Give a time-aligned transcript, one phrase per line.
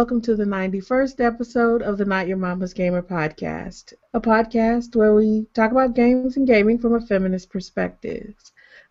[0.00, 5.14] Welcome to the 91st episode of the Not Your Mama's Gamer podcast, a podcast where
[5.14, 8.34] we talk about games and gaming from a feminist perspective.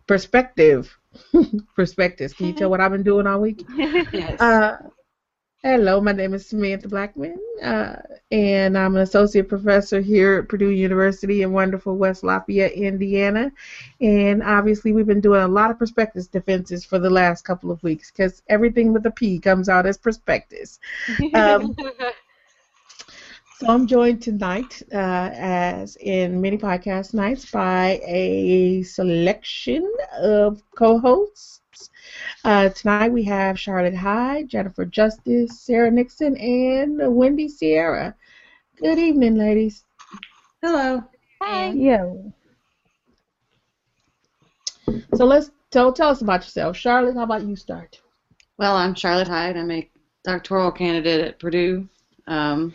[0.06, 0.96] Perspective.
[1.74, 2.32] Perspectives.
[2.32, 3.64] Can you tell what I've been doing all week?
[3.76, 4.40] yes.
[4.40, 4.76] Uh,
[5.62, 7.96] hello, my name is Samantha Blackmon, uh,
[8.32, 13.52] and I'm an associate professor here at Purdue University in wonderful West Lafayette, Indiana.
[14.00, 17.82] And obviously, we've been doing a lot of perspectives defenses for the last couple of
[17.82, 20.80] weeks because everything with a P comes out as perspectives.
[21.34, 21.76] Um,
[23.58, 31.59] so I'm joined tonight, uh, as in many podcast nights, by a selection of co-hosts.
[32.42, 38.14] Uh, tonight we have Charlotte Hyde, Jennifer Justice, Sarah Nixon, and Wendy Sierra.
[38.76, 39.84] Good evening, ladies.
[40.62, 41.04] Hello.
[41.42, 41.70] Hi.
[41.70, 42.32] Yo.
[45.14, 47.14] So let's tell tell us about yourself, Charlotte.
[47.14, 48.00] How about you start?
[48.56, 49.58] Well, I'm Charlotte Hyde.
[49.58, 49.90] I'm a
[50.24, 51.86] doctoral candidate at Purdue,
[52.26, 52.74] um,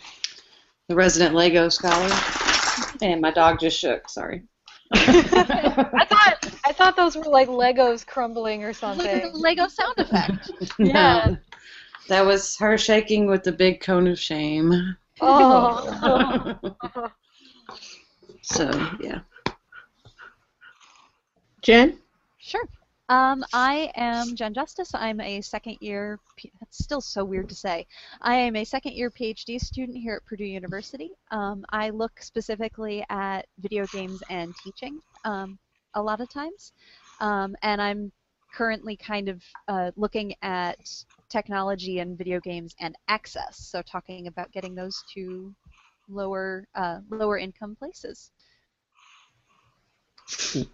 [0.89, 2.13] the resident Lego scholar,
[3.01, 4.09] and my dog just shook.
[4.09, 4.43] Sorry.
[4.93, 9.07] I thought I thought those were like Legos crumbling or Look something.
[9.07, 10.51] at the Lego sound effect.
[10.79, 11.27] Yeah.
[11.27, 11.37] No,
[12.09, 14.95] that was her shaking with the big cone of shame.
[15.21, 16.57] Oh.
[18.41, 19.19] so yeah.
[21.61, 21.99] Jen.
[22.37, 22.67] Sure.
[23.09, 24.91] Um, I am Jen Justice.
[24.95, 26.19] I'm a second year.
[26.37, 27.85] P- That's still so weird to say.
[28.21, 31.11] I am a second year PhD student here at Purdue University.
[31.29, 35.59] Um, I look specifically at video games and teaching um,
[35.95, 36.73] a lot of times,
[37.19, 38.11] um, and I'm
[38.53, 40.77] currently kind of uh, looking at
[41.29, 43.57] technology and video games and access.
[43.57, 45.53] So talking about getting those to
[46.07, 48.31] lower uh, lower income places.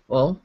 [0.08, 0.40] Well.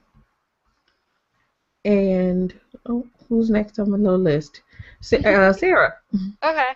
[1.85, 2.53] And
[2.87, 4.63] oh, who's next on my little list?
[5.01, 5.95] Sa- uh, Sarah.
[6.43, 6.71] Okay.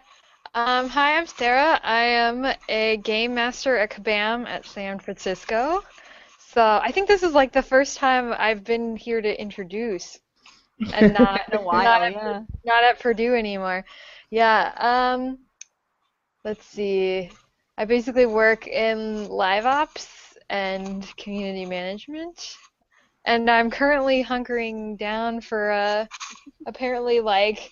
[0.54, 1.80] Um, hi, I'm Sarah.
[1.82, 5.82] I am a game master at Kabam at San Francisco.
[6.52, 10.18] So I think this is like the first time I've been here to introduce,
[10.92, 12.42] and not In a while, not at, yeah.
[12.64, 13.84] not at Purdue anymore.
[14.30, 14.72] Yeah.
[14.76, 15.38] Um,
[16.44, 17.30] let's see.
[17.78, 20.08] I basically work in live ops
[20.48, 22.56] and community management,
[23.24, 26.06] and I'm currently hunkering down for uh,
[26.66, 27.70] apparently like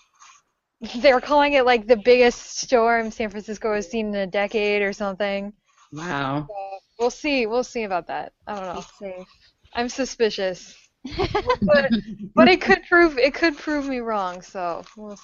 [0.99, 4.93] they're calling it like the biggest storm San Francisco has seen in a decade or
[4.93, 5.53] something.
[5.93, 6.47] Wow.
[6.49, 7.47] So we'll see.
[7.47, 8.33] We'll see about that.
[8.47, 8.81] I don't know.
[9.01, 9.27] Be safe.
[9.75, 10.75] I'm suspicious,
[11.63, 11.91] but
[12.35, 14.43] but it could prove it could prove me wrong.
[14.43, 15.19] So we'll.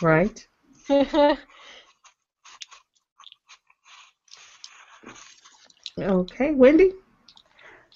[0.00, 0.46] Right.
[5.98, 6.92] Okay, Wendy.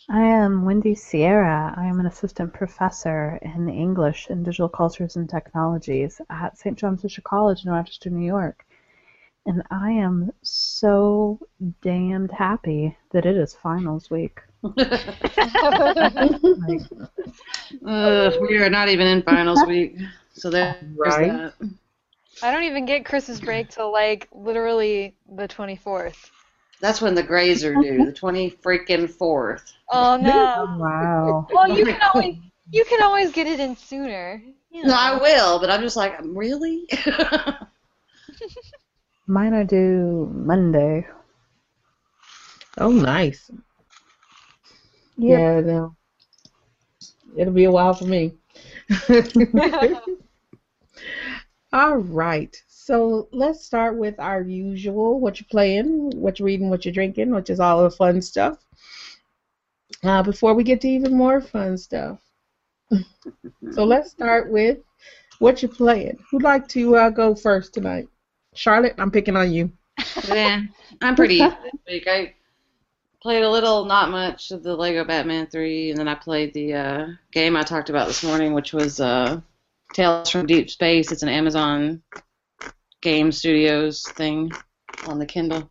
[0.09, 1.75] I am Wendy Sierra.
[1.77, 6.79] I am an assistant professor in English and Digital Cultures and Technologies at St.
[6.79, 8.65] John Fisher College in Rochester, New York.
[9.51, 11.41] And I am so
[11.83, 14.41] damned happy that it is finals week.
[16.57, 16.83] Like,
[17.87, 19.97] Ugh, we are not even in finals week,
[20.35, 21.21] so there's Right.
[21.21, 21.55] that.
[22.43, 26.31] I don't even get Christmas break till like literally the 24th.
[26.81, 29.73] That's when the Grays are due, the twenty freaking fourth.
[29.91, 30.33] Oh no.
[30.57, 31.49] Oh, wow.
[31.53, 32.37] Well, you oh can always
[32.73, 34.43] you can always get it in sooner.
[34.71, 36.89] You No, I will, but I'm just like, really?
[39.31, 41.07] Mine are due Monday.
[42.79, 43.49] Oh, nice.
[45.17, 45.95] Yeah, no.
[47.37, 48.35] It'll be a while for me.
[51.73, 52.61] All right.
[52.67, 57.31] So let's start with our usual what you're playing, what you're reading, what you're drinking,
[57.31, 58.59] which is all the fun stuff.
[60.03, 62.19] Uh, before we get to even more fun stuff.
[63.71, 64.79] so let's start with
[65.39, 66.19] what you're playing.
[66.33, 68.09] Who'd like to uh, go first tonight?
[68.55, 69.73] Charlotte, I'm picking on you.
[70.29, 70.63] yeah,
[71.03, 71.41] I'm pretty.
[71.43, 72.35] I
[73.23, 76.75] played a little, not much, of the Lego Batman 3, and then I played the
[76.75, 79.41] uh, game I talked about this morning, which was uh,
[79.93, 81.13] Tales from Deep Space.
[81.13, 82.03] It's an Amazon
[83.03, 84.51] Game Studios thing
[85.07, 85.71] on the Kindle.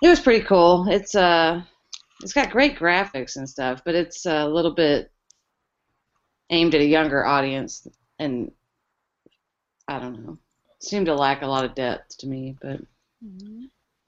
[0.00, 0.86] It was pretty cool.
[0.88, 1.62] It's uh,
[2.22, 5.10] it's got great graphics and stuff, but it's a little bit
[6.50, 7.86] aimed at a younger audience,
[8.18, 8.52] and
[9.86, 10.38] I don't know.
[10.80, 12.80] Seemed to lack a lot of depth to me, but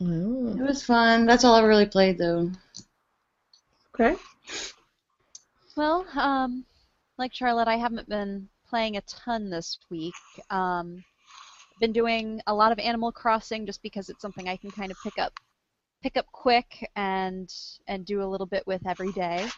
[0.03, 1.27] Oh, it was fun.
[1.27, 2.51] That's all I really played though.
[3.95, 4.17] okay.
[5.77, 6.65] Well, um,
[7.19, 10.15] like Charlotte, I haven't been playing a ton this week.
[10.49, 11.05] Um,
[11.81, 14.97] been doing a lot of Animal Crossing just because it's something I can kind of
[15.03, 15.33] pick up,
[16.03, 17.53] pick up quick and
[17.89, 19.49] and do a little bit with every day.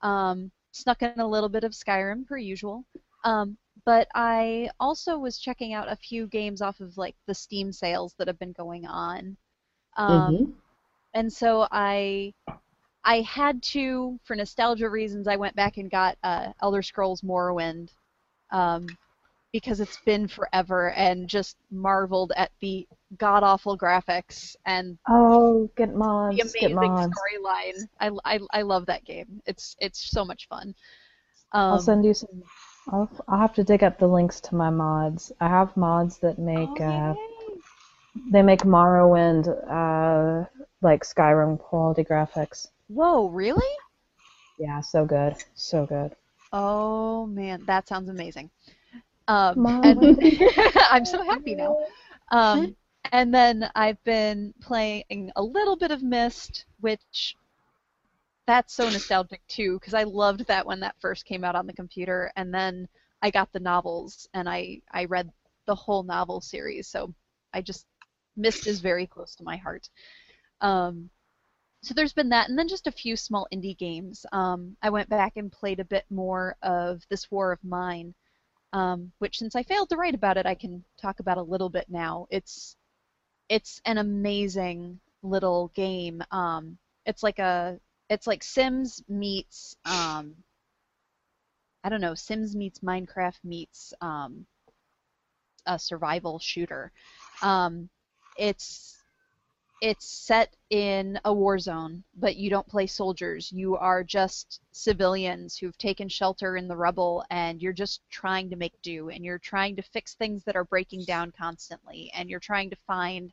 [0.00, 2.84] Um, snuck in a little bit of Skyrim per usual.
[3.24, 7.72] Um, but I also was checking out a few games off of like the Steam
[7.72, 9.36] sales that have been going on.
[9.96, 10.62] Um, Mhm.
[11.14, 12.32] and so I
[13.04, 17.90] I had to, for nostalgia reasons, I went back and got uh, Elder Scrolls Morrowind
[18.52, 18.96] um,
[19.52, 22.86] because it's been forever and just marveled at the
[23.18, 27.88] god awful graphics and Oh, get mods, the amazing storyline.
[28.00, 29.40] I, I, I love that game.
[29.46, 30.74] It's it's so much fun.
[31.70, 32.44] I'll Um, send you some.
[32.88, 35.32] I'll, I'll have to dig up the links to my mods.
[35.40, 37.14] I have mods that make oh, uh,
[38.30, 40.46] they make Morrowind uh,
[40.80, 42.68] like Skyrim quality graphics.
[42.88, 43.72] Whoa, really?
[44.58, 46.14] Yeah, so good, so good.
[46.52, 48.50] Oh man, that sounds amazing.
[49.28, 50.18] Um, and
[50.90, 51.78] I'm so happy now.
[52.30, 52.76] Um,
[53.10, 57.36] and then I've been playing a little bit of Myst, which
[58.46, 61.72] that's so nostalgic too, because I loved that when that first came out on the
[61.72, 62.88] computer, and then
[63.22, 65.30] I got the novels and I I read
[65.66, 67.14] the whole novel series, so
[67.52, 67.86] I just
[68.36, 69.88] Myst is very close to my heart.
[70.60, 71.10] Um,
[71.82, 74.24] so there's been that, and then just a few small indie games.
[74.32, 78.14] Um, I went back and played a bit more of This War of Mine,
[78.72, 81.68] um, which since I failed to write about it, I can talk about a little
[81.68, 82.26] bit now.
[82.30, 82.76] It's
[83.48, 86.22] it's an amazing little game.
[86.30, 87.78] Um, it's like a
[88.08, 90.34] it's like Sims meets um,
[91.84, 94.46] I don't know Sims meets Minecraft meets um,
[95.66, 96.92] a survival shooter.
[97.42, 97.88] Um,
[98.36, 98.98] it's
[99.82, 103.50] it's set in a war zone, but you don't play soldiers.
[103.50, 108.56] You are just civilians who've taken shelter in the rubble, and you're just trying to
[108.56, 112.38] make do, and you're trying to fix things that are breaking down constantly, and you're
[112.38, 113.32] trying to find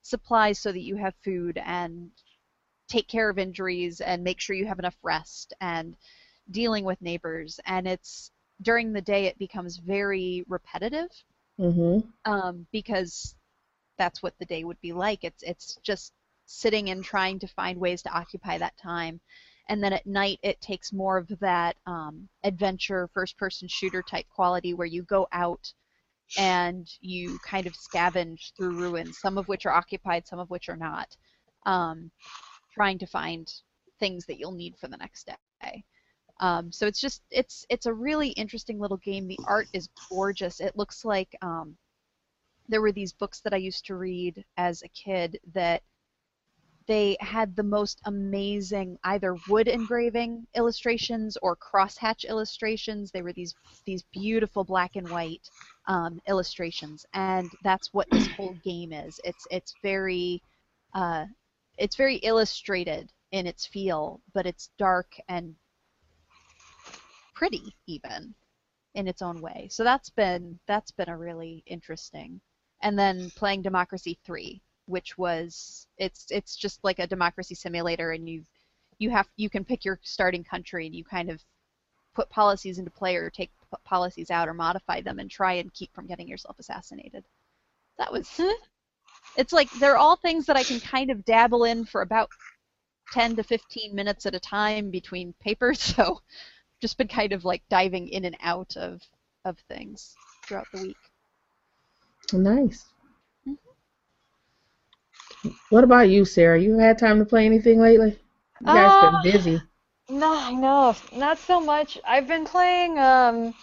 [0.00, 2.10] supplies so that you have food and
[2.90, 5.96] take care of injuries and make sure you have enough rest and
[6.50, 7.60] dealing with neighbors.
[7.64, 8.32] And it's
[8.62, 11.10] during the day it becomes very repetitive
[11.58, 12.12] Mhm.
[12.24, 13.34] um, because
[13.96, 15.24] that's what the day would be like.
[15.24, 16.12] It's it's just
[16.46, 19.20] sitting and trying to find ways to occupy that time,
[19.68, 24.74] and then at night it takes more of that um, adventure, first-person shooter type quality
[24.74, 25.72] where you go out
[26.38, 30.68] and you kind of scavenge through ruins, some of which are occupied, some of which
[30.68, 31.16] are not,
[31.66, 32.10] um,
[32.72, 33.52] trying to find
[33.98, 35.26] things that you'll need for the next
[35.62, 35.84] day.
[36.40, 39.28] Um, so it's just it's it's a really interesting little game.
[39.28, 40.60] The art is gorgeous.
[40.60, 41.76] It looks like um,
[42.68, 45.82] there were these books that I used to read as a kid that
[46.86, 53.10] they had the most amazing either wood engraving illustrations or crosshatch illustrations.
[53.10, 55.48] They were these these beautiful black and white
[55.86, 59.20] um, illustrations, and that's what this whole game is.
[59.24, 60.42] It's it's very
[60.94, 61.26] uh,
[61.80, 65.56] it's very illustrated in its feel, but it's dark and
[67.34, 68.34] pretty even
[68.94, 69.66] in its own way.
[69.70, 72.40] So that's been that's been a really interesting.
[72.82, 78.28] And then playing Democracy 3, which was it's it's just like a democracy simulator and
[78.28, 78.44] you
[78.98, 81.42] you have you can pick your starting country and you kind of
[82.14, 83.52] put policies into play or take
[83.84, 87.24] policies out or modify them and try and keep from getting yourself assassinated.
[87.96, 88.69] That was hmm.
[89.36, 92.30] It's like they're all things that I can kind of dabble in for about
[93.12, 96.20] 10 to 15 minutes at a time between papers, so
[96.80, 99.02] just been kind of like diving in and out of
[99.44, 100.96] of things throughout the week.
[102.32, 102.86] Nice.
[105.70, 106.60] What about you, Sarah?
[106.60, 108.18] You had time to play anything lately?
[108.60, 109.62] You guys Uh, been busy.
[110.08, 111.98] No, I know, not so much.
[112.04, 112.98] I've been playing.
[112.98, 113.54] Um,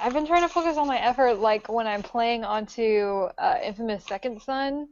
[0.00, 4.04] I've been trying to focus all my effort, like when I'm playing onto uh, Infamous
[4.04, 4.88] Second Son.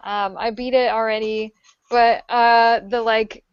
[0.00, 1.54] Um, I beat it already,
[1.90, 3.44] but uh, the like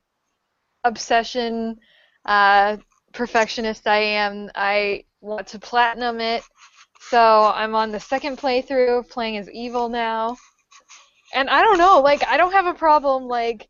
[0.84, 1.80] obsession,
[2.26, 2.78] uh,
[3.14, 6.44] perfectionist I am, I want to platinum it.
[7.10, 10.38] So I'm on the second playthrough, playing as evil now.
[11.34, 13.68] And I don't know, like I don't have a problem like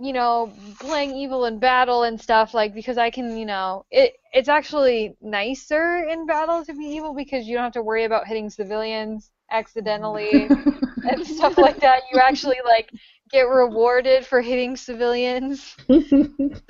[0.00, 4.14] you know, playing evil in battle and stuff, like because I can, you know, it
[4.32, 8.26] it's actually nicer in battle to be evil because you don't have to worry about
[8.26, 10.52] hitting civilians accidentally
[11.04, 12.02] and stuff like that.
[12.12, 12.90] You actually like
[13.30, 15.76] get rewarded for hitting civilians.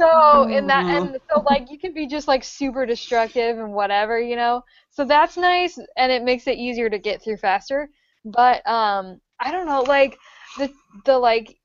[0.00, 4.20] So in that and so like you can be just like super destructive and whatever,
[4.20, 4.62] you know.
[4.90, 7.88] So that's nice and it makes it easier to get through faster.
[8.24, 10.18] But um I don't know, like
[10.56, 10.72] the
[11.04, 11.56] the like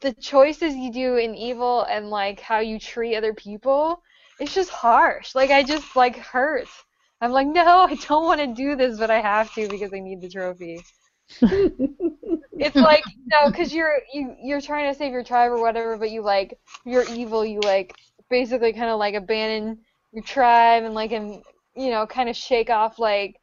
[0.00, 4.02] the choices you do in evil and like how you treat other people,
[4.38, 5.34] it's just harsh.
[5.34, 6.68] Like I just like hurt.
[7.20, 10.00] I'm like, no, I don't want to do this, but I have to because I
[10.00, 10.80] need the trophy.
[12.58, 16.10] It's like know, because you're you you're trying to save your tribe or whatever, but
[16.10, 17.44] you like you're evil.
[17.44, 17.94] You like
[18.28, 19.78] basically kind of like abandon
[20.12, 21.42] your tribe and like and
[21.76, 23.36] you know, kind of shake off like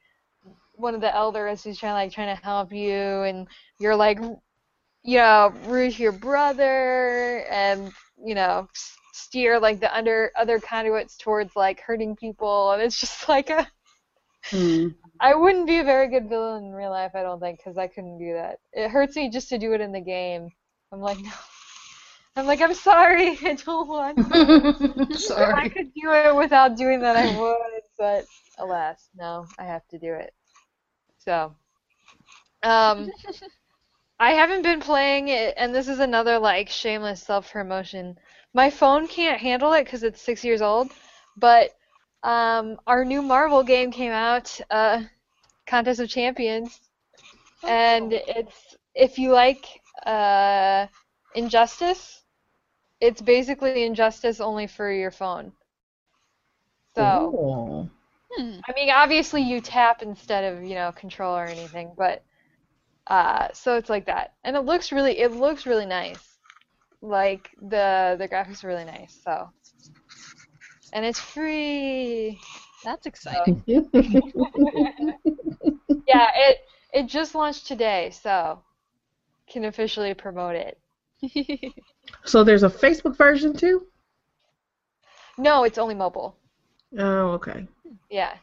[0.74, 3.48] one of the elders who's trying like trying to help you, and
[3.80, 4.20] you're like,
[5.08, 8.68] you know, root your brother, and you know,
[9.14, 13.66] steer like the under other conduits towards like hurting people, and it's just like a.
[14.48, 14.90] Hmm.
[15.20, 17.88] I wouldn't be a very good villain in real life, I don't think, because I
[17.88, 18.60] couldn't do that.
[18.74, 20.52] It hurts me just to do it in the game.
[20.92, 21.32] I'm like, no.
[22.36, 25.10] I'm like, I'm sorry, I don't want to.
[25.10, 28.26] If I could do it without doing that, I would, but
[28.60, 30.34] alas, no, I have to do it.
[31.18, 31.56] So,
[32.62, 33.10] um,
[34.19, 38.17] I haven't been playing it, and this is another like shameless self-promotion.
[38.53, 40.91] My phone can't handle it because it's six years old,
[41.36, 41.75] but
[42.24, 45.03] um, our new Marvel game came out, uh,
[45.67, 46.79] Contest of Champions,
[47.63, 50.88] and it's if you like uh,
[51.36, 52.24] Injustice,
[53.00, 55.51] it's basically Injustice only for your phone.
[56.95, 57.33] So.
[57.33, 57.89] Oh.
[58.29, 58.59] Hmm.
[58.67, 62.24] I mean, obviously you tap instead of, you know, control or anything, but
[63.10, 64.34] uh, so it's like that.
[64.44, 66.38] And it looks really it looks really nice.
[67.02, 69.50] Like the the graphics are really nice, so.
[70.94, 72.40] And it's free.
[72.84, 73.64] That's exciting.
[76.08, 76.58] Yeah, it
[76.94, 78.60] it just launched today, so
[79.50, 80.80] can officially promote it.
[82.26, 83.88] so there's a Facebook version too?
[85.38, 86.36] No, it's only mobile.
[86.98, 87.68] Oh, okay.
[88.10, 88.34] Yeah.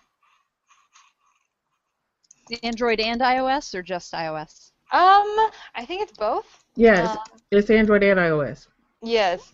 [2.63, 4.71] Android and iOS or just iOS?
[4.93, 6.65] Um, I think it's both.
[6.77, 8.69] Yes, Uh, it's Android and iOS.
[9.03, 9.53] yes.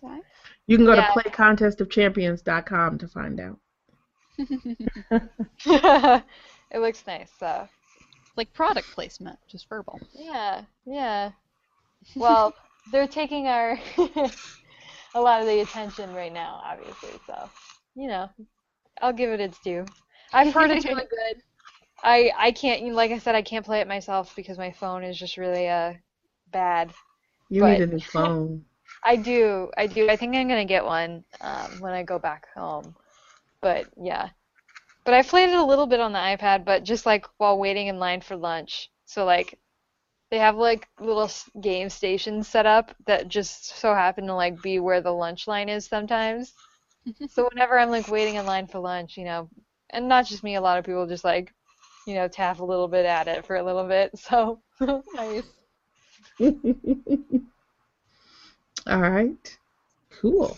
[0.66, 1.12] You can go yeah.
[1.12, 3.58] to playcontestofchampions.com to find out.
[6.70, 7.68] it looks nice, so.
[8.36, 10.00] like product placement, just verbal.
[10.14, 11.32] Yeah, yeah.
[12.16, 12.54] Well,
[12.92, 13.78] they're taking our
[15.14, 17.10] a lot of the attention right now, obviously.
[17.26, 17.50] So,
[17.94, 18.30] you know,
[19.02, 19.84] I'll give it its due.
[20.32, 21.42] I've heard it's really good.
[22.02, 25.18] I I can't, like I said, I can't play it myself because my phone is
[25.18, 25.94] just really uh
[26.50, 26.92] bad.
[27.50, 28.64] You But- need a new phone.
[29.04, 30.08] I do, I do.
[30.10, 32.96] I think I'm gonna get one um, when I go back home.
[33.60, 34.30] But yeah,
[35.04, 37.86] but I played it a little bit on the iPad, but just like while waiting
[37.88, 38.90] in line for lunch.
[39.06, 39.58] So like,
[40.30, 44.60] they have like little s- game stations set up that just so happen to like
[44.62, 46.54] be where the lunch line is sometimes.
[47.26, 49.48] so whenever I'm like waiting in line for lunch, you know,
[49.90, 51.52] and not just me, a lot of people just like,
[52.10, 54.10] you know, tap a little bit at it for a little bit.
[54.18, 54.60] So
[55.14, 55.44] nice.
[58.88, 59.58] All right.
[60.20, 60.56] Cool.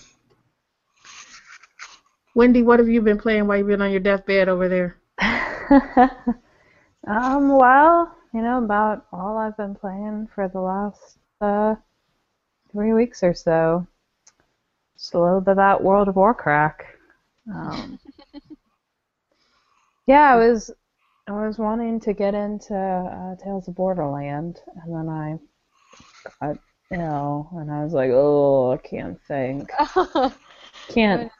[2.34, 4.96] Wendy, what have you been playing while you've been on your deathbed over there?
[7.06, 11.74] um, well, you know, about all I've been playing for the last uh,
[12.70, 13.86] three weeks or so.
[14.96, 16.82] Just a little bit of that World of Warcraft.
[17.52, 17.98] Um,
[20.06, 20.70] yeah, I was
[21.38, 25.38] I was wanting to get into uh, Tales of Borderland, and then I
[26.40, 26.58] got
[26.92, 29.70] ill, and I was like, oh, I can't think,
[30.88, 31.30] can't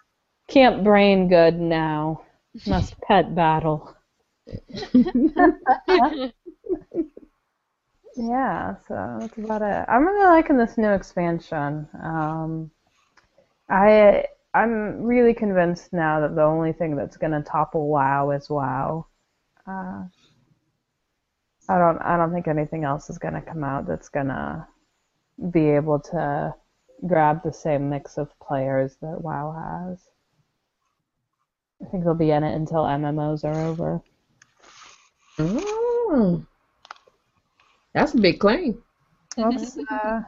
[0.49, 2.22] can't brain good now.
[2.66, 3.96] Must pet battle.
[8.14, 9.87] Yeah, so that's about it.
[9.88, 11.88] I'm really liking this new expansion.
[12.02, 12.70] Um,
[13.68, 19.06] I I'm really convinced now that the only thing that's gonna topple WoW is WoW.
[19.66, 20.04] Uh,
[21.69, 24.66] I don't I don't think anything else is gonna come out that's gonna
[25.50, 26.54] be able to
[27.07, 29.99] grab the same mix of players that WoW has.
[31.83, 34.02] I think they'll be in it until MMOs are over.
[35.38, 36.45] Oh.
[37.95, 38.83] That's a big claim.
[39.37, 40.23] That's, uh,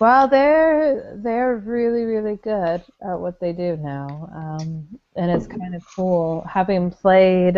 [0.00, 5.74] well, they're they're really really good at what they do now, um, and it's kind
[5.74, 7.56] of cool having played.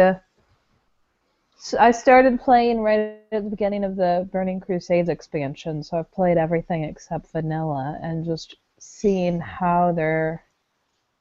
[1.60, 2.98] S- I started playing right
[3.32, 8.24] at the beginning of the Burning Crusades expansion, so I've played everything except vanilla, and
[8.24, 10.42] just seeing how their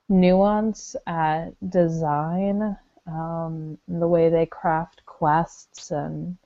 [0.10, 2.77] nuance at design,
[3.08, 6.38] um, the way they craft quests and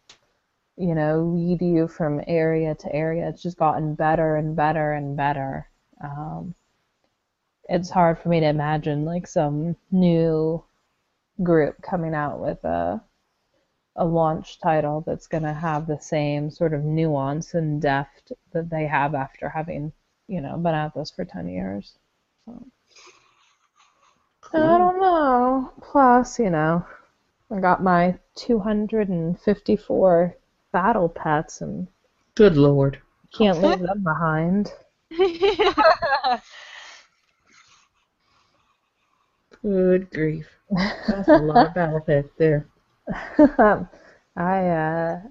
[0.77, 3.29] you know, lead you from area to area.
[3.29, 5.69] It's just gotten better and better and better.
[6.03, 6.55] Um,
[7.69, 10.63] it's hard for me to imagine like some new
[11.43, 13.01] group coming out with a
[13.95, 18.69] a launch title that's going to have the same sort of nuance and depth that
[18.69, 19.91] they have after having,
[20.27, 21.93] you know, been at this for 10 years.
[22.45, 22.65] So.
[24.53, 25.71] And I don't know.
[25.81, 26.85] Plus, you know,
[27.51, 30.35] I got my 254
[30.71, 31.87] battle pets and
[32.35, 32.99] Good lord.
[33.35, 34.71] can't leave them behind.
[39.61, 40.47] Good grief.
[41.07, 42.67] That's a lot of battle pets there.
[43.37, 45.21] I uh,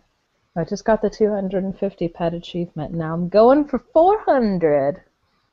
[0.56, 2.92] I just got the 250 pet achievement.
[2.92, 5.02] Now I'm going for 400.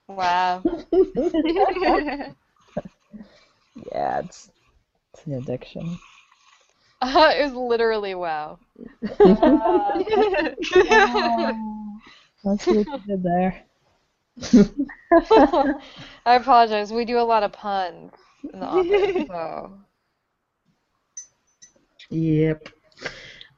[0.07, 0.63] Wow.
[3.91, 4.51] Yeah, it's
[5.13, 5.97] it's an addiction.
[7.01, 8.59] it was literally wow.
[12.43, 13.63] That's what you did there.
[16.25, 16.91] I apologize.
[16.91, 18.11] We do a lot of puns
[18.53, 19.79] in the office, so.
[22.09, 22.69] Yep.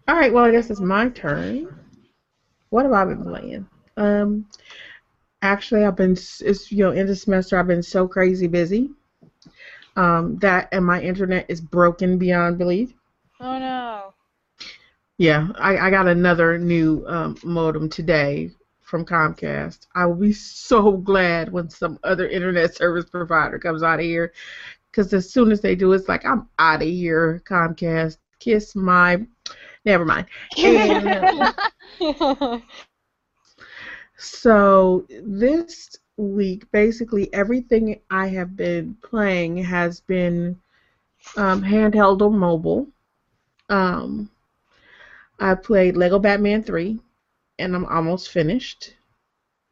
[0.07, 0.33] All right.
[0.33, 1.73] Well, I guess it's my turn.
[2.69, 3.67] What have I been playing?
[3.97, 4.45] Um,
[5.41, 7.57] actually, I've been it's you know end of semester.
[7.57, 8.89] I've been so crazy busy.
[9.95, 12.93] Um, that and my internet is broken beyond belief.
[13.39, 14.13] Oh no.
[15.17, 19.85] Yeah, I, I got another new um, modem today from Comcast.
[19.93, 24.33] I will be so glad when some other internet service provider comes out of here,
[24.89, 27.41] because as soon as they do, it's like I'm out of here.
[27.45, 29.25] Comcast, kiss my.
[29.85, 30.27] Never mind.
[30.57, 31.53] And,
[34.17, 40.59] so this week, basically everything I have been playing has been
[41.37, 42.87] um, handheld or mobile.
[43.69, 44.29] Um,
[45.39, 46.99] I played Lego Batman 3,
[47.59, 48.95] and I'm almost finished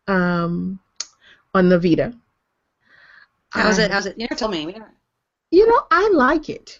[0.08, 0.80] um,
[1.54, 2.14] on the Vita.
[3.52, 3.92] How's I- it?
[3.92, 4.16] How's it?
[4.18, 4.76] You never told me.
[5.52, 6.80] You know, I like it.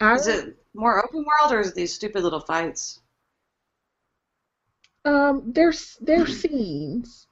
[0.00, 3.00] I, Is it more open world or is it these stupid little fights?
[5.04, 7.26] Um, there's there's scenes,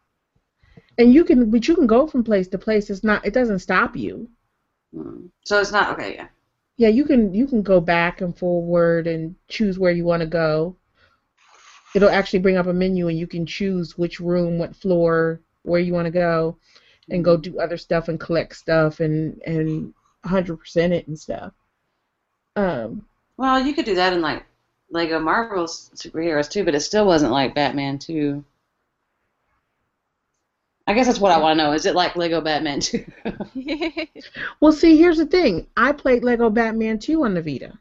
[0.99, 2.91] and you can, but you can go from place to place.
[2.91, 4.29] It's not, it doesn't stop you.
[4.95, 5.27] Hmm.
[5.45, 6.15] So it's not okay.
[6.15, 6.29] Yeah.
[6.77, 10.27] Yeah, you can you can go back and forward and choose where you want to
[10.27, 10.77] go.
[11.95, 15.81] It'll actually bring up a menu and you can choose which room, what floor, where
[15.81, 16.57] you want to go,
[17.11, 19.93] and go do other stuff and collect stuff and and
[20.25, 21.53] 100% it and stuff.
[22.57, 23.05] Um,
[23.37, 24.45] Well, you could do that in like
[24.91, 28.45] Lego Marvel superheroes too, but it still wasn't like Batman 2.
[30.87, 31.73] I guess that's what I want to know.
[31.73, 33.05] Is it like Lego Batman 2?
[34.61, 35.67] well, see, here's the thing.
[35.77, 37.79] I played Lego Batman 2 on the Vita.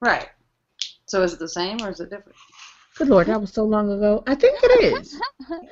[0.00, 0.28] right.
[1.08, 2.36] So is it the same or is it different?
[2.96, 4.24] Good lord, that was so long ago.
[4.26, 5.20] I think it is.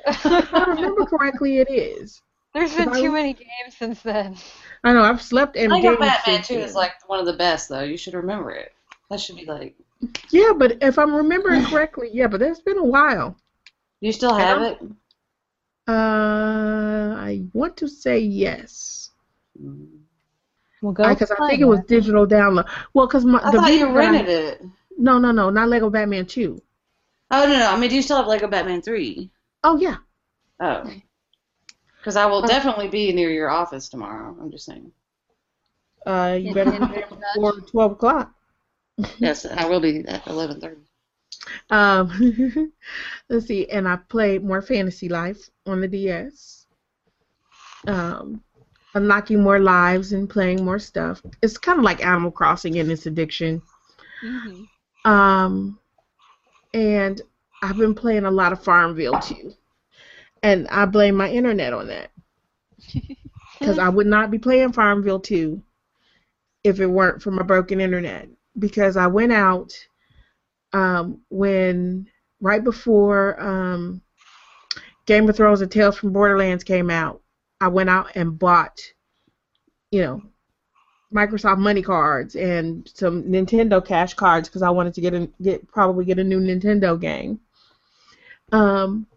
[0.05, 2.21] If I remember correctly, it is.
[2.53, 4.37] There's been If I- too many games since then.
[4.85, 7.33] I know I've slept in Lego games Batman since 2 is like one of the
[7.33, 7.81] best though.
[7.81, 8.71] You should remember it.
[9.09, 9.75] That should be like.
[10.29, 13.35] Yeah, but if I'm remembering correctly, yeah, but that's been a while.
[14.01, 14.79] You still have it?
[15.87, 19.09] Uh, I want to say yes.
[20.81, 22.67] Well, go Because I, find think it was digital download.
[22.93, 24.61] Well, because my I the thought you Vita that I- rented it.
[24.97, 26.61] No, no, no, not Lego Batman 2.
[27.31, 27.71] Oh no no.
[27.71, 29.29] I mean, do you still have Lego Batman 3?
[29.63, 29.97] Oh yeah.
[30.59, 30.89] Oh.
[32.05, 34.37] Because I will definitely be near your office tomorrow.
[34.39, 34.91] I'm just saying.
[36.05, 37.09] Uh, you better be there Dutch.
[37.33, 38.31] before twelve o'clock.
[39.17, 40.77] Yes, I will be at 11:30.
[41.71, 42.71] Um,
[43.29, 46.67] let's see, and I played more Fantasy Life on the DS.
[47.87, 48.43] Um,
[48.93, 51.23] unlocking more lives and playing more stuff.
[51.41, 53.63] It's kind of like Animal Crossing in its addiction.
[54.23, 54.67] Mhm.
[55.05, 55.79] Um,
[56.71, 57.19] and
[57.63, 59.55] I've been playing a lot of Farmville too,
[60.45, 62.11] and I blame my internet on that
[63.59, 65.59] because I would not be playing Farmville 2
[66.63, 68.29] if it weren't for my broken internet.
[68.57, 69.73] Because I went out
[70.71, 72.07] um, when
[72.41, 74.03] right before um,
[75.07, 77.23] Game of Thrones and Tales from Borderlands came out.
[77.59, 78.79] I went out and bought,
[79.89, 80.21] you know,
[81.11, 85.67] Microsoft money cards and some Nintendo cash cards because I wanted to get a, get
[85.67, 87.39] probably get a new Nintendo game.
[88.51, 89.07] Um,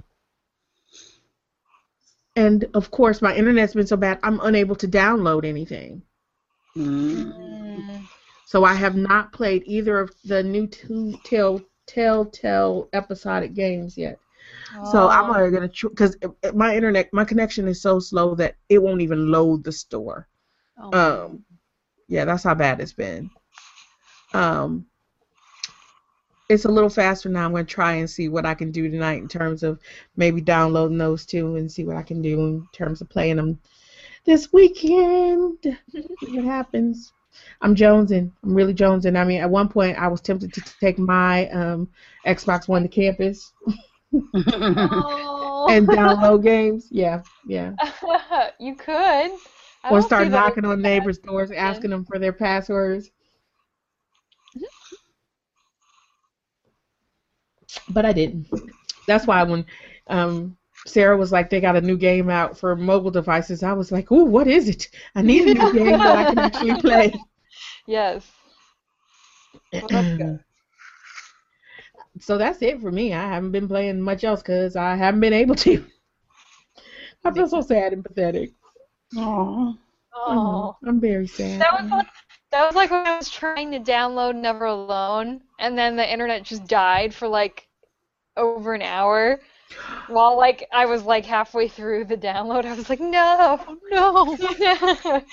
[2.38, 6.03] and of course, my internet's been so bad, I'm unable to download anything.
[6.77, 8.09] Mm.
[8.44, 14.20] So I have not played either of the new two tell Telltale episodic games yet.
[14.83, 15.35] So I'm Oh.
[15.35, 16.16] already gonna because
[16.55, 20.29] my internet my connection is so slow that it won't even load the store.
[20.79, 21.44] Oh, Um,
[22.09, 23.31] yeah, that's how bad it's been.
[24.35, 24.88] Um,
[26.49, 27.45] it's a little faster now.
[27.45, 29.79] I'm gonna try and see what I can do tonight in terms of
[30.17, 33.59] maybe downloading those two and see what I can do in terms of playing them
[34.25, 35.59] this weekend.
[35.91, 37.13] see what happens.
[37.61, 38.33] I'm jonesing.
[38.43, 39.17] I'm really jonesing.
[39.17, 41.89] I mean, at one point, I was tempted to take my um,
[42.27, 43.53] Xbox One to campus
[44.15, 45.67] Oh.
[45.71, 46.89] and download games.
[46.91, 47.75] Yeah, yeah.
[48.61, 49.33] you could.
[49.85, 53.11] I or start knocking on neighbors' doors, asking them for their passwords.
[57.90, 58.48] But I didn't.
[59.07, 59.64] That's why when
[60.09, 63.92] um, Sarah was like, they got a new game out for mobile devices, I was
[63.92, 64.88] like, ooh, what is it?
[65.14, 67.14] I need a new game that I can actually play.
[67.87, 68.31] Yes.
[69.72, 70.42] Well, that's
[72.20, 73.12] so that's it for me.
[73.12, 75.85] I haven't been playing much else because I haven't been able to.
[77.24, 78.52] I feel so sad and pathetic.
[79.14, 79.76] Aww.
[80.14, 80.76] Oh.
[80.85, 81.61] I'm very sad.
[81.61, 82.07] That was like,
[82.51, 86.43] that was like when I was trying to download Never Alone, and then the internet
[86.43, 87.69] just died for like
[88.37, 89.41] over an hour.
[90.09, 95.23] While like I was like halfway through the download, I was like, no, no.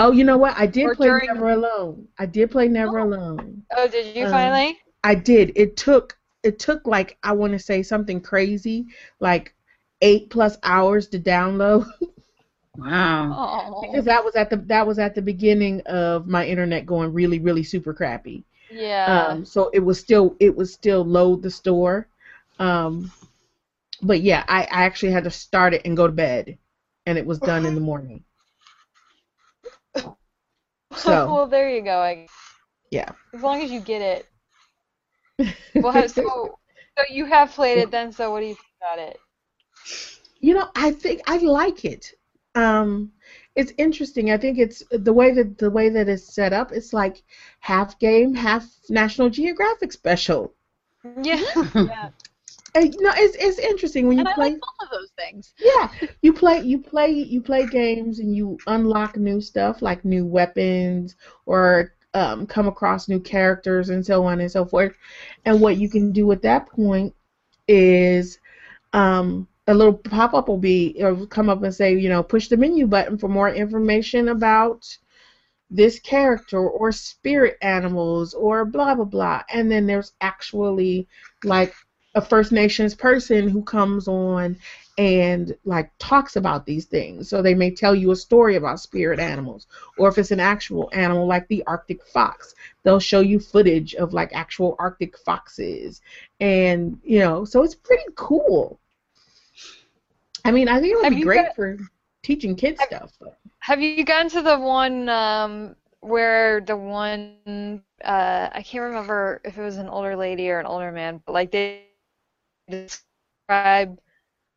[0.00, 0.54] Oh, you know what?
[0.58, 2.08] I did Or play during- Never Alone.
[2.18, 3.62] I did play Never Alone.
[3.76, 4.76] oh, did you Um, finally?
[5.04, 5.52] I did.
[5.54, 8.86] It took it took like I want to say something crazy,
[9.20, 9.54] like
[10.02, 11.86] eight plus hours to download
[12.78, 13.72] Wow.
[13.74, 13.80] Oh.
[13.82, 17.40] because that was at the that was at the beginning of my internet going really
[17.40, 18.44] really super crappy.
[18.70, 19.26] Yeah.
[19.30, 22.06] Um, so it was still it was still load the store.
[22.60, 23.10] Um,
[24.00, 26.56] but yeah, I, I actually had to start it and go to bed,
[27.04, 28.24] and it was done in the morning.
[30.96, 31.98] So well, there you go.
[31.98, 32.26] I,
[32.90, 33.10] yeah.
[33.34, 34.26] as long as you get it.
[35.74, 36.58] Well, how, so,
[36.96, 38.10] so you have played it then.
[38.10, 39.20] So what do you think about it?
[40.40, 42.14] You know, I think I like it.
[42.58, 43.12] Um,
[43.54, 44.30] it's interesting.
[44.30, 46.72] I think it's the way that the way that it's set up.
[46.72, 47.22] It's like
[47.60, 50.54] half game, half National Geographic special.
[51.22, 51.42] Yeah.
[51.86, 52.10] Yeah.
[52.74, 54.50] And, you it's it's interesting when you And I play.
[54.50, 55.54] like both of those things.
[55.58, 55.88] Yeah,
[56.22, 61.16] you play you play you play games and you unlock new stuff like new weapons
[61.46, 64.92] or um, come across new characters and so on and so forth.
[65.46, 67.14] And what you can do at that point
[67.68, 68.38] is
[68.92, 72.56] um, a little pop up will be come up and say, you know, push the
[72.56, 74.96] menu button for more information about
[75.70, 79.42] this character or spirit animals or blah blah blah.
[79.52, 81.06] And then there's actually
[81.44, 81.74] like
[82.14, 84.56] a First Nations person who comes on
[84.96, 87.28] and like talks about these things.
[87.28, 89.66] So they may tell you a story about spirit animals,
[89.98, 94.14] or if it's an actual animal like the Arctic fox, they'll show you footage of
[94.14, 96.00] like actual Arctic foxes,
[96.40, 98.80] and you know, so it's pretty cool.
[100.48, 101.78] I mean, I think it would Have be great got- for
[102.22, 103.12] teaching kids Have- stuff.
[103.20, 109.40] But Have you gone to the one um, where the one uh, I can't remember
[109.44, 111.82] if it was an older lady or an older man, but like they
[112.70, 113.98] describe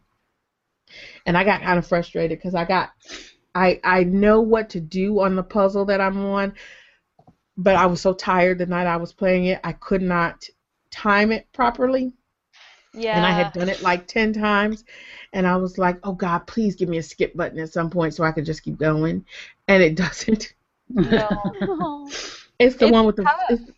[1.27, 2.91] and I got kind of frustrated because I got
[3.55, 6.55] I I know what to do on the puzzle that I'm on,
[7.57, 10.45] but I was so tired the night I was playing it, I could not
[10.91, 12.13] time it properly
[12.93, 13.13] Yeah.
[13.13, 14.85] and I had done it like 10 times
[15.33, 18.15] and I was like, "Oh god, please give me a skip button at some point
[18.15, 19.25] so I can just keep going."
[19.69, 20.55] And it doesn't.
[20.91, 22.15] No.
[22.59, 23.71] It's the It's one with the it's,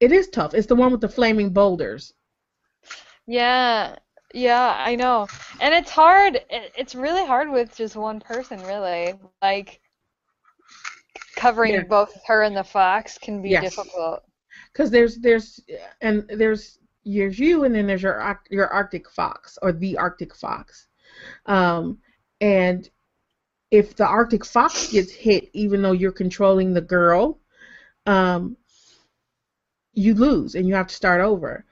[0.00, 0.54] it is tough.
[0.54, 2.14] It's the one with the flaming boulders.
[3.26, 3.96] Yeah,
[4.34, 5.28] yeah, I know.
[5.60, 6.36] And it's hard.
[6.50, 9.14] it- It's really hard with just one person, really.
[9.42, 9.80] Like
[11.36, 11.84] covering Yeah.
[11.84, 13.56] both her and the fox can be Yes.
[13.56, 14.22] difficult.
[14.74, 15.60] Cuz there's there's
[16.00, 16.78] and there's
[17.14, 20.88] there's you and then there's your your Arctic fox or the Arctic fox.
[21.46, 21.98] Um
[22.40, 22.88] and
[23.70, 27.40] if the Arctic fox gets hit even though you're controlling the girl,
[28.06, 28.56] um
[29.94, 31.64] you lose and you have to start over.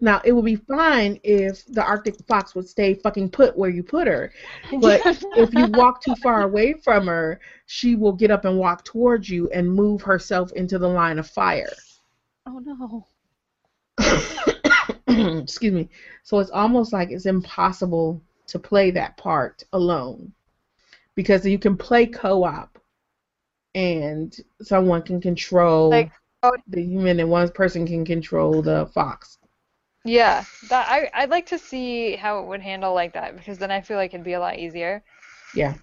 [0.00, 3.82] Now, it would be fine if the Arctic fox would stay fucking put where you
[3.82, 4.32] put her.
[4.80, 8.84] But if you walk too far away from her, she will get up and walk
[8.84, 11.72] towards you and move herself into the line of fire.
[12.46, 13.06] Oh no.
[15.42, 15.88] Excuse me.
[16.22, 20.32] So it's almost like it's impossible to play that part alone.
[21.14, 22.78] Because you can play co op
[23.74, 29.38] and someone can control Like, oh- the human and one person can control the fox.
[30.04, 33.70] Yeah, that I I'd like to see how it would handle like that because then
[33.70, 35.02] I feel like it'd be a lot easier.
[35.54, 35.74] Yeah.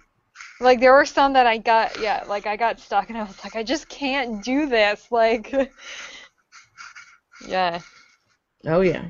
[0.60, 3.44] Like there were some that I got, yeah, like I got stuck and I was
[3.44, 5.06] like, I just can't do this.
[5.12, 5.52] Like,
[7.46, 7.80] yeah.
[8.66, 9.06] Oh yeah.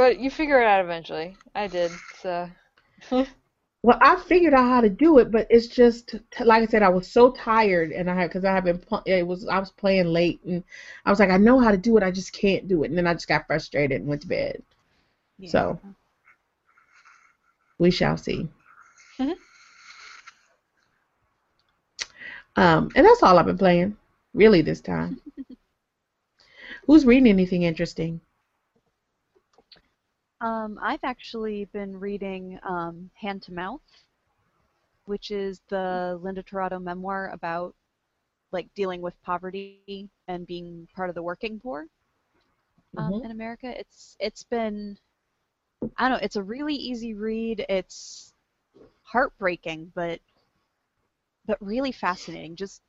[0.00, 1.36] But you figure it out eventually.
[1.54, 2.48] I did, so.
[3.82, 6.90] Well, I figured out how to do it, but it's just like I said, I
[6.90, 10.06] was so tired, and I had because I have been it was I was playing
[10.06, 10.62] late, and
[11.06, 12.98] I was like, I know how to do it, I just can't do it, and
[12.98, 14.62] then I just got frustrated and went to bed.
[15.38, 15.50] Yeah.
[15.50, 15.80] So
[17.78, 18.48] we shall see.
[19.18, 19.36] Mhm.
[22.56, 23.96] Um, and that's all I've been playing,
[24.34, 25.20] really, this time.
[26.86, 28.20] Who's reading anything interesting?
[30.40, 34.04] Um, I've actually been reading um, Hand to Mouth,
[35.04, 37.74] which is the Linda Tirado memoir about
[38.52, 41.88] like dealing with poverty and being part of the working poor
[42.96, 43.22] um, Mhm.
[43.22, 43.78] in America.
[43.78, 44.96] It's it's been
[45.96, 46.24] I don't know.
[46.24, 47.64] It's a really easy read.
[47.68, 48.32] It's
[49.04, 50.20] heartbreaking, but
[51.46, 52.56] but really fascinating.
[52.56, 52.82] Just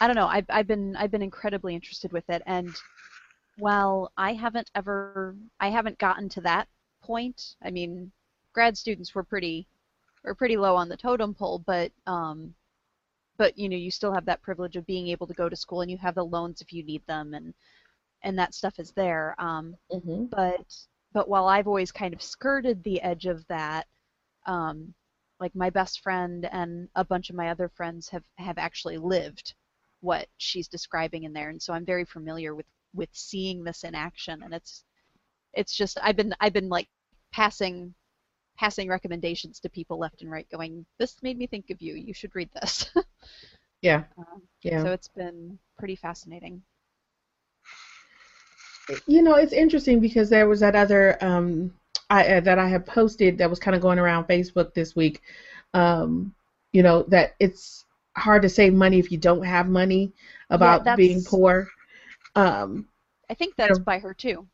[0.00, 0.26] I don't know.
[0.26, 2.74] I've I've been I've been incredibly interested with it, and
[3.60, 6.68] while I haven't ever I haven't gotten to that
[7.02, 7.56] point.
[7.62, 8.12] I mean,
[8.54, 9.68] grad students were pretty
[10.24, 12.54] were pretty low on the totem pole, but um,
[13.38, 15.82] but you know you still have that privilege of being able to go to school,
[15.82, 17.54] and you have the loans if you need them, and
[18.22, 19.34] and that stuff is there.
[19.40, 20.24] Um, Mm-hmm.
[20.30, 20.66] but
[21.12, 23.86] but while I've always kind of skirted the edge of that,
[24.46, 24.94] um,
[25.40, 29.54] like my best friend and a bunch of my other friends have have actually lived
[30.00, 33.94] what she's describing in there, and so I'm very familiar with with seeing this in
[33.94, 34.84] action, and it's
[35.54, 36.88] it's just I've been I've been like
[37.32, 37.94] passing
[38.56, 41.94] passing recommendations to people left and right, going, this made me think of you.
[41.94, 42.90] You should read this.
[43.82, 44.04] Yeah.
[44.18, 44.82] Um, Yeah.
[44.82, 46.62] So it's been pretty fascinating.
[49.06, 51.72] You know, it's interesting because there was that other um,
[52.10, 55.22] I, uh, that I had posted that was kind of going around Facebook this week.
[55.72, 56.34] Um,
[56.72, 57.84] you know that it's
[58.16, 60.12] hard to save money if you don't have money
[60.50, 61.68] about that's- being poor.
[62.34, 62.88] Um,
[63.30, 64.48] I think that's by her too.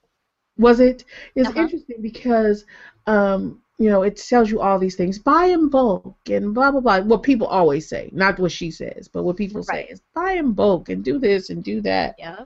[0.59, 1.05] was it?
[1.35, 1.57] It's Uh-huh.
[1.57, 2.65] interesting because
[3.07, 5.19] um, you know it tells you all these things.
[5.19, 7.01] Buy in bulk and blah blah blah.
[7.01, 10.53] What people always say, not what she says, but what people say is buy in
[10.53, 12.17] bulk and do this and do that.
[12.19, 12.45] Yeah.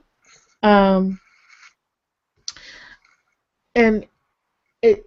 [0.63, 1.19] Um,
[3.75, 4.05] and
[4.81, 5.05] it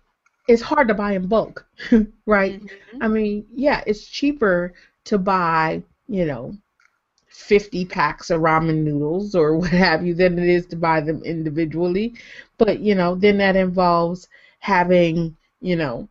[0.48, 1.66] it's hard to buy in bulk,
[2.26, 2.58] right?
[2.62, 3.00] Mhm.
[3.00, 6.56] I mean, yeah, it's cheaper to buy, you know,
[7.34, 11.22] 50 packs of ramen noodles or what have you than it is to buy them
[11.24, 12.14] individually.
[12.58, 14.28] But, you know, then that involves
[14.60, 16.08] having, you know,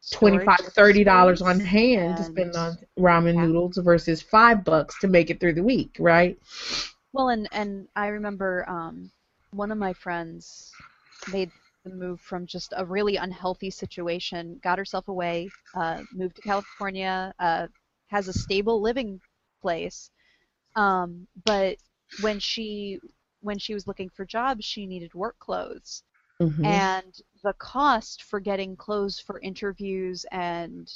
[0.00, 3.40] Storage 25 30 dollars on hand to spend on ramen Yeah.
[3.40, 6.38] noodles versus 5 bucks to make it through the week, right?
[7.12, 9.12] Well, and and I remember um,
[9.50, 10.76] one of my friends
[11.26, 11.52] made
[11.84, 17.34] the move from just a really unhealthy situation, got herself away, uh, moved to California,
[17.38, 17.68] uh,
[18.08, 19.20] has a stable living
[19.64, 20.12] place,
[20.76, 21.78] um, but
[22.20, 23.00] when she
[23.42, 26.04] when she was looking for jobs, she needed work clothes,
[26.40, 26.86] Mhm.
[26.86, 30.90] and the cost for getting clothes for interviews and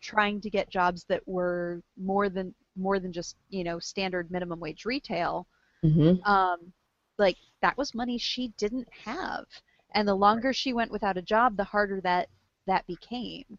[0.00, 4.60] trying to get jobs that were more than more than just you know standard minimum
[4.60, 5.46] wage retail
[5.82, 6.24] Mhm.
[6.26, 6.72] um,
[7.18, 9.44] like that was money she didn't have
[9.94, 12.28] and the longer she went without a job the harder that
[12.66, 13.58] that became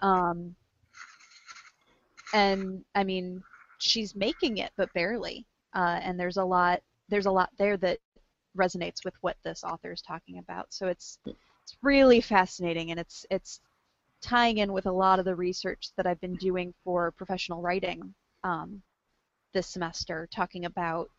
[0.00, 0.56] um,
[2.32, 3.42] and i mean
[3.82, 5.46] she's making it but barely.
[5.74, 7.98] Uh, and there's a lot there's a lot there that
[8.56, 10.72] resonates with what this author is talking about.
[10.72, 13.60] So it's it's really fascinating and it's it's
[14.20, 18.14] tying in with a lot of the research that I've been doing for professional writing
[18.44, 18.82] um,
[19.52, 21.10] this semester, talking about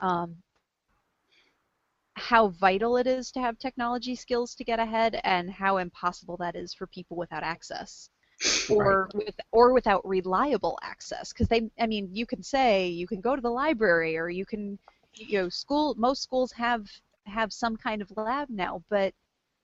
[0.00, 0.36] um,
[2.14, 6.54] how vital it is to have technology skills to get ahead and how impossible that
[6.54, 8.08] is for people without access
[8.70, 13.20] or with or without reliable access because they I mean you can say you can
[13.20, 14.78] go to the library or you can
[15.14, 16.86] you know school most schools have
[17.26, 19.14] have some kind of lab now but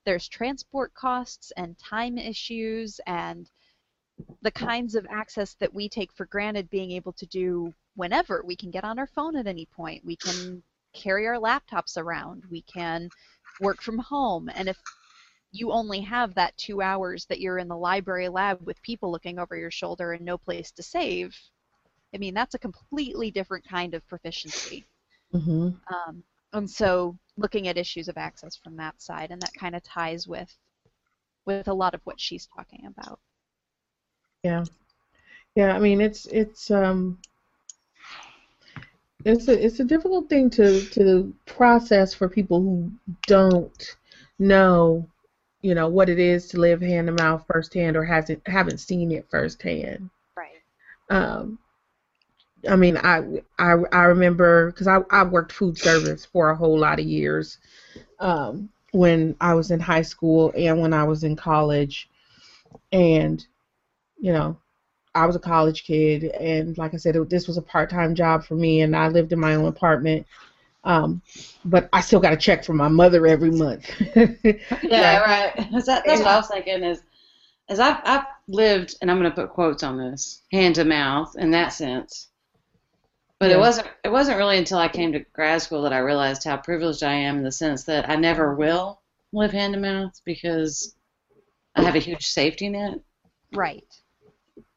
[0.05, 3.51] there's transport costs and time issues and
[4.43, 8.43] the kinds of access that we take for granted being able to do whenever.
[8.45, 10.05] We can get on our phone at any point.
[10.05, 10.62] We can
[10.95, 12.45] carry our laptops around.
[12.51, 13.11] We can
[13.61, 14.51] work from home.
[14.55, 14.79] And if
[15.52, 19.38] you only have that two hours that you're in the library lab with people looking
[19.38, 21.36] over your shoulder and no place to save
[22.14, 24.86] i mean that's a completely different kind of proficiency
[25.32, 25.74] Mhm.
[25.88, 29.82] um, and so looking at issues of access from that side, and that kind of
[29.82, 30.56] ties with
[31.46, 33.18] with a lot of what she's talking about.
[34.42, 34.64] Yeah,
[35.56, 35.74] yeah.
[35.74, 37.18] I mean, it's it's um,
[39.24, 42.90] it's a it's a difficult thing to to process for people who
[43.26, 43.96] don't
[44.38, 45.06] know,
[45.62, 49.12] you know, what it is to live hand to mouth firsthand or hasn't haven't seen
[49.12, 50.11] it firsthand.
[50.37, 50.61] Right.
[51.11, 51.59] Um,
[52.68, 56.79] I mean, I I I remember because I I worked food service for a whole
[56.79, 57.59] lot of years,
[58.18, 62.09] um, when I was in high school and when I was in college,
[62.92, 63.44] and
[64.18, 64.59] you know,
[65.14, 68.44] I was a college kid, and like I said, it, this was a part-time job
[68.44, 70.27] for me, and I lived in my own apartment.
[70.83, 71.21] Um,
[71.64, 73.88] but I still got a check from my mother every month.
[74.83, 75.69] Yeah, right.
[75.75, 76.83] Is that, that's what I was thinking.
[76.83, 77.03] Is
[77.69, 81.37] as I've, I've lived, and I'm going to put quotes on this, hand to mouth
[81.38, 82.29] in that sense.
[83.38, 83.57] But Yeah.
[83.57, 86.57] it wasn't it wasn't really until I came to grad school that I realized how
[86.57, 89.01] privileged I am in the sense that I never will
[89.33, 90.95] live hand to mouth because
[91.77, 92.99] I have a huge safety net
[93.53, 93.85] Right.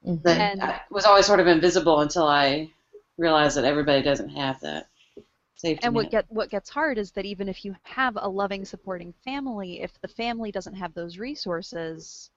[0.04, 2.70] that And- I- was always sort of invisible until I
[3.18, 4.88] realized that everybody doesn't have that
[5.64, 6.12] safety And what net.
[6.12, 10.00] get what gets hard is that even if you have a loving, supporting family, if
[10.02, 12.32] the family doesn't have those resources,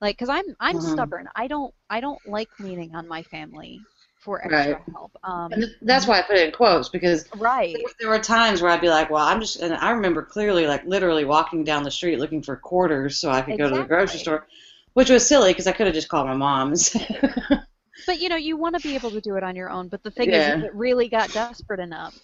[0.00, 0.80] like, because I'm I'm Mhm.
[0.80, 1.28] stubborn.
[1.36, 3.86] I don't I don't like leaning on my family
[4.18, 4.84] for extra Right.
[4.92, 5.16] help.
[5.22, 7.92] Um, and that's why I put it in quotes because right.
[8.00, 10.84] There- were times where I'd be like, well, I'm just, and I remember clearly, like,
[10.84, 14.20] literally walking down the street looking for quarters so I could go to the grocery
[14.20, 14.46] store,
[14.94, 16.74] which was silly because I could have just called my mom.
[17.94, 19.70] and said- But you know, you want to be able to do it on your
[19.70, 19.88] own.
[19.88, 20.56] But the thing Yeah.
[20.56, 22.18] is, if it really got desperate enough,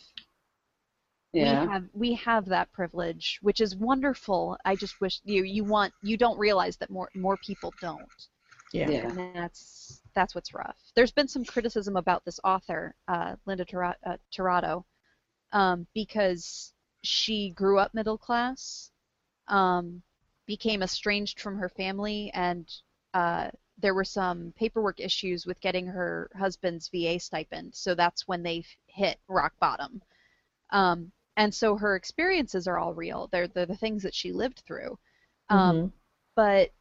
[1.33, 1.65] yeah.
[1.65, 4.57] we have we have that privilege, which is wonderful.
[4.65, 8.09] I just wish you you want you don't realize that more more people don't.
[8.73, 8.91] Yeah.
[8.91, 9.09] Yeah.
[9.09, 10.77] and that's that's what's rough.
[10.95, 14.85] There's been some criticism about this author, uh, Linda Tora- uh, Tirado,
[15.53, 18.91] um, because she grew up middle class,
[19.47, 20.03] um,
[20.47, 22.69] became estranged from her family, and
[23.15, 27.75] uh, there were some paperwork issues with getting her husband's VA stipend.
[27.75, 30.03] So that's when they hit rock bottom.
[30.71, 33.29] Um, and so her experiences are all real.
[33.29, 34.99] They're, they're the things that she lived through.
[35.49, 35.93] Um, Mhm.
[36.35, 36.73] but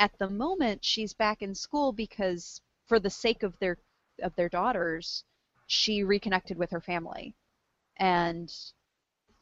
[0.00, 3.78] at the moment she's back in school because for the sake of their
[4.22, 5.24] of their daughters
[5.66, 7.34] she reconnected with her family
[7.98, 8.52] and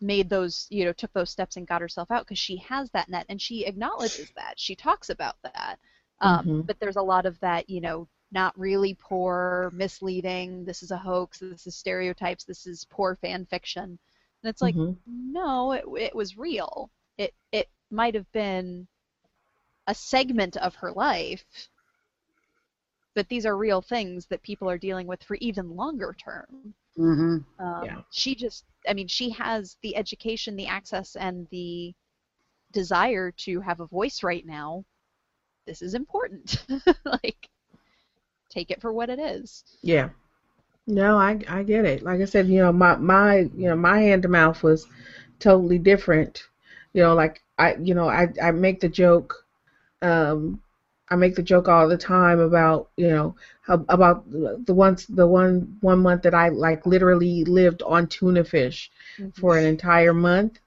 [0.00, 3.08] made those you know took those steps and got herself out because she has that
[3.08, 5.78] net and she acknowledges that she talks about that
[6.20, 6.66] um, Mhm.
[6.66, 10.96] but there's a lot of that you know not really poor misleading this is a
[10.96, 14.96] hoax this is stereotypes this is poor fan fiction and it's like Mhm.
[15.06, 18.86] no it, it was real it it might have been
[19.88, 21.68] a segment of her life
[23.14, 27.38] but these are real things that people are dealing with for even longer term hmm
[27.48, 28.02] um, Yeah.
[28.10, 31.94] she just i mean she has the education the access and the
[32.72, 34.84] desire to have a voice right now
[35.66, 36.64] this is important
[37.04, 37.48] like
[38.50, 40.10] take it for what it is Yeah.
[40.86, 42.02] No, I I get it.
[42.02, 44.86] Like I said, you know, my my you know my hand to mouth was
[45.40, 46.44] totally different.
[46.92, 49.44] You know, like I you know I I make the joke,
[50.02, 50.62] um,
[51.08, 55.26] I make the joke all the time about you know how, about the once the
[55.26, 58.90] one one month that I like literally lived on tuna fish
[59.34, 60.60] for an entire month.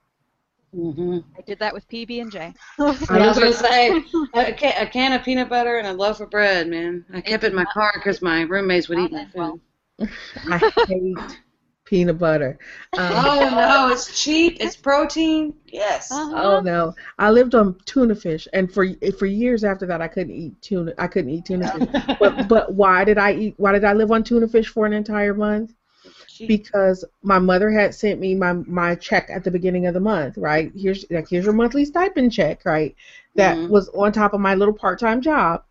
[0.72, 4.04] Hmm i did that with pb and j I was going to say,
[4.34, 7.04] a can, a can of peanut butter and a loaf of bread, man.
[7.12, 9.60] I kept it in my car because my roommates would eat my food.
[10.50, 11.38] I hate
[11.84, 12.58] peanut butter.
[12.96, 14.58] Um, Oh, no, it's cheap.
[14.60, 15.54] It's protein.
[15.66, 16.10] Yes.
[16.10, 16.42] Uh-huh.
[16.42, 16.94] Oh no!
[17.18, 18.86] I lived on tuna fish, and for
[19.18, 20.94] for years after that, I couldn't eat tuna.
[20.98, 21.84] I couldn't eat tuna fish.
[22.18, 23.54] But but why did I eat?
[23.58, 25.74] Why did I live on tuna fish for an entire month?
[26.46, 30.36] Because my mother had sent me my my check at the beginning of the month.
[30.38, 32.64] Right here's like here's your monthly stipend check.
[32.64, 32.94] Right,
[33.36, 33.68] that Mhm.
[33.68, 35.64] was on top of my little part time job.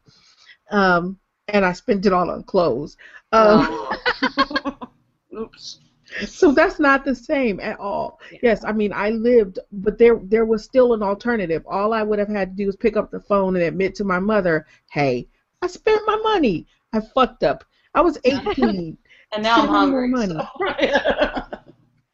[0.71, 2.97] Um, and I spent it all on clothes.
[3.31, 3.91] Um, Oh.
[5.37, 5.79] Oops.
[6.25, 8.19] So that's not the same at all.
[8.41, 11.63] Yes, I mean I lived, but there there was still an alternative.
[11.67, 14.03] All I would have had to do was pick up the phone and admit to
[14.03, 15.27] my mother, "Hey,
[15.61, 16.65] I spent my money.
[16.93, 17.63] I fucked up.
[17.93, 18.97] I was 18,
[19.31, 20.91] And now I'm Send me more hungry.
[20.91, 21.49] so-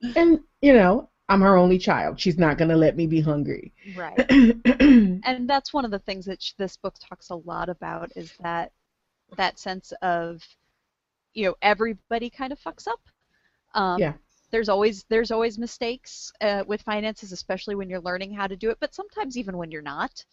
[0.16, 2.20] and you know I'm her only child.
[2.20, 4.26] She's not gonna let me be hungry." right
[4.80, 8.34] and that's one of the things that sh- this book talks a lot about is
[8.42, 8.72] that
[9.38, 10.42] that sense of
[11.34, 13.00] you know everybody kind of fucks up
[13.76, 14.14] um, Yeah.
[14.52, 18.70] there's always there's always mistakes uh, with finances especially when you're learning how to do
[18.72, 20.24] it but sometimes even when you're not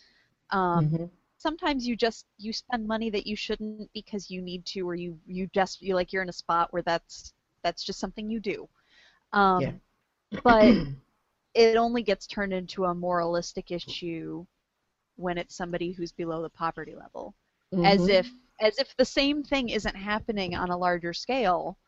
[0.50, 1.10] um, Mhm.
[1.42, 5.18] Sometimes you just you spend money that you shouldn't because you need to or you
[5.26, 7.34] you just you like you're in a spot where that's
[7.64, 8.68] that's just something you do
[9.32, 10.44] um, Yeah.
[10.44, 10.78] but
[11.54, 14.44] it only gets turned into a moralistic issue
[15.16, 17.34] when it's somebody who's below the poverty level
[17.82, 18.08] as Mhm.
[18.08, 21.78] if as if the same thing isn't happening on a larger scale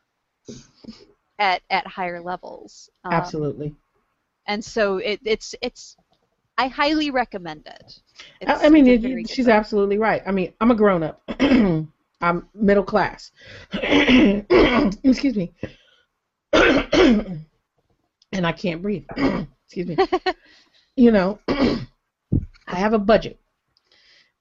[1.39, 3.75] at at higher levels Um, Absolutely.
[4.47, 5.95] and so it, it's it's
[6.57, 7.99] i highly recommend it
[8.45, 9.53] I, It's- I mean, it, she's book.
[9.55, 10.21] absolutely right.
[10.25, 11.21] I mean, I'm a grown up.
[12.21, 13.31] I'm middle class.
[13.73, 15.53] Excuse me.
[16.53, 17.45] and
[18.33, 19.05] I can't breathe.
[19.65, 19.97] Excuse me.
[20.97, 23.37] You know, I have a budget.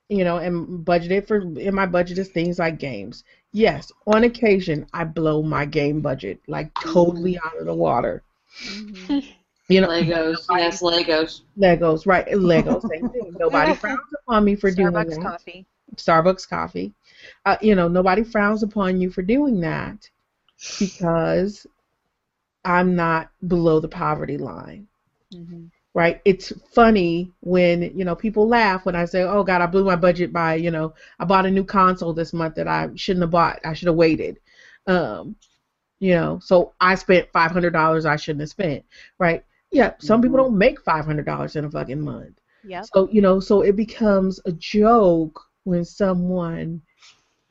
[0.09, 3.25] You know, and budgeted for in my budget is things like games.
[3.53, 8.23] Yes, on occasion I blow my game budget like totally out of the water.
[8.69, 9.25] Mhm.
[9.69, 10.47] You know, Legos.
[10.51, 11.43] Yes, Legos.
[11.59, 12.27] Legos, right?
[12.33, 13.37] Legos, same thing.
[13.39, 15.31] Nobody frowns upon me for doing Starbucks that.
[15.31, 15.67] coffee.
[15.97, 16.95] Starbucks coffee.
[17.45, 20.11] Uh, you know, nobody frowns upon you for doing that
[20.79, 21.67] because
[22.65, 24.89] I'm not below the poverty line,
[25.33, 26.21] hmm right?
[26.25, 29.97] It's funny when, you know, people laugh when I say, oh, God, I blew my
[29.97, 33.31] budget by, you know, I bought a new console this month that I shouldn't have
[33.31, 33.61] bought.
[33.65, 34.39] I should have waited.
[34.87, 35.37] Um,
[36.01, 38.85] you know, so I spent $500 I shouldn't have spent,
[39.19, 39.45] right?
[39.75, 40.43] Yeah, some people Mhm.
[40.43, 42.41] don't make $500 in a fucking month.
[42.65, 42.87] Yep.
[42.93, 46.81] So, you know, so it becomes a joke when someone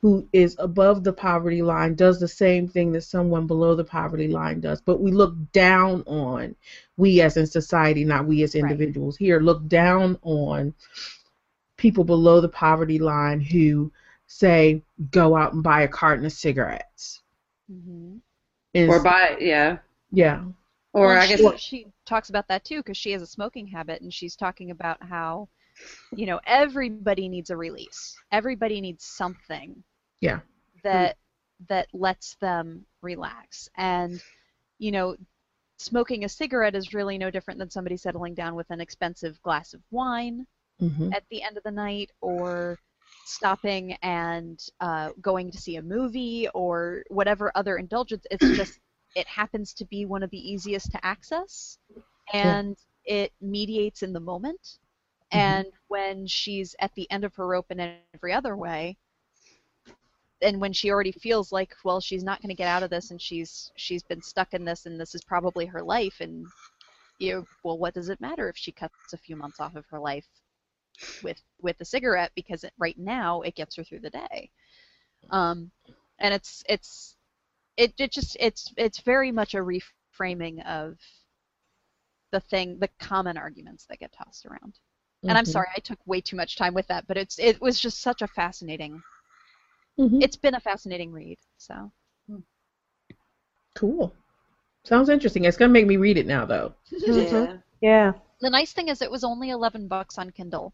[0.00, 4.28] who is above the poverty line does the same thing that someone below the poverty
[4.28, 4.80] line does.
[4.80, 6.56] But we look down on,
[6.96, 8.62] we as in society, not we as Right.
[8.64, 10.74] individuals here, look down on
[11.76, 13.90] people below the poverty line who
[14.26, 17.22] say, go out and buy a carton of cigarettes.
[17.72, 18.16] Mm-hmm.
[18.74, 19.78] Is, Or buy, yeah.
[20.10, 20.44] yeah.
[20.94, 23.68] Or Well, I guess she, she talks about that too because she has a smoking
[23.68, 25.48] habit and she's talking about how
[26.14, 28.10] you know everybody needs a release.
[28.20, 29.84] Everybody needs something
[30.20, 30.40] Yeah.
[30.82, 31.16] that
[31.68, 33.68] that lets them relax.
[33.76, 34.22] And
[34.78, 35.16] you know
[35.78, 39.74] smoking a cigarette is really no different than somebody settling down with an expensive glass
[39.74, 40.46] of wine
[40.80, 42.78] hmm at the end of the night or
[43.24, 48.26] stopping and uh, going to see a movie or whatever other indulgence.
[48.30, 48.80] It's just
[49.14, 51.78] it happens to be one of the easiest to access
[52.32, 54.78] and it mediates in the moment.
[55.32, 55.64] Mhm.
[55.64, 58.62] and when she's at the end of her rope in every other way
[60.42, 63.10] and when she already feels like well she's not going to get out of this
[63.10, 66.50] and she's she's been stuck in this and this is probably her life and
[67.18, 69.86] you know, well what does it matter if she cuts a few months off of
[69.90, 70.26] her life
[71.22, 72.32] with with a cigarette?
[72.34, 74.50] Because it, right now it gets her through the day.
[75.30, 75.70] Um
[76.18, 77.16] and it's it's
[77.76, 80.98] it, it just it's it's very much a reframing of
[82.32, 84.78] the thing the common arguments that get tossed around
[85.28, 85.52] and i'm Mhm.
[85.52, 88.22] sorry i took way too much time with that but it's it was just such
[88.22, 89.02] a fascinating
[89.98, 90.20] Mhm.
[90.22, 91.90] it's been a fascinating read so
[93.74, 94.12] Cool.
[94.84, 95.44] Sounds interesting.
[95.44, 96.74] It's gonna make me read it now, though.
[97.06, 97.58] yeah.
[97.80, 98.12] Yeah.
[98.40, 100.72] the nice thing is it was only 11 bucks on kindle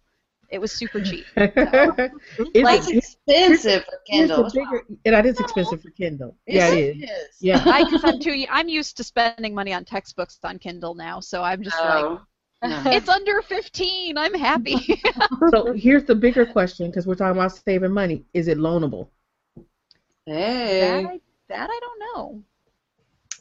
[0.50, 4.50] it was super cheap Is That's it- expensive for here's the Kindle.
[4.52, 6.36] bigger, and that is expensive for Kindle.
[6.46, 7.02] yeah, it is.
[7.10, 7.36] is.
[7.40, 7.62] Yeah.
[7.66, 11.42] I, cause I'm too I'm used to spending money on textbooks on kindle now so
[11.42, 12.20] i'm just like Oh.
[12.62, 12.82] No.
[12.86, 15.00] it's under 15 i'm happy
[15.50, 18.24] so here's the bigger question, because we're talking about saving money.
[18.34, 19.08] Is it loanable?
[20.26, 21.04] that, Hey.
[21.06, 22.42] I, that i don't know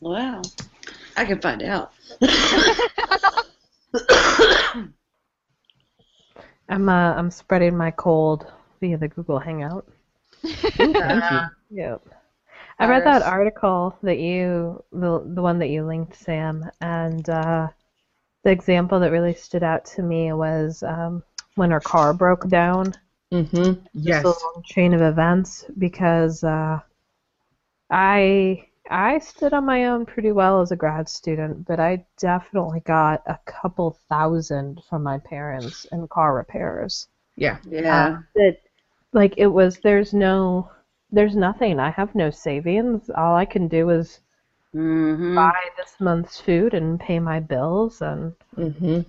[0.01, 0.41] Wow.
[1.18, 1.91] I can find out.
[6.70, 8.45] I'm uh, I'm spreading my cold
[8.80, 9.88] via the Google Hangout.
[10.43, 11.39] Thank you.
[11.72, 12.01] Yep.
[12.80, 17.67] I read that article that you the the one that you linked, Sam, and uh,
[18.43, 21.22] the example that really stood out to me was um,
[21.55, 22.93] when her car broke down.
[23.32, 23.86] Mm-hmm.
[23.93, 24.24] Yes.
[24.24, 26.80] Just a long chain of events because uh,
[27.91, 32.82] I I stood on my own pretty well as a grad student, but I definitely
[32.82, 37.08] got a couple thousand from my parents in car repairs.
[37.36, 37.58] Yeah.
[37.70, 38.22] Yeah.
[38.36, 38.58] That
[39.14, 40.72] like it was there's no
[41.12, 41.80] there's nothing.
[41.80, 43.10] I have no savings.
[43.10, 44.20] All I can do is
[44.74, 49.02] hmm buy this month's food and pay my bills and Mm-hmm.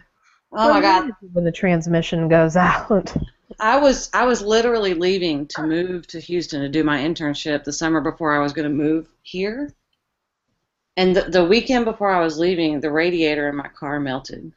[0.52, 1.12] Oh my God.
[1.32, 3.14] when the transmission goes out.
[3.58, 7.72] I was I was literally leaving to move to Houston to do my internship the
[7.72, 9.72] summer before I was going to move here.
[10.96, 14.52] And the, the weekend before I was leaving, the radiator in my car melted.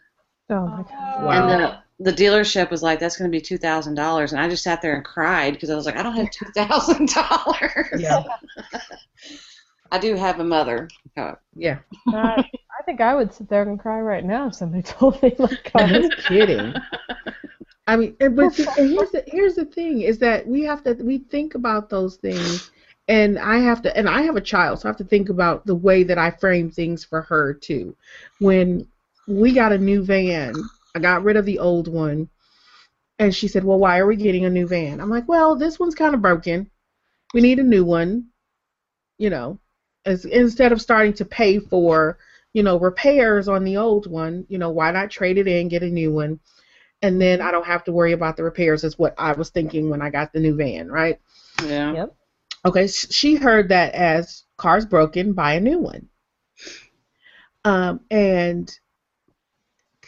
[0.49, 1.23] Oh my god.
[1.23, 1.49] Wow.
[1.49, 4.49] And the the dealership was like, "That's going to be two thousand dollars," and I
[4.49, 8.01] just sat there and cried because I was like, "I don't have two thousand dollars."
[8.01, 8.23] Yeah.
[9.91, 10.89] I do have a mother.
[11.17, 11.77] Oh, Yeah.
[12.07, 12.43] I,
[12.79, 15.71] I think I would sit there and cry right now if somebody told me like
[15.75, 16.01] I God.
[16.01, 16.73] was kidding.
[17.87, 20.83] I mean, and- but see, and here's the here's the thing is that we have
[20.83, 22.71] to we think about those things,
[23.07, 25.65] and I have to and I have a child, so I have to think about
[25.65, 27.95] the way that I frame things for her too.
[28.39, 28.87] When
[29.27, 30.53] we got a new van,
[30.95, 32.29] I got rid of the old one,
[33.19, 35.79] and she said, "Well, why are we getting a new van?" I'm like, "Well, this
[35.79, 36.69] one's kind of broken.
[37.33, 38.27] We need a new one."
[39.17, 39.59] You know,
[40.05, 42.17] as instead of starting to pay for
[42.53, 45.83] you know repairs on the old one, you know, why not trade it in, get
[45.83, 46.39] a new one?
[47.03, 48.83] And then I don't have to worry about the repairs.
[48.83, 51.19] Is what I was thinking when I got the new van, right?
[51.63, 51.93] yeah.
[51.93, 52.15] Yep.
[52.65, 56.07] Okay, she heard that as car's broken, buy a new one.
[57.65, 58.73] Um, and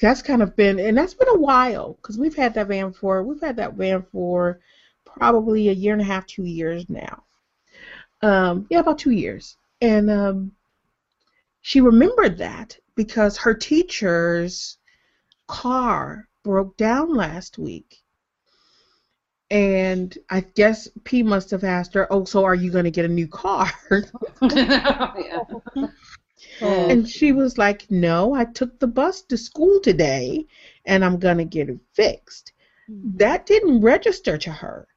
[0.01, 3.23] that's kind of been, and that's been a while because we've had that van for,
[3.23, 4.61] we've had that van for
[5.05, 7.23] probably a year and a half, two years now.
[8.21, 9.57] Um, yeah, about two years.
[9.81, 10.51] And um,
[11.61, 14.77] she remembered that, because her teacher's
[15.47, 18.03] car broke down last week.
[19.51, 23.05] And I guess P must have asked her, "Oh, so are you going to get
[23.05, 23.71] a new car?"
[24.41, 25.43] yeah.
[26.89, 30.45] and she was like, "No, I took the bus to school today,
[30.85, 32.53] and I'm going to get it fixed."
[33.03, 34.87] That didn't register to her.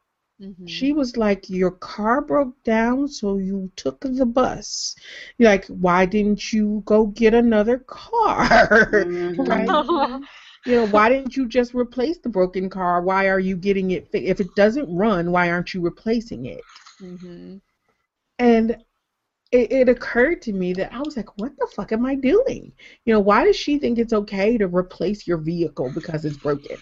[0.41, 0.69] Mhm.
[0.69, 4.97] She was like, Your car broke down, so you took the bus.
[5.39, 9.07] Like, why didn't you go get another car?
[9.39, 9.47] Mhm.
[9.49, 9.69] Right?
[10.69, 13.03] you know, why didn't you just replace the broken car?
[13.03, 16.63] Why are you getting it fi- If it doesn't run, why aren't you replacing it?
[17.01, 17.61] Mhm.
[18.39, 18.73] And
[19.53, 22.73] it, it occurred to me that I was like, what the fuck am I doing?
[23.07, 26.79] You know, why does she think it's okay to replace your vehicle because it's broken?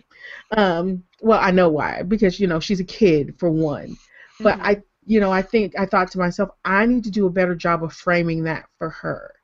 [0.56, 2.02] Um, well, I know why.
[2.02, 3.98] Because, you know, she's a kid, for one.
[4.40, 7.30] But I, you know, I think I thought to myself, I need to do a
[7.30, 9.35] better job of framing that for her.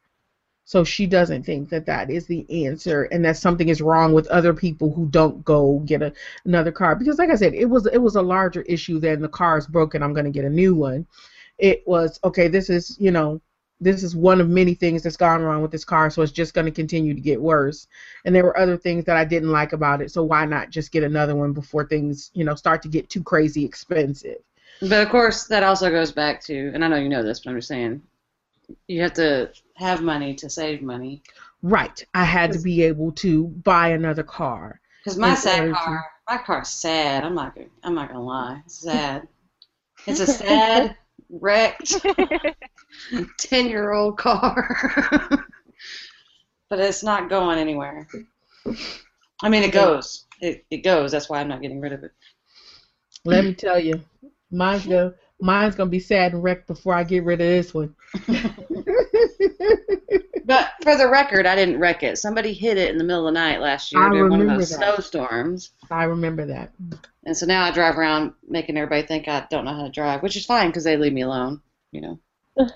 [0.65, 4.27] So she doesn't think that that is the answer and that something is wrong with
[4.29, 6.13] other people who don't go get a,
[6.45, 6.95] another car.
[6.95, 9.67] Because, like I said, it was it was a larger issue than the car is
[9.67, 10.03] broken.
[10.03, 11.07] I'm going to get a new one
[11.59, 13.41] it was okay this is you know
[13.81, 16.55] this is one of many things that's gone wrong with this car so it's just
[16.55, 17.87] going to continue to get worse
[18.25, 20.93] and there were other things that i didn't like about it so why not just
[20.93, 24.39] get another one before things you know start to get too crazy expensive
[24.81, 27.51] But of course, that also goes back to, and I know you know this, but
[27.51, 28.03] I'm just saying,
[28.89, 29.53] you have to
[29.83, 31.23] have money to save money.
[31.63, 35.79] right i had to be able to buy another car Because my sad order to-
[35.79, 37.25] car, my car's sad.
[37.25, 38.63] I'm not gonna, I'm not gonna lie.
[38.65, 39.27] It's sad.
[40.07, 40.97] It's a sad,
[41.29, 41.95] wrecked,
[43.39, 45.45] ten-year-old car.
[46.71, 48.07] but it's not going anywhere.
[49.43, 50.27] I mean, it goes.
[50.41, 51.11] It, it goes.
[51.13, 52.13] That's why I'm not getting rid of it.
[53.25, 54.01] let me tell you
[54.51, 57.73] mine's go mine's going to be sad and wrecked before i get rid of this
[57.73, 57.95] one
[60.53, 62.19] But for the record, I didn't wreck it.
[62.19, 64.39] Somebody hit it in the middle of the night last year I during one of
[64.41, 64.77] remember those that.
[64.97, 65.71] snowstorms.
[65.91, 66.73] i remember that
[67.25, 70.23] And so now I drive around making everybody think I don't know how to drive,
[70.23, 72.21] which is fine because they leave me alone, you know.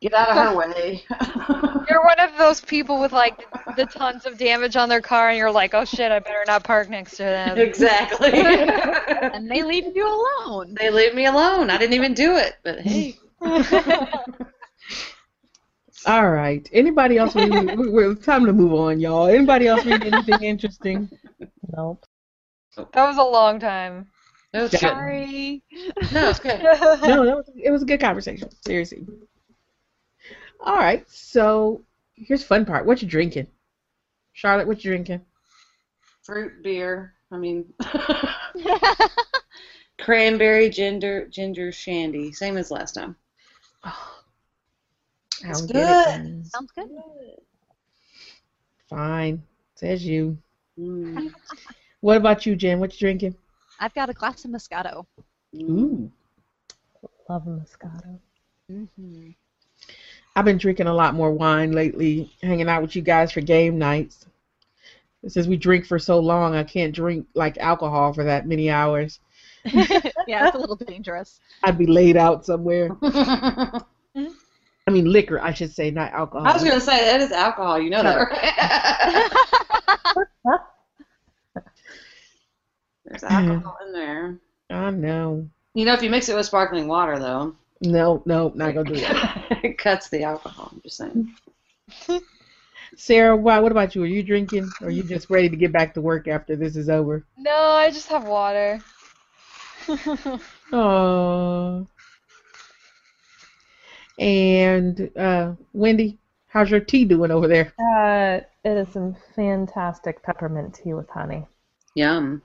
[0.00, 1.02] Get out of her way.
[1.90, 3.44] You're one of those people with like
[3.76, 6.64] the tons of damage on their car, and you're like, oh shit, I better not
[6.64, 7.58] park next to them.
[7.58, 8.30] exactly.
[9.36, 10.74] And they leave you alone.
[10.78, 11.70] they leave me alone.
[11.70, 13.16] I didn't even do it, but hey.
[16.06, 20.04] All right anybody else read, we, we, time to move on y'all anybody else read
[20.04, 21.10] anything interesting
[21.74, 22.04] Nope.
[22.76, 24.08] That was a long time.
[24.52, 24.80] It was good.
[24.80, 25.62] Sorry.
[26.12, 26.62] No, it's good.
[26.62, 28.48] no, that was, it was a good conversation.
[28.64, 29.06] Seriously.
[30.60, 31.82] All right, so
[32.14, 32.86] here's the fun part.
[32.86, 33.46] What you drinking?
[34.32, 35.20] Charlotte, what you drinking?
[36.22, 37.14] Fruit beer.
[37.30, 37.66] I mean,
[40.00, 43.16] cranberry ginger ginger shandy, same as last time.
[43.84, 44.15] Oh,
[45.44, 45.74] I It's don't it.
[45.74, 46.46] good.
[46.46, 46.88] Sounds good.
[48.88, 49.42] Fine.
[49.74, 50.38] Says you.
[50.78, 51.32] Mm.
[52.00, 52.78] What about you, Jen?
[52.78, 53.34] What you drinking?
[53.80, 55.06] I've got a glass of Moscato.
[55.54, 55.70] Mm.
[55.70, 56.12] Ooh.
[57.28, 58.18] Love Moscato.
[58.70, 59.30] Mm-hmm.
[60.36, 63.78] I've been drinking a lot more wine lately, hanging out with you guys for game
[63.78, 64.26] nights.
[65.26, 69.18] Since we drink for so long, I can't drink like alcohol for that many hours.
[69.64, 71.40] yeah, it's a little dangerous.
[71.64, 72.90] I'd be laid out somewhere.
[74.86, 76.46] I I mean, liquor, I should say, not alcohol.
[76.46, 77.80] I was gonna say that is alcohol.
[77.80, 78.16] You know that,
[80.44, 80.50] right?
[83.04, 84.38] There's alcohol in there.
[84.70, 85.48] I know.
[85.74, 89.00] You know, if you mix it with sparkling water, though, No, no, not gonna do
[89.00, 89.46] that.
[89.64, 90.70] it cuts the alcohol.
[90.72, 91.34] I'm just saying.
[92.96, 93.58] Sarah, why?
[93.58, 94.02] What about you?
[94.04, 94.70] Are you drinking?
[94.80, 97.24] Or are you just ready to get back to work after this is over?
[97.36, 98.80] No, I just have water.
[100.72, 101.86] Oh.
[104.18, 107.72] And uh, Wendy, how's your tea doing over there?
[107.78, 111.46] Uh, it is some fantastic peppermint tea with honey.
[111.94, 112.42] Yum.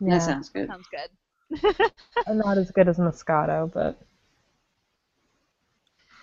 [0.00, 0.68] Yeah, That sounds good.
[0.68, 1.90] Sounds good.
[2.28, 3.98] not as good as Moscato, but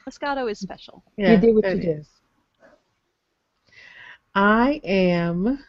[0.07, 1.03] Moscato is special.
[1.17, 2.05] Yeah, you do what it you do.
[4.33, 5.63] I am.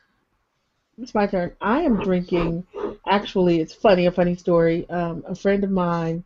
[0.99, 1.57] It's my turn.
[1.61, 2.67] I am drinking.
[3.07, 4.07] Actually, it's funny.
[4.07, 4.89] A funny story.
[4.89, 6.25] Um, a friend of mine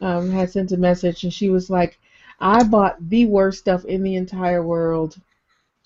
[0.00, 1.98] um, had sent a message, and she was like,
[2.40, 5.16] "I bought the worst stuff in the entire world,"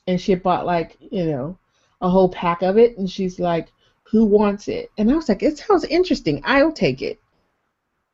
[0.06, 1.58] and she bought like you know
[2.00, 3.72] a whole pack of it, and she's like,
[4.10, 6.42] "Who wants it?" And I was like, "It sounds interesting.
[6.44, 7.20] I'll take it."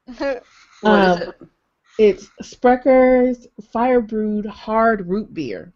[0.80, 1.34] What is Um, it?
[1.98, 5.72] It's Sprecher's Fire Brewed Hard Root Beer.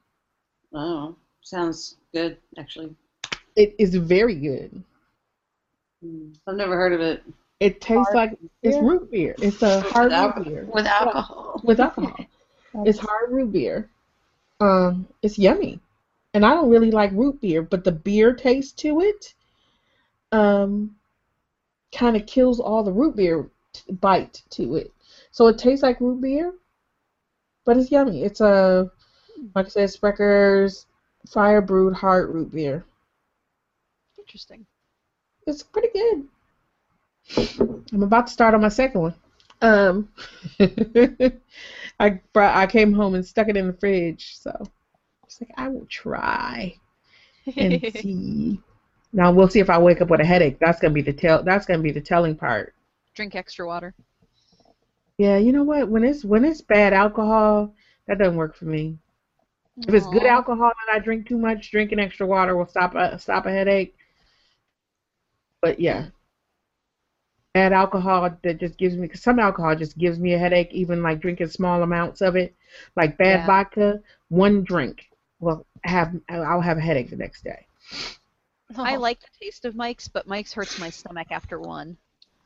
[0.72, 2.94] Oh, sounds good, actually.
[3.56, 4.84] It is very good.
[6.04, 6.34] Mm.
[6.46, 7.22] I've never heard of it
[7.60, 9.34] It tastes Hard like it's root beer.
[9.40, 11.60] It's a hard with, root alco- beer with alcohol.
[11.62, 12.26] with alcohol.
[12.84, 13.90] It's hard root beer.
[14.60, 15.80] Um, it's yummy.
[16.34, 19.34] and I don't really like root beer, but the beer taste to it,
[20.32, 20.96] um,
[21.94, 24.92] kind of kills all the root beer t- bite to it.
[25.32, 26.54] So it tastes like root beer,
[27.64, 28.22] but it's yummy.
[28.22, 28.90] It's a,
[29.54, 30.86] like I said, Sprecher's
[31.28, 32.84] Fire Brewed Hard Root Beer.
[34.18, 34.66] Interesting.
[35.46, 36.28] It's pretty good.
[37.92, 39.14] I'm about to start on my second one.
[39.62, 40.08] Um,
[41.98, 44.68] I brought, I came home and stuck it in the fridge, so
[45.24, 46.76] it's like I will try
[47.56, 48.60] and see.
[49.12, 50.58] Now we'll see if I wake up with a headache.
[50.58, 51.42] That's gonna be the tell.
[51.42, 52.74] That's gonna be the telling part.
[53.14, 53.94] Drink extra water.
[55.18, 55.88] Yeah, you know what?
[55.88, 57.74] When it's when it's bad alcohol,
[58.06, 58.98] that doesn't work for me.
[59.78, 63.18] If it's good alcohol and I drink too much, drinking extra water will stop a
[63.18, 63.94] stop a headache.
[65.62, 66.08] But yeah,
[67.56, 70.72] bad alcohol that just gives me cause some alcohol just gives me a headache.
[70.72, 72.54] Even like drinking small amounts of it,
[72.96, 73.46] like bad Yeah.
[73.46, 75.06] vodka, one drink
[75.40, 77.66] will have I'll have a headache the next day.
[78.78, 81.96] I like the taste of Mike's, but Mike's hurts my stomach after one.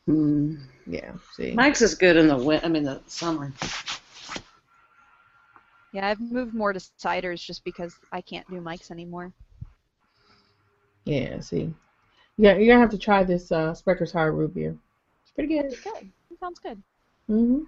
[0.06, 0.56] Hmm.
[0.86, 1.54] Yeah, see.
[1.54, 2.60] Mike's is good in the win.
[2.62, 3.52] I mean the summer.
[5.92, 9.32] Yeah, I've moved more to ciders just because I can't do Mike's anymore.
[11.04, 11.74] Yeah, see.
[12.36, 14.76] Yeah, you're gonna have to try this uh, Sprecher's Hard Root Beer.
[15.30, 15.70] It's pretty good.
[15.82, 16.12] Good.
[16.30, 16.82] That sounds good.
[17.26, 17.60] hmm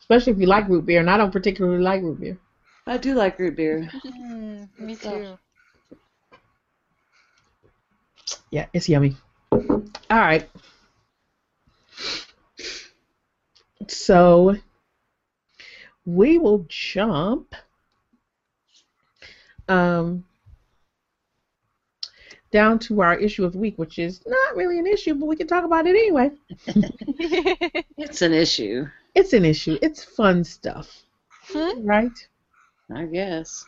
[0.00, 2.38] Especially if you like root beer, and I don't particularly like root beer.
[2.86, 3.90] I do like root beer.
[4.04, 5.38] Mm, me too.
[8.50, 9.16] Yeah, it's yummy.
[9.52, 10.48] All right.
[13.88, 14.56] So
[16.04, 17.54] we will jump
[19.68, 20.24] um,
[22.50, 25.36] down to our issue of the week, which is not really an issue, but we
[25.36, 26.30] can talk about it anyway.
[27.96, 29.78] It's an issue, It's an issue.
[29.82, 31.02] It's fun stuff,
[31.52, 31.86] Hmm?
[31.86, 32.28] right?
[32.94, 33.64] I guess.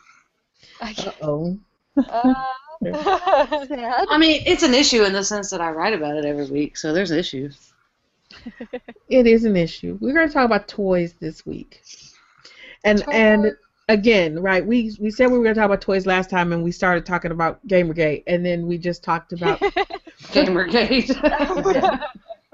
[0.79, 1.57] Uh oh.
[1.97, 2.33] Uh,
[2.83, 4.07] Sad.
[4.09, 6.77] I mean, it's an issue in the sense that I write about it every week,
[6.77, 7.73] so there's issues.
[9.09, 9.97] It is an issue.
[10.01, 11.81] We're going to talk about toys this week,
[12.83, 13.55] and and
[13.91, 14.65] again, right?
[14.65, 17.05] We we said we were going to talk about toys last time, and we started
[17.05, 19.59] talking about Gamergate, and then we just talked about,
[20.31, 21.11] Gamergate.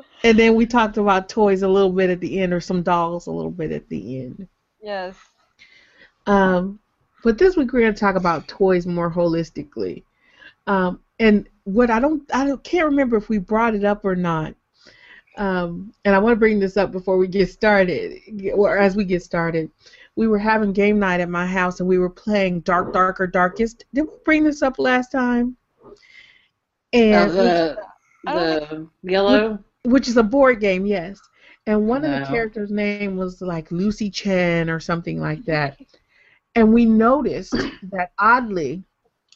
[0.24, 3.28] and then we talked about toys a little bit at the end, or some dolls
[3.28, 4.48] a little bit at the end.
[4.82, 5.16] yes.
[6.26, 6.80] Um,
[7.24, 10.04] but this week we're going to talk about toys more holistically.
[10.66, 14.16] Um, and what I don't, I don't, can't remember if we brought it up or
[14.16, 14.54] not.
[15.38, 18.20] Um, and I want to bring this up before we get started,
[18.54, 19.72] or as we get started.
[20.18, 23.86] We were having game night at my house, and we were playing Dark, Darker, Darkest.
[23.94, 25.56] Did we bring this up last time?
[26.92, 27.78] And Uh, the
[28.26, 29.64] I the yellow.
[29.84, 31.20] which is a board game, yes.
[31.68, 35.78] And one of the characters' name was like Lucy Chen or something like that.
[36.56, 37.54] And we noticed
[37.92, 38.84] that oddly,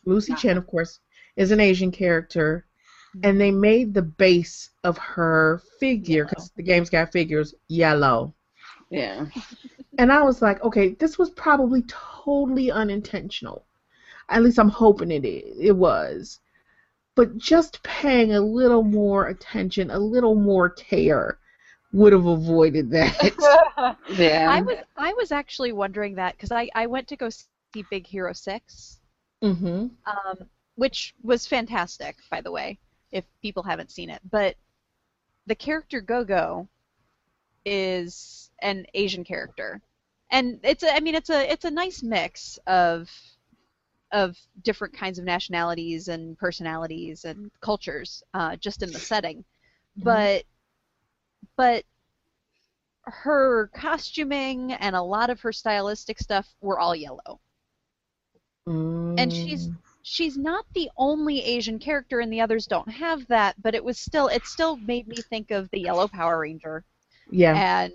[0.05, 0.99] Lucy Chen, of course,
[1.36, 2.65] is an Asian character,
[3.23, 8.34] and they made the base of her figure because the game's got figures yellow.
[8.89, 9.27] Yeah.
[9.97, 13.65] And I was like, okay, this was probably totally unintentional.
[14.29, 15.57] At least I'm hoping it is.
[15.59, 16.39] It was.
[17.15, 21.39] But just paying a little more attention, a little more care,
[21.91, 23.97] would have avoided that.
[24.09, 24.47] Yeah.
[24.49, 28.05] I was I was actually wondering that because I, I went to go see Big
[28.05, 28.99] Hero Six,
[29.43, 29.87] mm-hmm.
[30.05, 32.77] um, which was fantastic, by the way,
[33.11, 34.21] if people haven't seen it.
[34.29, 34.55] But
[35.47, 36.67] the character Go-Go
[37.66, 39.82] is an Asian character,
[40.32, 43.09] and it's a, I mean it's a it's a nice mix of
[44.12, 49.43] of different kinds of nationalities and personalities and cultures uh, just in the setting,
[49.97, 50.43] but
[51.55, 51.86] but
[53.03, 57.39] her costuming and a lot of her stylistic stuff were all yellow.
[59.18, 59.70] And she's
[60.03, 63.62] she's not the only Asian character, and the others don't have that.
[63.62, 66.86] But it was still it still made me think of the Yellow Power Ranger
[67.32, 67.55] yeah.
[67.55, 67.93] and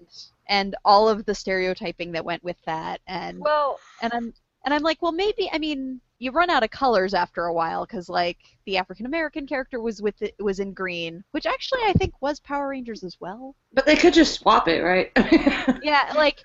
[0.49, 3.01] and all of the stereotyping that went with that.
[3.07, 4.35] And well, and I'm
[4.65, 7.85] and I'm like, well, maybe I mean you run out of colors after a while
[7.85, 11.93] because like the African American character was with it was in green, which actually I
[11.95, 13.55] think was Power Rangers as well.
[13.73, 15.13] But they could just swap it, right?
[15.83, 16.43] Yeah, like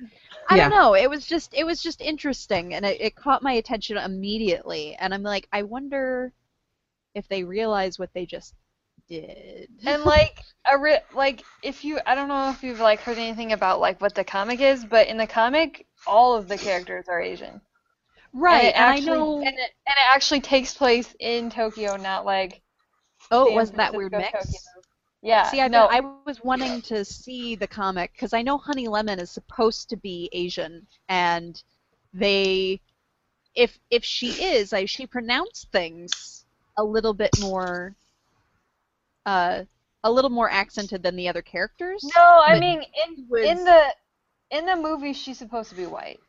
[0.49, 0.69] I Yeah.
[0.69, 0.93] don't know.
[0.95, 4.95] It was just it was just interesting, and it, it caught my attention immediately.
[4.95, 6.33] And I'm like, I wonder
[7.15, 8.55] if they realize what they just
[9.11, 9.69] did.
[9.85, 10.39] and like
[10.71, 13.99] a ri- like if you I don't know if you've like heard anything about like
[14.01, 17.61] what the comic is, but in the comic all of the characters are Asian.
[18.33, 19.37] right, and, I know.
[19.37, 22.61] and it, and it actually takes place in Tokyo, not like
[23.31, 24.31] oh, it wasn't that weird mix.
[24.31, 24.59] Tokyo.
[25.23, 25.43] Yeah.
[25.51, 29.19] See, I know I was wanting to see the comic because I know Honey Lemon
[29.19, 31.61] is supposed to be Asian, and
[32.13, 32.81] they
[33.55, 36.45] if if she is, like she pronounced things
[36.77, 37.95] a little bit more,
[39.25, 39.63] uh,
[40.03, 42.03] a little more accented than the other characters.
[42.15, 43.95] No, I mean in was- in the
[44.51, 46.19] in the movie she's supposed to be white.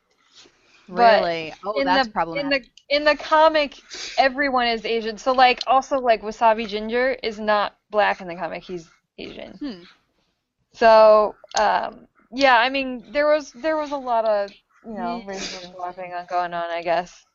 [0.87, 1.53] but really?
[1.63, 2.43] Oh, in that's the problematic.
[2.53, 3.75] in the in the comic
[4.17, 5.17] everyone is Asian.
[5.17, 9.53] So like also like Wasabi Ginger is not black in the comic, he's Asian.
[9.53, 9.83] Hmm.
[10.73, 14.51] So um yeah, I mean there was there was a lot of
[14.85, 15.27] you know Yeah.
[15.27, 17.25] racial swapping going on, I guess.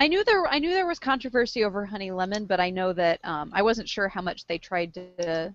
[0.00, 3.20] I knew there I knew there was controversy over Honey Lemon, but I know that
[3.24, 5.54] um, I wasn't sure how much they tried to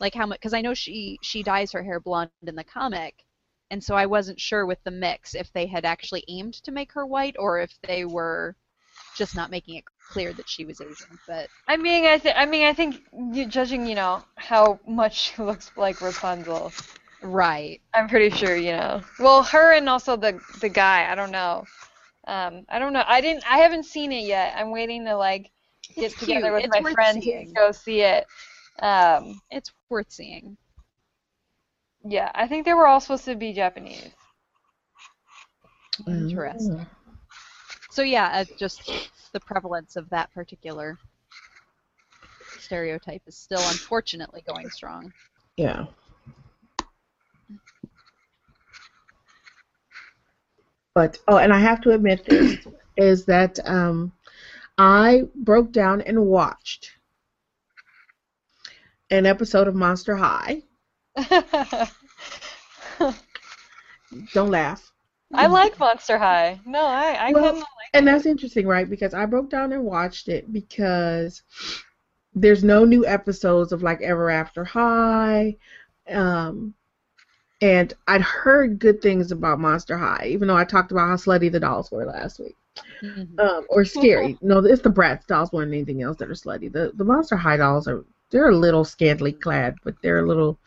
[0.00, 3.24] like how much because I know she she dyes her hair blonde in the comic,
[3.70, 6.92] and so I wasn't sure with the mix if they had actually aimed to make
[6.92, 8.56] her white or if they were
[9.14, 11.18] just not making it clear that she was Asian.
[11.26, 13.02] But I mean, I think I mean, I think
[13.32, 16.72] you, judging, you know, how much she looks like Rapunzel,
[17.22, 19.02] right, I'm pretty sure, you know.
[19.18, 21.10] Well, her and also the the guy.
[21.10, 21.64] I don't know.
[22.26, 23.04] Um, I don't know.
[23.06, 23.44] I didn't.
[23.50, 24.54] I haven't seen it yet.
[24.56, 25.50] I'm waiting to like
[25.94, 26.54] get It's together cute.
[26.54, 27.46] with It's my friends seeing.
[27.48, 28.26] to go see it.
[28.80, 30.56] Um, it's worth seeing.
[32.04, 34.10] yeah, I think they were all supposed to be Japanese.
[36.06, 36.86] Interesting.
[37.90, 38.90] So yeah, uh, just
[39.32, 40.98] the prevalence of that particular
[42.58, 45.12] stereotype is still unfortunately going strong.
[45.56, 45.86] Yeah.
[50.96, 52.66] But oh, and I have to admit this
[52.96, 54.12] is that um,
[54.78, 56.92] I broke down and watched
[59.10, 60.62] an episode of Monster High.
[64.32, 64.90] Don't laugh.
[65.34, 66.60] I like Monster High.
[66.64, 67.64] No, I I Well, like.
[67.92, 68.88] And that's interesting, right?
[68.88, 71.42] Because I broke down and watched it because
[72.34, 75.58] there's no new episodes of like Ever After High.
[76.08, 76.72] Um,
[77.60, 81.50] and I'd heard good things about Monster High, even though I talked about how slutty
[81.50, 82.56] the dolls were last week.
[83.38, 84.36] Um, or scary.
[84.42, 86.70] no, it's the Bratz dolls more than anything else that are slutty.
[86.70, 90.58] The the Monster High dolls are they're a little scantily clad, but they're a little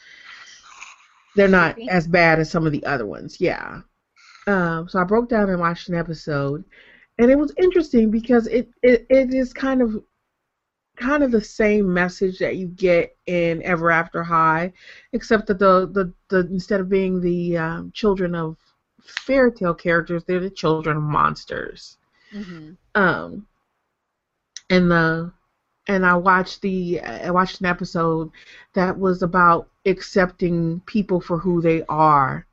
[1.35, 3.39] they're not as bad as some of the other ones.
[3.39, 3.81] Yeah.
[4.47, 6.63] Um, so I broke down and watched an episode,
[7.19, 10.03] and it was interesting because it, it, it is kind of
[10.99, 14.73] kind of the same message that you get in Ever After High,
[15.13, 18.57] except that the the, the instead of being the um, children of
[19.01, 21.97] fairy tale characters, they're the children of monsters.
[22.31, 23.47] hmm Um,
[24.69, 25.31] and the
[25.87, 28.31] and I watched the I watched an episode
[28.73, 32.45] that was about accepting people for who they are,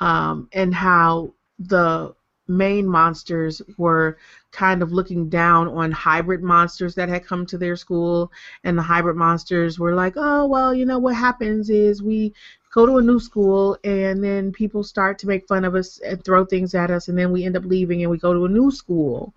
[0.00, 2.14] um, and how the
[2.48, 4.18] main monsters were
[4.50, 8.30] kind of looking down on hybrid monsters that had come to their school,
[8.64, 12.32] and the hybrid monsters were like, oh well, you know what happens is we
[12.72, 16.24] go to a new school and then people start to make fun of us and
[16.24, 18.48] throw things at us and then we end up leaving and we go to a
[18.48, 19.34] new school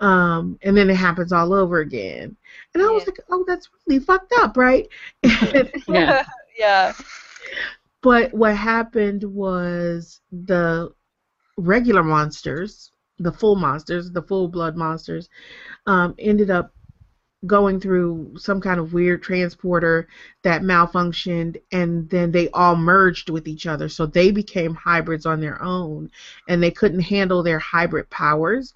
[0.00, 2.36] um, and then it happens all over again.
[2.74, 4.88] And I was like, oh, that's really fucked up, right?
[5.88, 6.24] Yeah.
[6.58, 6.92] yeah.
[8.02, 10.92] but what happened was the
[11.58, 15.28] regular monsters, the full monsters, the full blood monsters,
[15.86, 16.72] um, ended up
[17.46, 20.08] going through some kind of weird transporter
[20.42, 23.88] that malfunctioned and then they all merged with each other.
[23.88, 26.10] So they became hybrids on their own
[26.48, 28.74] and they couldn't handle their hybrid powers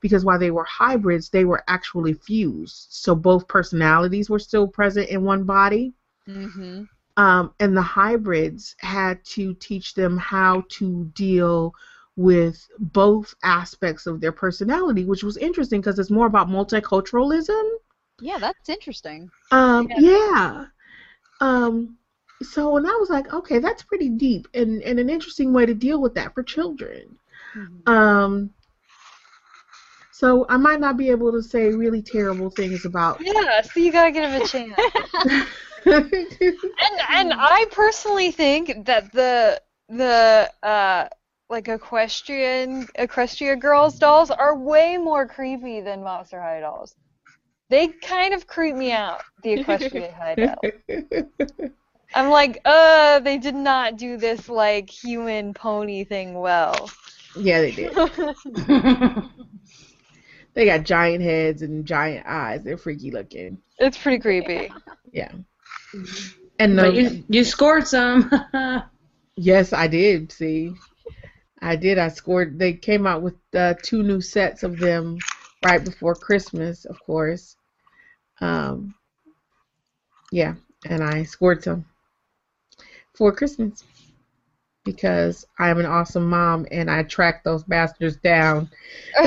[0.00, 2.88] because while they were hybrids they were actually fused.
[2.90, 5.94] So both personalities were still present in one body.
[6.26, 6.84] Hmm
[7.16, 11.74] um, and the hybrids had to teach them how to deal
[12.16, 17.62] with both aspects of their personality, which was interesting because it's more about multiculturalism.
[18.20, 19.30] Yeah, that's interesting.
[19.50, 19.96] Um, Yeah.
[20.00, 20.64] yeah.
[21.40, 21.96] Um,
[22.42, 25.74] so, and I was like, okay, that's pretty deep and, and an interesting way to
[25.74, 27.18] deal with that for children.
[27.56, 27.88] Mhm.
[27.88, 28.50] Um,
[30.12, 33.20] so I might not be able to say really terrible things about.
[33.24, 33.62] Yeah.
[33.62, 35.48] So you gotta give him a chance.
[35.86, 41.08] And and I personally think that the the uh
[41.52, 46.96] like equestrian equestria girls dolls are way more creepy than Monster High dolls.
[47.68, 51.04] They kind of creep me out, the equestria high dolls.
[52.14, 56.90] I'm like, uh, they did not do this like human pony thing well.
[57.36, 57.96] yeah, they did.
[60.54, 62.62] They got giant heads and giant eyes.
[62.62, 63.58] They're freaky looking.
[63.78, 64.70] It's pretty creepy.
[65.12, 65.32] Yeah.
[66.58, 68.30] And but you you scored some.
[69.36, 70.30] yes, I did.
[70.30, 70.74] See,
[71.62, 71.98] I did.
[71.98, 72.58] I scored.
[72.58, 75.18] They came out with uh, two new sets of them
[75.64, 77.56] right before Christmas, of course.
[78.40, 78.94] Um,
[80.32, 80.54] yeah,
[80.88, 81.86] and I scored some
[83.14, 83.84] for Christmas.
[84.84, 88.70] because I am an awesome mom and I track those bastards down.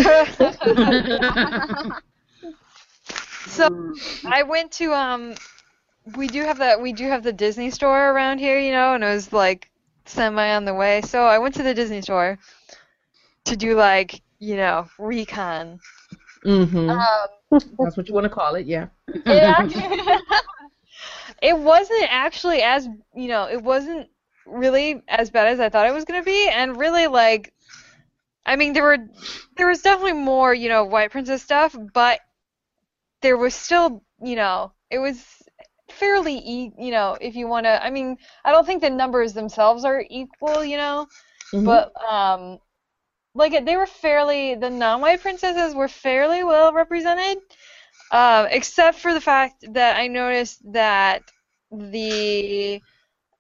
[3.48, 3.70] so
[4.26, 5.36] I went to um
[6.16, 9.04] we do have that we do have the Disney store around here, you know, and
[9.04, 9.70] it was like
[10.06, 11.02] semi on the way.
[11.02, 12.38] So I went to the Disney store
[13.46, 15.80] to do like, you know, recon.
[16.46, 16.90] Mm-hmm.
[16.90, 17.28] Um,
[17.80, 18.88] That's what you want to call it, yeah.
[19.26, 19.68] yeah.
[21.42, 24.10] it wasn't actually as you know, it wasn't
[24.46, 27.54] really as bad as I thought it was gonna be, and really like,
[28.46, 28.98] I mean, there were
[29.58, 32.20] there was definitely more you know white princess stuff, but
[33.22, 35.24] there was still you know it was
[35.96, 39.34] fairly e- you know if you want to I mean I don't think the numbers
[39.34, 41.08] themselves are equal you know
[41.54, 41.66] Mhm.
[41.66, 42.60] but um
[43.36, 47.38] like they were fairly the non-white princesses were fairly well represented
[48.12, 51.24] um, except for the fact that I noticed that
[51.72, 52.82] the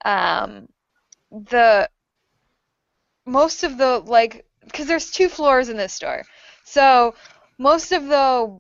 [0.05, 0.67] um,
[1.31, 1.89] the
[3.25, 6.23] most of the like because there's two floors in this store,
[6.63, 7.15] so
[7.57, 8.59] most of the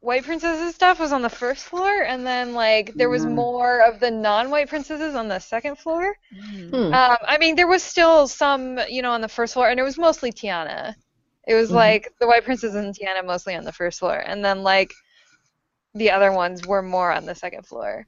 [0.00, 3.34] white princesses stuff was on the first floor, and then like there was Mhm.
[3.34, 6.14] more of the non-white princesses on the second floor.
[6.32, 6.70] Mm.
[6.70, 6.92] Hmm.
[6.92, 9.84] Um, I mean, there was still some, you know, on the first floor, and it
[9.84, 10.94] was mostly Tiana.
[11.46, 11.74] It was Mhm.
[11.74, 14.92] like the White Princess and Tiana mostly on the first floor, and then like
[15.94, 18.06] the other ones were more on the second floor.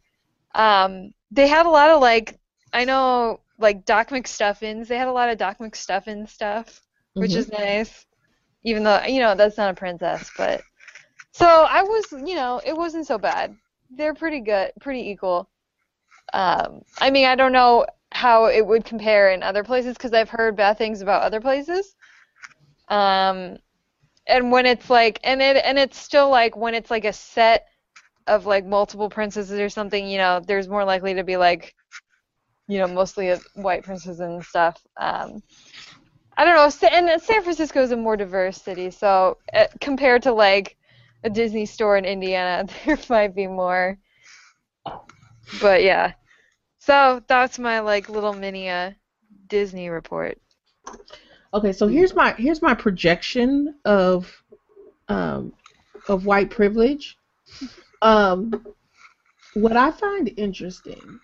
[0.55, 2.39] Um, they had a lot of like,
[2.73, 4.89] I know like Doc McStuffins.
[4.89, 6.83] They had a lot of Doc McStuffin stuff,
[7.17, 7.37] which Mhm.
[7.37, 8.07] is nice.
[8.65, 10.63] Even though you know that's not a princess, but
[11.33, 13.55] so I was, you know, it wasn't so bad.
[13.91, 15.49] They're pretty good, pretty equal.
[16.33, 20.29] Um, I mean, I don't know how it would compare in other places because I've
[20.31, 21.95] heard bad things about other places.
[22.89, 23.59] Um,
[24.27, 27.67] and when it's like, and it and it's still like when it's like a set
[28.27, 31.75] of like multiple princesses or something, you know, there's more likely to be like,
[32.69, 34.81] you know, mostly white princesses and stuff.
[34.97, 35.43] Um,
[36.37, 40.33] I don't know, and San Francisco is a more diverse city, so uh, compared to
[40.33, 40.77] like
[41.23, 43.99] a Disney store in Indiana, there might be more.
[45.61, 46.13] But yeah,
[46.79, 48.93] so that's my like little mini uh,
[49.49, 50.39] Disney report.
[51.53, 54.43] Okay, so here's my here's my projection of
[55.09, 55.53] um,
[56.09, 57.17] of white privilege.
[58.03, 58.65] Um,
[59.55, 61.21] what I find interesting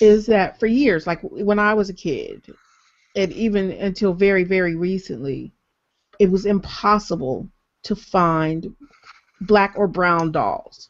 [0.00, 2.52] is that for years, like when I was a kid,
[3.14, 5.52] and even until very very recently,
[6.18, 7.48] it was impossible
[7.84, 8.74] to find
[9.46, 10.88] black or brown dolls.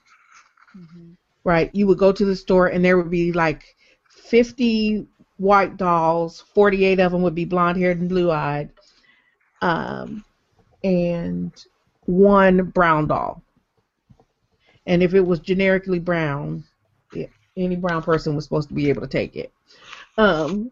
[0.77, 1.17] Mhm.
[1.45, 1.71] Right?
[1.75, 3.77] You would go to the store and there would be like
[4.09, 8.71] 50 white dolls, 48 of them would be blonde haired and blue eyed,
[9.61, 10.25] um,
[10.83, 11.53] and
[12.07, 13.43] one brown doll.
[14.87, 16.65] And if it was generically brown,
[17.13, 17.27] yeah,
[17.57, 19.53] any brown person was supposed to be able to take it.
[20.19, 20.71] Um,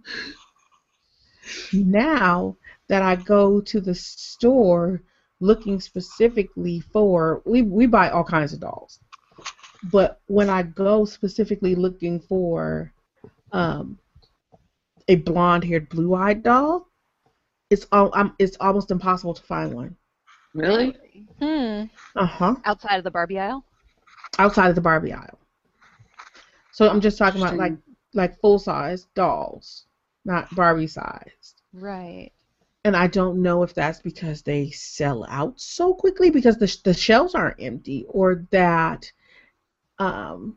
[1.72, 2.56] now
[2.88, 5.02] that I go to the store
[5.42, 9.00] looking specifically for, we, we buy all kinds of dolls.
[9.90, 12.92] But when I go specifically looking for
[13.52, 13.98] um,
[15.08, 16.86] a blonde-haired, blue-eyed doll,
[17.70, 19.96] it's al- um, it's almost impossible to find one.
[20.54, 20.96] Really?
[21.40, 21.84] Hmm.
[22.14, 22.54] Uh huh.
[22.64, 23.64] Outside of the Barbie aisle?
[24.38, 25.38] Outside of the Barbie aisle.
[26.70, 27.74] So I'm just talking about like
[28.14, 29.86] like full-size dolls,
[30.24, 31.62] not Barbie-sized.
[31.72, 32.30] Right.
[32.84, 36.94] And I don't know if that's because they sell out so quickly because the the
[36.94, 39.10] shelves aren't empty, or that,
[39.98, 40.56] um,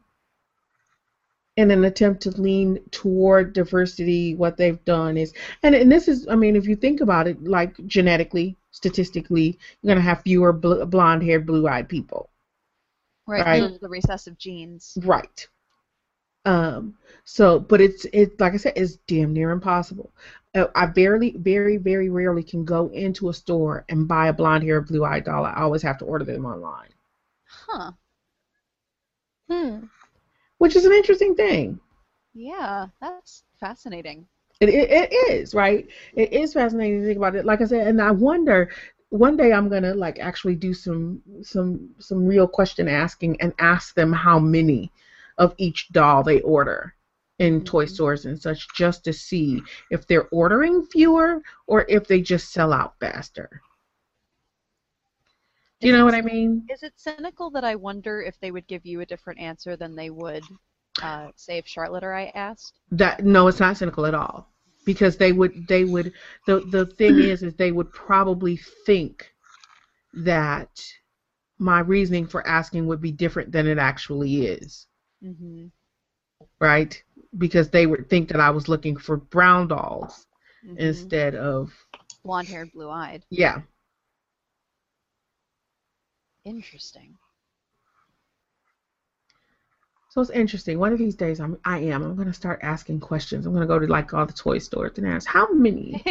[1.58, 6.28] in an attempt to lean toward diversity, what they've done is, and and this is,
[6.28, 10.84] I mean, if you think about it, like genetically, statistically, you're gonna have fewer bl-
[10.86, 12.30] blonde-haired, blue-eyed people.
[13.28, 13.46] Right.
[13.46, 13.80] Right.
[13.80, 14.98] The recessive genes.
[15.04, 15.48] Right.
[16.46, 16.96] Um.
[17.26, 20.12] So, but it's it's like I said, it's damn near impossible.
[20.56, 24.64] Uh, I barely, very, very rarely can go into a store and buy a blonde
[24.64, 25.46] hair, blue eyed doll.
[25.46, 26.90] I always have to order them online,
[27.46, 27.94] Huh.
[29.50, 29.86] Hmm.
[30.58, 31.80] which is an interesting thing.
[32.34, 34.28] Yeah, that's fascinating.
[34.60, 35.88] It, it, it is right.
[36.14, 37.46] It is fascinating to think about it.
[37.46, 38.70] Like I said, and I wonder.
[39.10, 43.96] One day I'm gonna like actually do some some some real question asking and ask
[43.96, 44.92] them how many
[45.38, 46.94] of each doll they order
[47.40, 49.62] in toy stores and such just to see
[49.92, 53.62] if they're ordering fewer or if they just sell out faster.
[55.82, 56.66] Do you know what I mean?
[56.70, 59.96] Is it cynical that I wonder if they would give you a different answer than
[59.96, 60.44] they would,
[61.02, 62.80] uh, say, if Charlotte or I asked?
[62.92, 64.50] That no, it's not cynical at all.
[64.86, 66.14] Because they would they would
[66.48, 69.34] the the thing is is they would probably think
[70.14, 70.82] that
[71.58, 74.88] my reasoning for asking would be different than it actually is.
[75.24, 75.68] Mm-hmm.
[76.60, 77.02] right?
[77.38, 80.28] Because they would think that I was looking for brown dolls
[80.64, 80.78] Mhm.
[80.78, 81.74] instead of
[82.24, 83.26] blonde haired, blue eyed.
[83.30, 83.62] yeah.
[86.46, 87.18] Interesting.
[90.10, 90.80] So it's interesting.
[90.80, 92.04] One of these days, I'm I am.
[92.04, 93.46] I'm gonna start asking questions.
[93.46, 96.04] I'm gonna go to like all the toy stores and ask how many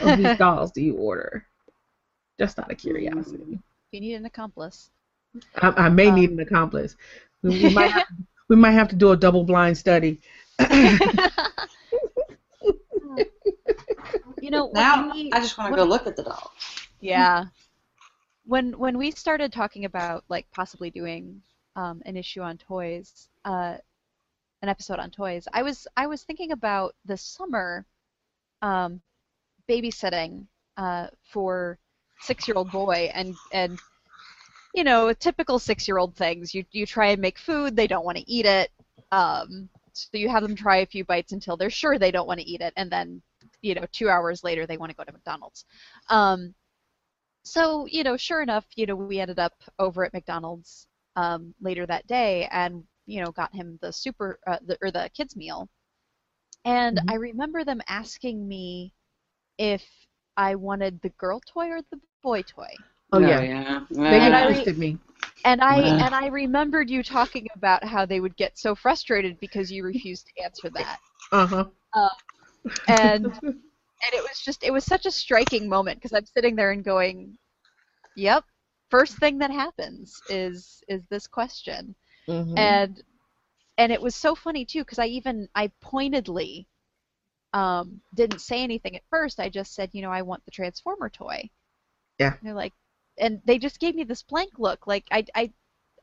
[0.00, 1.46] of these dolls do you order?
[2.38, 3.60] Just out of curiosity.
[3.92, 4.90] you need an accomplice.
[5.62, 6.96] I, I may Um, need an accomplice.
[7.44, 8.06] We, we might have,
[8.48, 10.18] we might have to do a double blind study.
[14.40, 16.52] you know, Now we- I just want to when- go look at the doll.
[17.00, 17.44] Yeah.
[18.46, 21.40] When when we started talking about like possibly doing
[21.76, 23.76] um, an issue on toys, uh,
[24.62, 27.86] an episode on toys, I was I was thinking about the summer
[28.62, 29.00] um,
[29.68, 31.78] babysitting uh, for
[32.20, 33.78] six-year-old boy and and
[34.74, 36.54] you know typical six-year-old things.
[36.54, 38.70] You you try and make food, they don't want to eat it.
[39.12, 42.40] Um, so you have them try a few bites until they're sure they don't want
[42.40, 43.22] to eat it, and then
[43.62, 45.64] you know two hours later they want to go to McDonald's.
[46.10, 46.54] Um,
[47.44, 50.80] so you know, sure enough, you know, we ended up over at McDonald's
[51.16, 55.10] um, later that day, and you know, got him the super uh, the, or the
[55.16, 55.68] kids meal.
[56.64, 57.08] And Mhm.
[57.08, 58.92] I remember them asking me
[59.58, 59.84] if
[60.36, 62.84] I wanted the girl toy or the boy toy.
[63.14, 63.80] Oh yeah, yeah.
[64.10, 64.98] they And I interested me.
[65.44, 65.98] And I Wow.
[65.98, 70.26] and I remembered you talking about how they would get so frustrated because you refused
[70.26, 71.00] to answer that.
[71.32, 71.64] Uh huh.
[72.86, 76.70] And and it was just it was such a striking moment because I'm sitting there
[76.72, 77.38] and going,
[78.14, 78.44] "Yep,
[78.90, 81.94] first thing that happens is is this question."
[82.28, 82.56] Mhm.
[82.56, 83.02] And
[83.78, 86.68] and it was so funny too because I even I pointedly
[87.52, 89.40] um, didn't say anything at first.
[89.40, 91.50] I just said, you know, I want the Transformer toy.
[92.18, 92.36] Yeah.
[92.40, 92.74] And they're like,
[93.18, 94.86] and they just gave me this blank look.
[94.86, 95.52] Like I I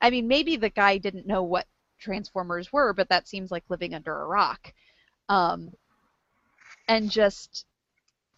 [0.02, 1.68] I mean maybe the guy didn't know what
[2.00, 4.74] Transformers were, but that seems like living under a rock.
[5.30, 5.72] Um,
[6.88, 7.66] and just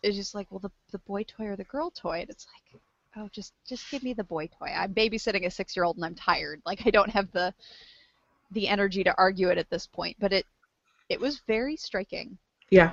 [0.04, 2.82] it's just like, well, the the boy toy or the girl toy, and it's like,
[3.18, 4.68] oh, just just give me the boy toy.
[4.68, 6.62] I'm babysitting a six year old and I'm tired.
[6.66, 7.54] Like I don't have the
[8.52, 10.18] the energy to argue it at this point.
[10.20, 10.46] But it
[11.10, 12.38] it was very striking.
[12.70, 12.92] yeah,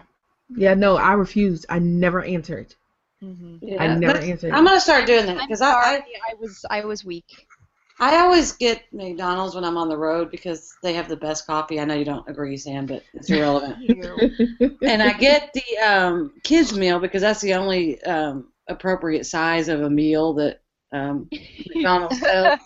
[0.56, 0.74] yeah.
[0.74, 1.66] No, I refused.
[1.68, 2.74] I never answered.
[3.22, 3.56] Mm-hmm.
[3.60, 4.54] Yeah, I never but answered.
[4.54, 7.48] I'm gonna start doing that because I, I I was I was weak.
[7.98, 11.78] I always get McDonald's when I'm on the road because they have the best coffee.
[11.80, 13.78] I know you don't agree, Sam, but it's irrelevant.
[14.86, 19.82] and I get the um, kids meal because that's the only um, appropriate size of
[19.82, 20.60] a meal that
[20.92, 21.30] um,
[21.66, 22.58] McDonald's sells.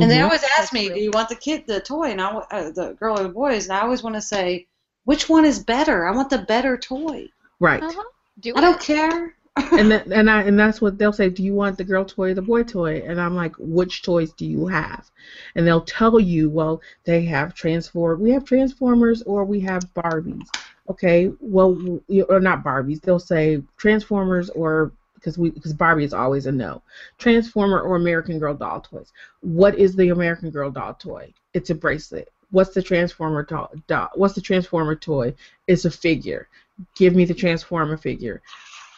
[0.00, 0.22] And they Mhm.
[0.22, 2.94] always ask me, "Do you want the kid the toy?" And I, wa- uh, the
[2.94, 4.66] girl or the boys, and I always want to say,
[5.04, 6.06] "Which one is better?
[6.06, 7.28] I want the better toy.
[7.60, 7.82] Right.
[7.82, 8.02] Uh-huh.
[8.40, 11.28] Do I don't care." And that, and I and that's what they'll say.
[11.28, 13.02] Do you want the girl toy or the boy toy?
[13.06, 15.10] And I'm like, which toys do you have?
[15.54, 18.20] And they'll tell you, well, they have transform.
[18.20, 20.46] We have Transformers or we have Barbies.
[20.90, 23.00] Okay, well, or not Barbies.
[23.00, 26.82] They'll say Transformers or because we because Barbie is always a no.
[27.18, 29.12] Transformer or American Girl doll toys.
[29.40, 31.32] What is the American Girl doll toy?
[31.54, 32.30] It's a bracelet.
[32.50, 33.72] What's the Transformer doll?
[33.86, 35.34] doll what's the Transformer toy?
[35.68, 36.48] It's a figure.
[36.96, 38.42] Give me the Transformer figure.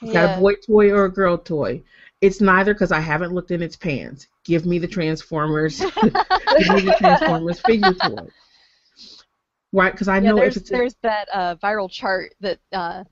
[0.03, 1.82] Is that a boy toy or a girl toy?
[2.20, 4.26] It's neither because I haven't looked in its pants.
[4.44, 5.80] Give me the Transformers.
[6.01, 8.28] Give me the Transformers figure toy.
[9.72, 9.92] Right?
[9.92, 13.05] Because I yeah, know there's if it's a, there's that uh, viral chart that uh,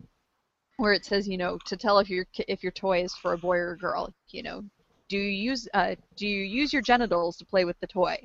[0.77, 3.39] where it says, you know, to tell if your if your toy is for a
[3.39, 4.65] boy or a girl, you know,
[5.09, 8.17] do you use uh, do you use your genitals to play with the toy?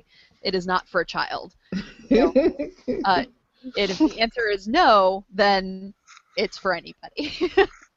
[0.42, 1.54] It is not for a child.
[3.04, 3.24] Uh,
[3.76, 5.94] and if the answer is no, then
[6.36, 7.32] it's for anybody.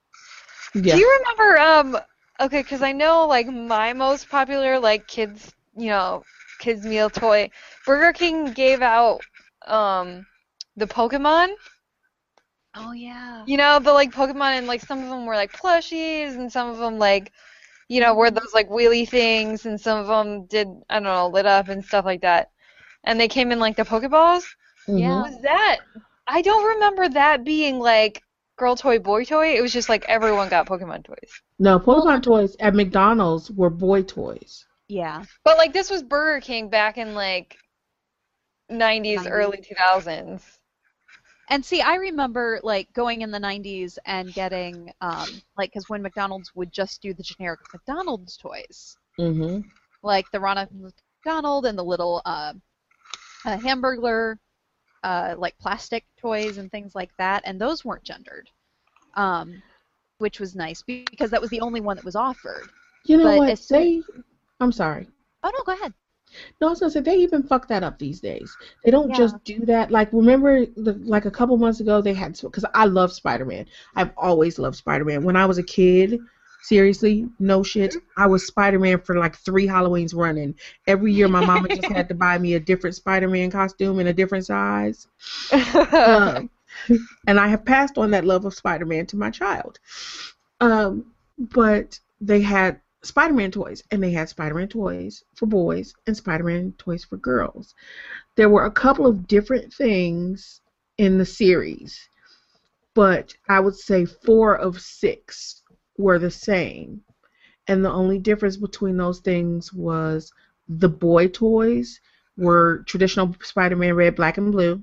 [0.74, 0.96] yeah.
[0.96, 1.58] Do you remember?
[1.60, 1.98] Um.
[2.40, 6.24] Okay, because I know like my most popular like kids, you know,
[6.60, 7.50] kids meal toy.
[7.86, 9.26] Burger King gave out
[9.68, 10.26] um
[10.76, 11.56] the Pokemon.
[12.76, 13.46] oh yeah.
[13.46, 16.70] You know, the like Pokemon, and like some of them were like plushies, and some
[16.70, 17.32] of them like,
[17.90, 21.28] you know, were those like wheelie things, and some of them did I don't know
[21.28, 22.52] lit up and stuff like that.
[23.04, 24.56] And they came in like the Pokeballs.
[24.88, 25.00] Mhm.
[25.00, 25.22] Yeah.
[25.22, 25.82] Was that?
[26.28, 28.24] I don't remember that being like
[28.58, 29.56] girl toy, boy toy.
[29.56, 31.42] It was just like everyone got Pokemon toys.
[31.60, 34.66] No, Pokemon toys at McDonald's were boy toys.
[34.88, 35.26] Yeah.
[35.44, 37.58] But like this was Burger King back in like
[38.72, 39.28] 90s, 90s.
[39.28, 40.60] early 2000s.
[41.50, 46.02] And see, I remember like going in the 90s and getting um like cuz when
[46.02, 49.68] McDonald's would just do the generic McDonald's toys, Mm-hmm.
[50.02, 50.70] like the Ronald
[51.26, 52.54] McDonald and the little uh,
[53.46, 54.38] uh Hamburglar
[55.04, 58.50] uh like plastic toys and things like that, and those weren't gendered.
[59.16, 59.64] Um
[60.20, 62.72] which was nice because that was the only one that was offered.
[63.06, 63.60] You know But what?
[63.70, 64.04] They.
[64.60, 65.08] I'm sorry.
[65.44, 65.94] Oh no, go ahead.
[66.60, 68.58] No, I was gonna say they even fuck that up these days.
[68.84, 69.14] They don't Yeah.
[69.14, 69.92] just do that.
[69.92, 73.66] Like remember, the, like a couple months ago, they had because I love Spider Man.
[73.96, 75.24] I've always loved Spider Man.
[75.24, 76.22] When I was a kid,
[76.64, 80.56] seriously, no shit, I was Spider Man for like three Halloweens running.
[80.88, 84.08] Every year, my mama just had to buy me a different Spider Man costume in
[84.08, 85.08] a different size.
[85.52, 86.50] Um,
[87.28, 89.80] and I have passed on that love of Spider Man to my child.
[90.62, 91.06] Um,
[91.38, 96.16] but they had Spider Man toys, and they had Spider Man toys for boys and
[96.16, 97.76] Spider Man toys for girls.
[98.36, 100.62] There were a couple of different things
[100.98, 102.08] in the series,
[102.94, 105.63] but I would say four of six
[105.98, 107.02] were the same.
[107.68, 110.32] And the only difference between those things was
[110.68, 112.00] the boy toys
[112.38, 114.82] were traditional Spider Man red, black, and blue,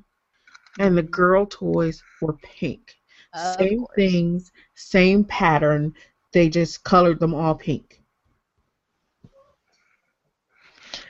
[0.78, 2.96] and the girl toys were pink.
[3.34, 3.94] Of same course.
[3.96, 5.94] things, same pattern.
[6.32, 8.02] They just colored them all pink.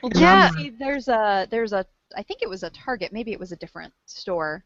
[0.01, 0.49] Well, Yeah.
[0.51, 1.85] I'm see, there's a there's a
[2.15, 4.65] I think it was a Target, maybe it was a different store,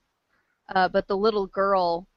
[0.73, 2.07] uh, but the little girl,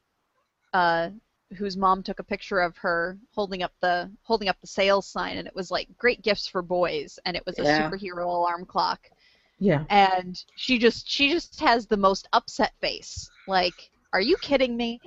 [0.72, 1.10] uh,
[1.56, 5.38] whose mom took a picture of her holding up the holding up the sales sign,
[5.38, 7.90] and it was like great gifts for boys, and it was a Yeah.
[7.90, 9.10] superhero alarm clock,
[9.58, 9.84] Yeah.
[9.88, 15.00] and she just she just has the most upset face, like, are you kidding me?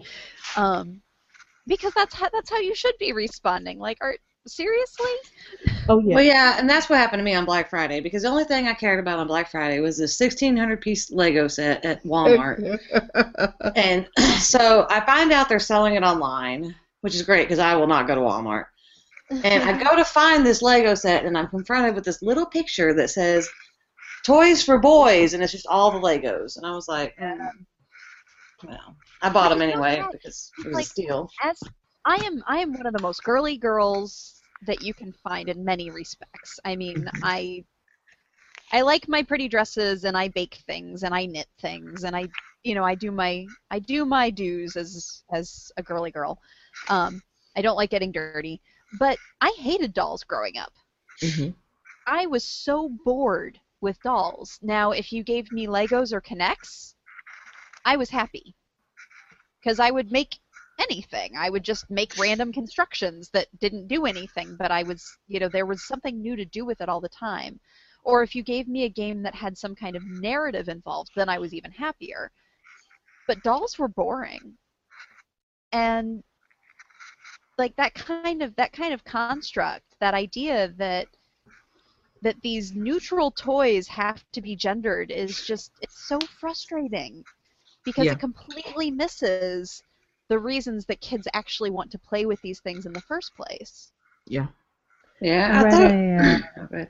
[0.58, 1.02] Um,
[1.68, 4.16] because that's how that's how you should be responding, like, are
[4.48, 5.12] seriously?
[5.90, 6.16] Oh yeah.
[6.16, 8.68] Well, yeah, and that's what happened to me on Black Friday because the only thing
[8.68, 12.80] I cared about on Black Friday was the 1600 piece Lego set at Walmart.
[13.76, 14.08] and
[14.40, 18.08] so I find out they're selling it online, which is great because I will not
[18.08, 18.66] go to Walmart.
[19.30, 22.94] And I go to find this Lego set, and I'm confronted with this little picture
[22.96, 23.48] that says
[24.26, 26.58] "Toys for Boys," and it's just all the Legos.
[26.58, 27.38] And I was like, mm,
[28.66, 31.30] well, I bought them anyway because it was a Like- steal.
[31.44, 31.58] as
[32.06, 35.64] I am I am one of the most girly girls that you can find in
[35.66, 36.60] many respects.
[36.66, 37.64] I mean, I
[38.72, 42.28] I like my pretty dresses and I bake things and I knit things and I
[42.64, 46.40] you know, I do my I do my dues as as a girly girl.
[46.90, 47.22] Um,
[47.56, 48.62] I don't like getting dirty,
[49.00, 50.74] but I hated dolls growing up.
[51.22, 51.56] Mhm.
[52.08, 54.60] I was so bored with dolls.
[54.62, 56.94] Now, if you gave me Legos or K'NEX,
[57.86, 58.56] I was happy.
[59.60, 60.41] Because I would make
[60.90, 61.36] anything.
[61.38, 65.50] I would just make random constructions that didn't do anything, but I was, you know,
[65.50, 67.60] there was something new to do with it all the time.
[68.04, 71.30] Or if you gave me a game that had some kind of narrative involved, then
[71.30, 72.32] I was even happier.
[73.28, 74.58] But dolls were boring.
[75.74, 76.24] And
[77.58, 81.08] like that kind of that kind of construct, that idea that
[82.22, 87.26] that these neutral toys have to be gendered is just it's so frustrating
[87.86, 88.12] because Yeah.
[88.12, 89.84] it completely misses
[90.32, 93.92] the reasons that kids actually want to play with these things in the first place.
[94.26, 94.48] Yeah.
[95.20, 96.72] Yeah, I I read, thought.
[96.72, 96.86] a, uh,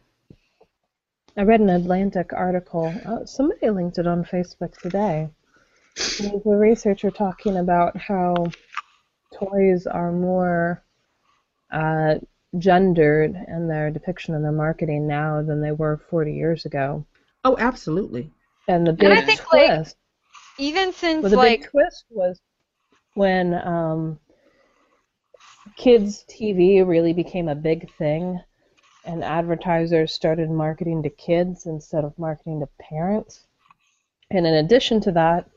[1.38, 2.94] I read an Atlantic article.
[3.04, 5.32] Uh, somebody linked it on Facebook today.
[5.96, 8.36] There's a researcher talking about how
[9.34, 10.84] toys are more
[11.72, 12.16] uh,
[12.60, 17.08] gendered in their depiction and their marketing now than they were 40 years ago.
[17.44, 18.30] Oh, absolutely.
[18.68, 19.98] And the big And I think, like, twist,
[20.60, 22.40] Even since well, the like big twist was
[23.14, 24.20] when um,
[25.76, 28.40] kids TV really became a big thing,
[29.06, 33.48] and advertisers started marketing to kids instead of marketing to parents.
[34.30, 35.50] And in addition to that,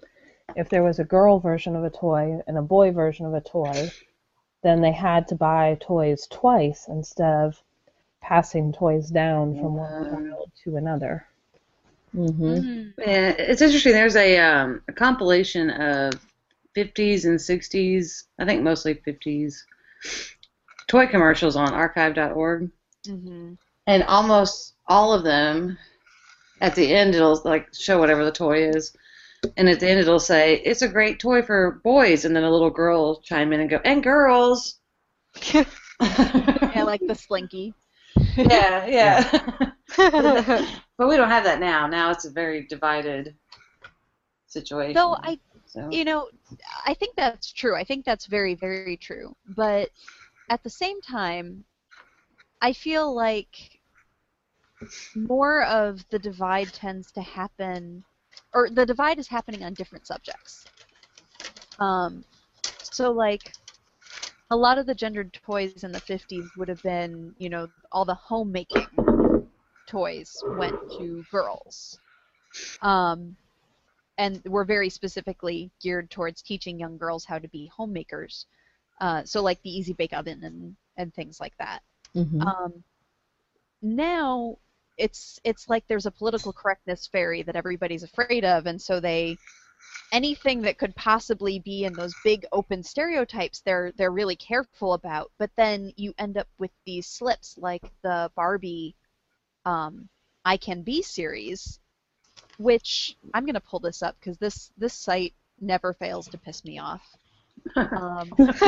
[0.57, 3.41] if there was a girl version of a toy and a boy version of a
[3.41, 3.91] toy,
[4.63, 7.63] then they had to buy toys twice instead of
[8.21, 11.27] passing toys down from one child to another.
[12.17, 12.91] Mm-hmm.
[12.99, 13.93] Yeah, it's interesting.
[13.93, 16.15] There's a, um, a compilation of
[16.77, 19.55] 50s and 60s, I think mostly 50s,
[20.87, 22.71] toy commercials on archive.org.
[23.07, 23.55] Mm-hmm.
[23.87, 25.79] And almost all of them,
[26.61, 28.97] at the end, it'll like show whatever the toy is.
[29.57, 32.25] And at the end, it'll say, it's a great toy for boys.
[32.25, 34.79] And then a little girl will chime in and go, and girls.
[36.01, 37.73] Yeah, like the slinky.
[38.37, 39.31] yeah, yeah.
[40.99, 41.87] but we don't have that now.
[41.87, 43.37] Now it's a very divided
[44.47, 44.95] situation.
[44.95, 45.39] Though I
[45.75, 45.91] so.
[45.93, 46.29] you know,
[46.87, 47.77] I think that's true.
[47.77, 49.35] I think that's very, very true.
[49.57, 49.91] But
[50.49, 51.65] at the same time,
[52.61, 53.81] I feel like
[55.15, 58.05] more of the divide tends to happen,
[58.53, 60.67] or the divide is happening on different subjects.
[61.79, 62.25] Um,
[62.83, 63.53] so like
[64.51, 68.05] a lot of the gendered toys in the 50s would have been, you know, all
[68.05, 69.49] the homemaking
[69.87, 71.99] toys went to girls.
[72.83, 73.37] Um,
[74.19, 78.47] and were very specifically geared towards teaching young girls how to be homemakers.
[79.01, 81.81] Uh, so like the Easy Bake Oven and, and things like that.
[82.15, 82.43] Mm-hmm.
[82.43, 82.85] Um,
[83.82, 84.59] now,
[84.97, 89.36] it's it's like there's a political correctness fairy that everybody's afraid of, and so they
[90.12, 95.31] anything that could possibly be in those big open stereotypes they're they're really careful about
[95.39, 98.95] but then you end up with these slips like the barbie
[99.65, 100.09] um,
[100.45, 101.81] i can be series
[102.59, 106.65] which i'm going to pull this up because this this site never fails to piss
[106.65, 107.17] me off
[107.93, 108.37] um,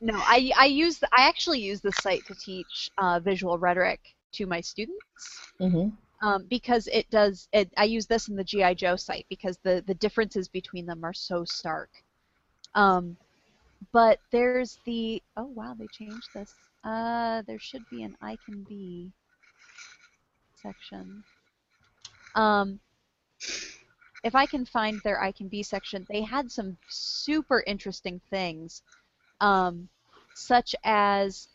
[0.00, 4.00] no i i use the, i actually use this site to teach uh, visual rhetoric
[4.32, 5.88] to my students hmm
[6.22, 7.48] um, because it does.
[7.52, 11.04] It, I use this in the GI Joe site because the the differences between them
[11.04, 11.90] are so stark.
[12.74, 13.16] Um,
[13.92, 16.54] but there's the oh wow they changed this.
[16.84, 19.12] Uh, there should be an I can be
[20.54, 21.24] section.
[22.34, 22.80] Um,
[24.24, 28.82] if I can find their I can be section, they had some super interesting things,
[29.40, 29.88] um,
[30.34, 31.48] such as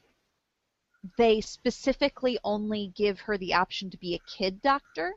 [1.17, 5.13] they specifically only give her the option to be a kid doctor.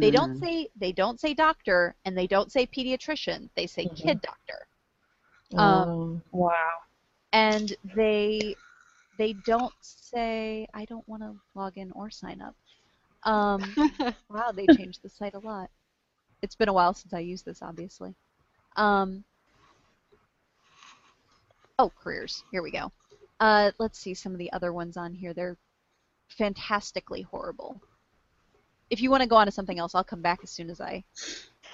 [0.00, 3.50] They don't say they don't say doctor and they don't say pediatrician.
[3.56, 3.94] They say Mhm.
[3.94, 4.68] kid doctor.
[5.56, 6.80] Um, Um, Wow.
[7.32, 8.58] And they
[9.18, 12.56] they don't say I don't want to log in or sign up.
[13.26, 13.62] Um,
[14.30, 15.68] wow, they changed the site a lot.
[16.40, 18.14] It's been a while since I used this, obviously.
[18.76, 19.24] Um,
[21.78, 22.44] oh, careers.
[22.50, 22.92] Here we go.
[23.40, 25.34] Uh, let's see some of the other ones on here.
[25.34, 25.58] They're
[26.28, 27.80] fantastically horrible.
[28.90, 30.80] If you want to go on to something else, I'll come back as soon as
[30.80, 31.02] I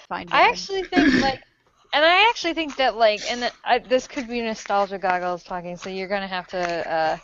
[0.09, 0.31] find.
[0.33, 0.51] I one.
[0.51, 1.43] actually think like,
[1.93, 5.91] and I actually think that like, and I, this could be nostalgia goggles talking, so
[5.91, 7.19] you're gonna have to uh,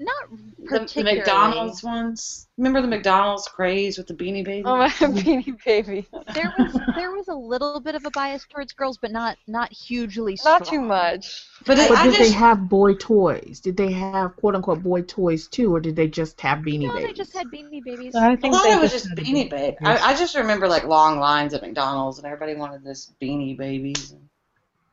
[0.00, 0.30] Not
[0.70, 1.02] The, the.
[1.02, 2.46] McDonald's ones.
[2.56, 4.64] Remember the McDonald's craze with the Beanie Babies?
[4.66, 6.06] Oh my beanie baby.
[6.34, 9.72] There was there was a little bit of a bias towards girls, but not not
[9.72, 10.58] hugely strong.
[10.60, 11.46] Not too much.
[11.66, 13.60] but but I did just they have boy toys?
[13.60, 16.94] Did they have quote unquote boy toys too, or did they just have beanie No,
[16.94, 17.06] babies?
[17.08, 18.14] they just had beanie babies.
[18.14, 19.76] I I thought it was just Beanie big- Baby.
[19.82, 24.14] I, I just remember like long lines at McDonald's and everybody wanted this Beanie Babies.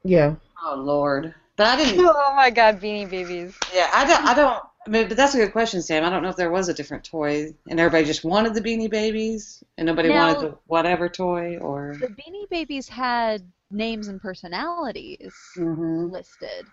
[0.03, 0.35] yeah.
[0.65, 1.35] Oh Lord!
[1.57, 2.05] But I didn't.
[2.05, 3.55] Oh my god, beanie babies.
[3.73, 4.25] Yeah, I don't.
[4.25, 4.63] I don't.
[4.85, 6.03] I mean, but that's a good question, Sam.
[6.03, 8.89] I don't know if there was a different toy and everybody just wanted the Beanie
[8.89, 11.95] Babies and nobody Now- wanted the whatever toy or.
[11.99, 16.67] The beanie babies had names and personalities hmm listed.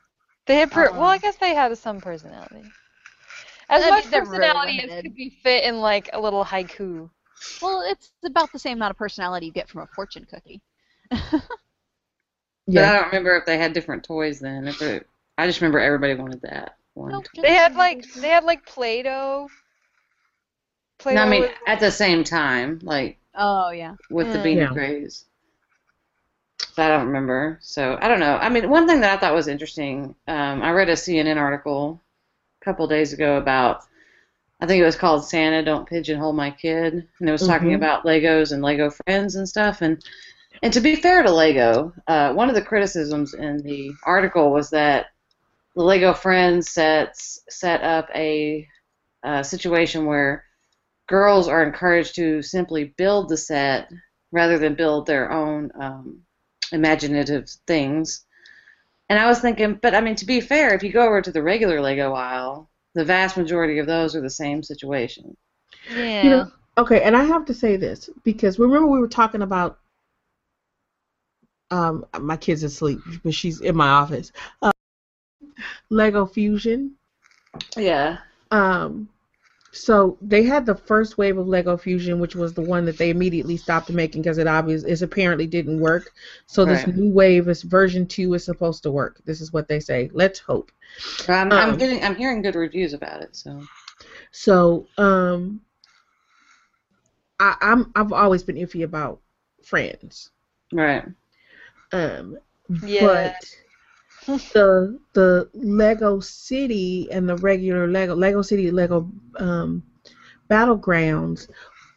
[0.46, 2.64] They had per- well, I Um, guess they had some personality.
[3.70, 7.08] As much mean, they're really personality as could be fit in like a little haiku.
[7.62, 10.60] Well, it's about the same amount of personality you get from a fortune cookie.
[11.10, 11.42] But
[12.66, 12.90] Yeah.
[12.90, 14.68] I don't remember if they had different toys then.
[14.68, 15.08] If it,
[15.38, 16.81] I just remember everybody wanted that one.
[16.96, 19.48] Nope, They had like they had like Play-Doh.
[20.98, 21.16] Play-Doh.
[21.20, 23.94] No, I mean was- at the same time, like Oh yeah.
[24.10, 24.44] with the Mm.
[24.44, 24.72] Beanie Yeah.
[24.72, 25.24] craze.
[26.78, 27.58] I don't remember.
[27.60, 28.36] So I don't know.
[28.36, 32.00] I mean, one thing that I thought was interesting, um, I read a CNN article
[32.60, 33.82] a couple days ago about,
[34.60, 37.76] I think it was called Santa Don't Pigeonhole My Kid, and it was talking Mhm.
[37.76, 39.82] about Legos and Lego friends and stuff.
[39.82, 40.02] And
[40.62, 44.70] and to be fair to Lego, uh, one of the criticisms in the article was
[44.70, 45.06] that
[45.76, 48.66] the Lego Friends sets set up a,
[49.24, 50.44] uh situation where
[51.08, 53.88] girls are encouraged to simply build the set
[54.32, 56.22] rather than build their own um,
[56.72, 58.24] imaginative things.
[59.08, 61.32] And I was thinking, but I mean, to be fair, if you go over to
[61.32, 65.36] the regular Lego aisle, the vast majority of those are the same situation.
[65.94, 66.22] yeah.
[66.22, 66.46] You know,
[66.78, 69.78] okay, and I have to say this because remember we were talking about
[71.70, 74.32] um my kid's asleep, but she's in my office.
[74.62, 74.71] Uh,
[75.92, 76.96] Lego Fusion.
[77.76, 78.18] Yeah.
[78.50, 79.08] Um,
[79.72, 83.10] so they had the first wave of Lego Fusion, which was the one that they
[83.10, 86.12] immediately stopped making because it obviously it apparently didn't work.
[86.46, 89.20] So this new wave is version two is supposed to work.
[89.24, 90.10] This is what they say.
[90.12, 90.72] Let's hope.
[91.28, 93.36] I'm, I'm Um, getting, I'm hearing good reviews about it.
[93.36, 93.68] So
[94.32, 95.60] So um,
[97.40, 99.20] I, I'm I've always been iffy about
[99.62, 100.30] friends.
[100.72, 101.04] Right.
[101.92, 102.38] Um,
[102.82, 103.32] Yeah.
[103.32, 103.36] but
[104.26, 109.82] the the Lego City and the regular Lego Lego City Lego um,
[110.48, 111.48] Battlegrounds,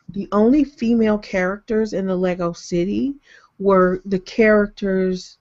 [0.10, 3.16] the only female characters in the Lego City
[3.60, 5.38] were the characters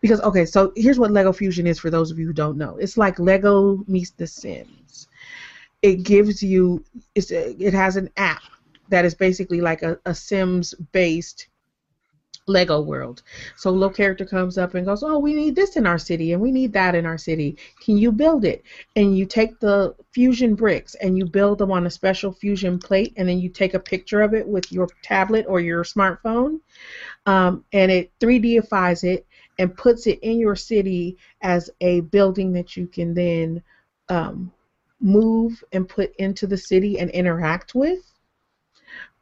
[0.00, 2.76] because okay, so here's what Lego Fusion is for those of you who don't know.
[2.76, 5.08] It's like Lego meets The Sims.
[5.82, 6.84] It gives you
[7.14, 8.42] it's it has an app
[8.88, 11.48] that is basically like a, a Sims based
[12.46, 13.22] Lego world.
[13.56, 16.42] So little character comes up and goes, "Oh, we need this in our city, and
[16.42, 17.56] we need that in our city.
[17.80, 18.62] Can you build it?"
[18.96, 23.12] And you take the fusion bricks and you build them on a special fusion plate,
[23.16, 26.60] and then you take a picture of it with your tablet or your smartphone,
[27.26, 29.26] um, and it 3Difies it
[29.58, 33.62] and puts it in your city as a building that you can then
[34.08, 34.52] um,
[35.00, 38.15] move and put into the city and interact with.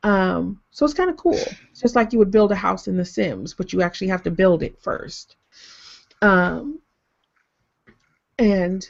[0.04, 1.32] Um, so it's kind of cool.
[1.70, 4.22] It's just like you would build a house in The Sims, but you actually have
[4.24, 5.36] to build it first.
[6.20, 6.78] Um,
[8.38, 8.88] and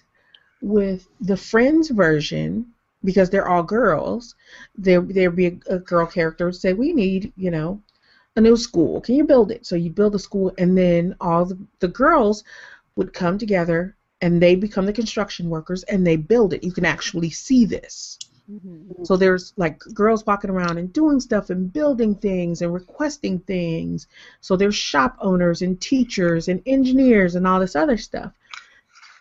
[0.60, 2.66] with the Friends version,
[3.04, 4.34] because they're all girls,
[4.76, 7.80] there there'd be a, a girl character would say, "We need, you know,
[8.34, 9.00] a new school.
[9.00, 12.42] Can you build it?" So you build a school, and then all the, the girls
[12.96, 16.64] would come together, and they become the construction workers, and they build it.
[16.64, 18.18] You can actually see this.
[18.50, 19.06] Mhm.
[19.06, 24.06] So there's like girls walking around and doing stuff and building things and requesting things.
[24.40, 28.32] So there's shop owners and teachers and engineers and all this other stuff.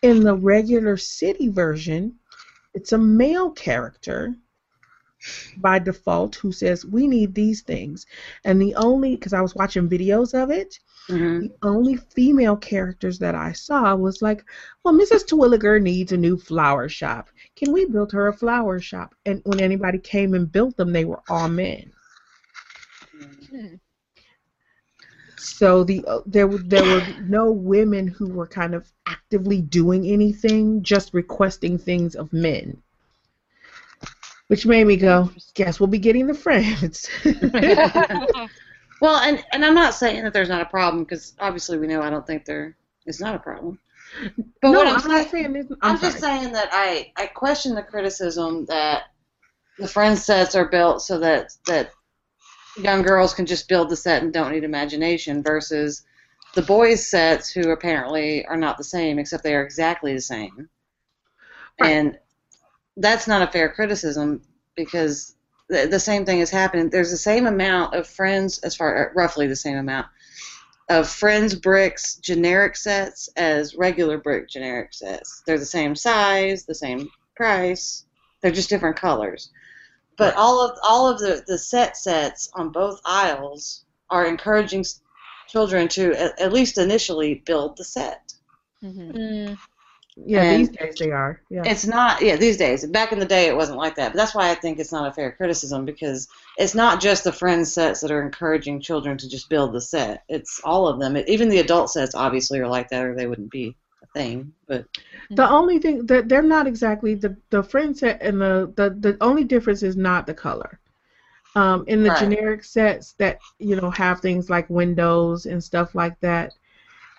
[0.02, 2.16] In the regular city version,
[2.74, 4.36] it's a male character
[5.58, 8.06] by default who says we need these things.
[8.44, 10.80] And the only because I was watching videos of it,
[11.10, 14.44] hmm the only female characters that I saw was like,
[14.84, 15.24] well, Mrs.
[15.24, 17.30] Twilliger needs a new flower shop.
[17.55, 19.15] Can we build her a flower shop?
[19.25, 21.91] And when anybody came and built them, they were all men.
[23.49, 23.75] Hmm.
[25.38, 30.07] So the uh, there were there were no women who were kind of actively doing
[30.07, 32.81] anything, just requesting things of men.
[34.47, 37.09] Which made me go, guess we'll be getting the friends.
[39.03, 42.01] Well, and and I'm not saying that there's not a problem because obviously we know
[42.01, 43.77] I don't think there is not a problem.
[44.61, 45.65] But no, what I'm, I'm, saying, not saying this.
[45.81, 49.03] I'm, I'm, just saying that I I question the criticism that
[49.80, 51.91] the friend sets are built so that that
[52.77, 56.03] young girls can just build the set and don't need imagination versus
[56.53, 60.69] the boys sets who apparently are not the same except they are exactly the same.
[61.80, 61.91] Right.
[61.91, 62.19] And
[62.98, 64.41] that's not a fair criticism
[64.76, 65.35] because
[65.69, 66.90] the, the same thing is happening.
[66.90, 70.07] There's the same amount of friends, as far roughly the same amount
[70.89, 75.41] of friends bricks generic sets as regular brick generic sets.
[75.45, 78.05] They're the same size, the same price.
[78.41, 79.49] They're just different colors.
[80.18, 80.38] But Right.
[80.38, 84.85] all of all of the, the set sets on both aisles are encouraging
[85.47, 88.34] children to at, at least initially build the set.
[88.84, 89.15] Mhm.
[89.15, 89.57] Mm.
[90.15, 91.41] Yeah, and- these days they are.
[91.49, 91.64] Yeah.
[91.65, 92.85] It's not, yeah, these days.
[92.85, 94.11] Back in the day, it wasn't like that.
[94.14, 96.27] But that's why I think it's not a fair criticism because
[96.57, 100.23] it's not just the friends sets that are encouraging children to just build the set.
[100.30, 101.18] It's all of them.
[101.27, 104.53] Even the adult sets obviously are like that, or they wouldn't be a thing.
[104.68, 104.85] But
[105.31, 109.18] The only thing that they're not exactly the the friend set and the the the
[109.22, 110.80] only difference is not the color.
[111.56, 112.19] Um, in the Right.
[112.19, 116.53] generic sets that you know have things like windows and stuff like that,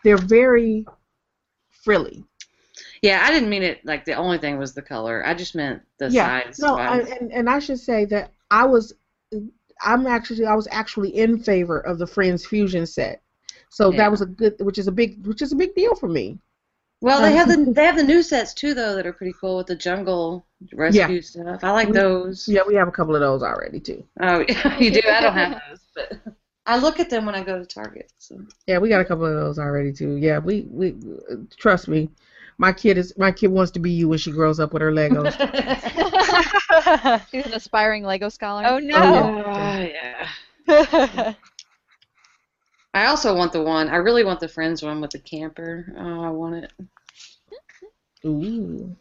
[0.05, 0.87] they're very
[1.83, 2.25] frilly.
[3.05, 5.23] Yeah, I didn't mean it like the only thing was the color.
[5.27, 6.43] I just meant the yeah.
[6.43, 6.59] size.
[6.59, 8.95] No, I, and and I should say that I was,
[9.83, 13.21] I'm actually I was actually in favor of the Friends Fusion set.
[13.69, 13.99] So Yeah.
[13.99, 16.39] that was a good, which is a big, which is a big deal for me.
[17.03, 19.59] well, they have the they have the new sets too, though, that are pretty cool
[19.59, 21.63] with the jungle rescue stuff.
[21.63, 22.49] I like those.
[22.49, 24.03] Yeah, we have a couple of those already too.
[24.21, 24.39] Oh,
[24.79, 25.03] you do.
[25.07, 26.13] I don't have those, but
[26.67, 28.11] I look at them when I go to Target.
[28.19, 28.41] So.
[28.67, 30.17] Yeah, we got a couple of those already too.
[30.17, 30.95] Yeah, we we
[31.59, 32.09] trust me.
[32.59, 34.93] My kid is my kid wants to be you when she grows up with her
[34.93, 35.35] Legos.
[37.31, 38.65] She's an aspiring Lego scholar.
[38.65, 39.33] oh Oh, no.
[39.47, 40.29] Oh, yeah.
[40.69, 41.35] Oh,
[42.95, 43.89] I also want the one.
[43.89, 45.87] I really want the Friends one with the camper.
[45.99, 46.73] Oh, I want it.
[48.27, 48.97] Ooh.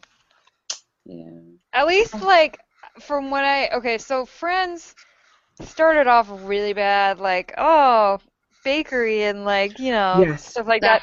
[1.04, 1.30] Yeah.
[1.72, 2.60] At least like
[3.00, 4.94] from what I okay, so Friends
[5.60, 8.20] started off really bad, like oh
[8.64, 10.52] bakery and like you know Yes.
[10.52, 11.00] stuff like The,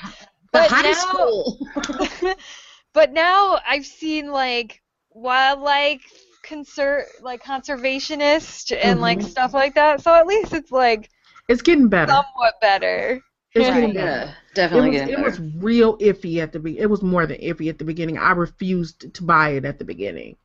[0.54, 0.70] that.
[0.70, 2.36] the But high now- school.
[2.94, 6.02] but now I've seen like wildlife
[6.46, 9.24] conser like conservationist and like Mhm.
[9.30, 10.02] stuff like that.
[10.02, 11.10] So at least it's like
[11.48, 12.12] It's getting better.
[12.12, 13.22] somewhat better.
[13.54, 13.82] It's Right.
[13.82, 14.08] getting better.
[14.08, 15.30] yeah, It definitely was, getting it better.
[15.30, 16.80] was real iffy at the be.
[16.80, 18.18] It was more than iffy at the beginning.
[18.18, 20.38] I refused to buy it at the beginning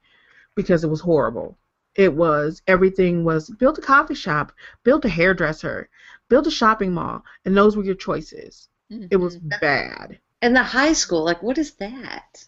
[0.54, 1.58] because it was horrible.
[1.94, 4.52] it was everything was build a coffee shop,
[4.84, 5.88] build a hairdresser,
[6.28, 8.68] build a shopping mall, and those were your choices.
[9.10, 9.48] It was Mm-hmm.
[9.60, 10.20] bad.
[10.42, 12.46] And the high school, like, what is that?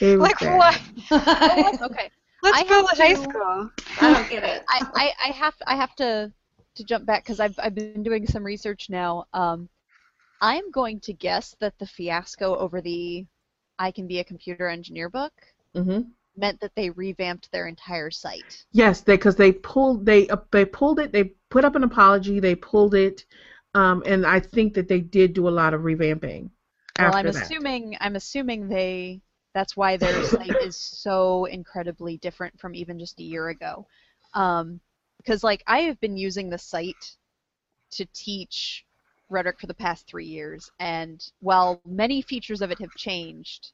[0.00, 0.60] It was like bad.
[0.60, 0.76] what?
[1.10, 2.10] I Okay.
[2.42, 3.70] Let's I build a have high school.
[4.00, 4.62] I don't get it.
[4.68, 6.32] I, I, I have I have to
[6.76, 9.26] to jump back because I've I've been doing some research now.
[9.32, 9.68] Um,
[10.40, 13.26] I'm going to guess that the fiasco over the
[13.78, 15.32] I can be a computer engineer book
[15.74, 18.66] hmm meant that they revamped their entire site.
[18.72, 21.12] Yes, they because they pulled they uh, they pulled it.
[21.12, 22.40] They put up an apology.
[22.40, 23.24] They pulled it,
[23.74, 26.50] um, and I think that they did do a lot of revamping.
[26.98, 27.34] Well, I'm that.
[27.34, 29.20] assuming I'm assuming they
[29.54, 33.86] that's why their site is so incredibly different from even just a year ago.
[34.34, 34.80] Um,
[35.18, 37.16] because like I have been using the site
[37.92, 38.84] to teach
[39.30, 43.72] rhetoric for the past three years, and while many features of it have changed,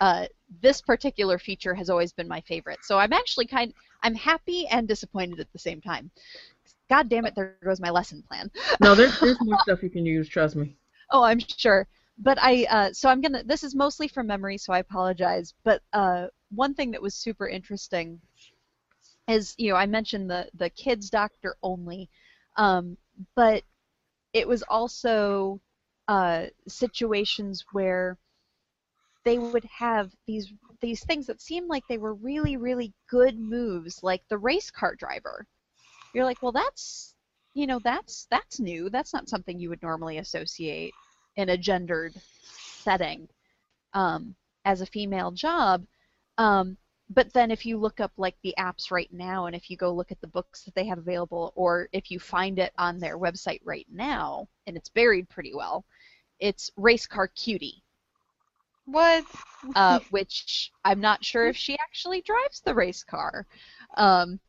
[0.00, 0.26] uh,
[0.62, 2.78] this particular feature has always been my favorite.
[2.82, 3.72] So I'm actually kind
[4.02, 6.10] I'm happy and disappointed at the same time.
[6.88, 8.50] God damn it, there goes my lesson plan.
[8.80, 10.28] No, there's there's more stuff you can use.
[10.28, 10.76] Trust me.
[11.10, 11.86] Oh, I'm sure.
[12.18, 13.42] But I, uh, so I'm gonna.
[13.44, 15.52] This is mostly from memory, so I apologize.
[15.64, 18.20] But uh, one thing that was super interesting
[19.28, 22.08] is, you know, I mentioned the the kids doctor only,
[22.56, 22.96] um,
[23.34, 23.62] but
[24.32, 25.60] it was also
[26.08, 28.16] uh, situations where
[29.24, 34.02] they would have these these things that seemed like they were really really good moves,
[34.02, 35.46] like the race car driver.
[36.16, 37.14] You're like, well, that's
[37.52, 38.88] you know, that's that's new.
[38.88, 40.94] That's not something you would normally associate
[41.36, 42.14] in a gendered
[42.78, 43.28] setting
[43.92, 44.34] um,
[44.64, 45.84] as a female job.
[46.38, 46.78] Um,
[47.10, 49.92] but then if you look up like the apps right now, and if you go
[49.92, 53.18] look at the books that they have available, or if you find it on their
[53.18, 55.84] website right now, and it's buried pretty well,
[56.40, 57.82] it's Race Car Cutie,
[58.86, 59.26] What?
[59.74, 63.46] uh, which I'm not sure if she actually drives the race car.
[63.98, 64.40] Um,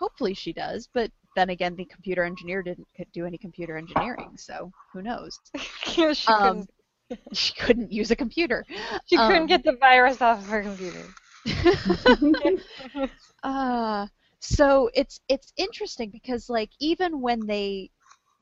[0.00, 4.72] hopefully she does, but then again, the computer engineer didn't do any computer engineering, so
[4.92, 5.40] who knows?
[6.14, 6.70] she Um, couldn't.
[7.32, 8.66] she couldn't use a computer.
[9.06, 11.16] She couldn't um, get the virus off of her computer.
[13.42, 14.06] uh,
[14.40, 17.90] so it's it's interesting because like even when they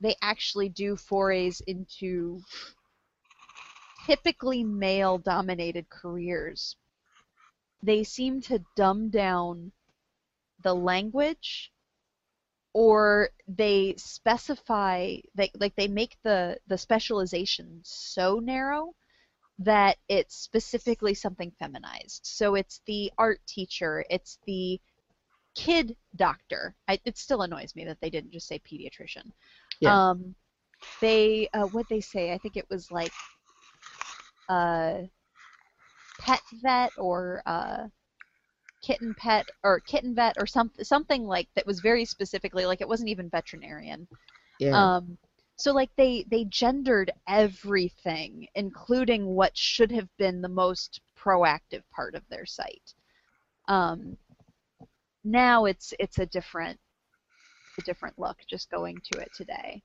[0.01, 2.43] they actually do forays into
[4.05, 6.75] typically male dominated careers,
[7.83, 9.71] they seem to dumb down
[10.63, 11.71] the language
[12.73, 18.93] or they specify they like they make the the specialization so narrow
[19.59, 22.21] that it's specifically something feminized.
[22.23, 24.79] So it's the art teacher, it's the
[25.55, 26.75] kid doctor.
[26.87, 29.31] I, it still annoys me that they didn't just say pediatrician.
[29.81, 30.11] Yeah.
[30.11, 30.33] Um,
[31.01, 32.31] they uh, what they say?
[32.31, 33.11] I think it was like
[34.47, 34.99] uh,
[36.19, 37.87] pet vet or uh,
[38.81, 42.87] kitten pet or kitten vet or something something like that was very specifically like it
[42.87, 44.07] wasn't even veterinarian.
[44.59, 44.95] Yeah.
[44.95, 45.17] Um,
[45.57, 52.15] so like they they gendered everything, including what should have been the most proactive part
[52.15, 52.93] of their site.
[53.67, 54.17] Um,
[55.23, 56.79] now it's it's a different
[57.77, 59.83] a different look just going to it today,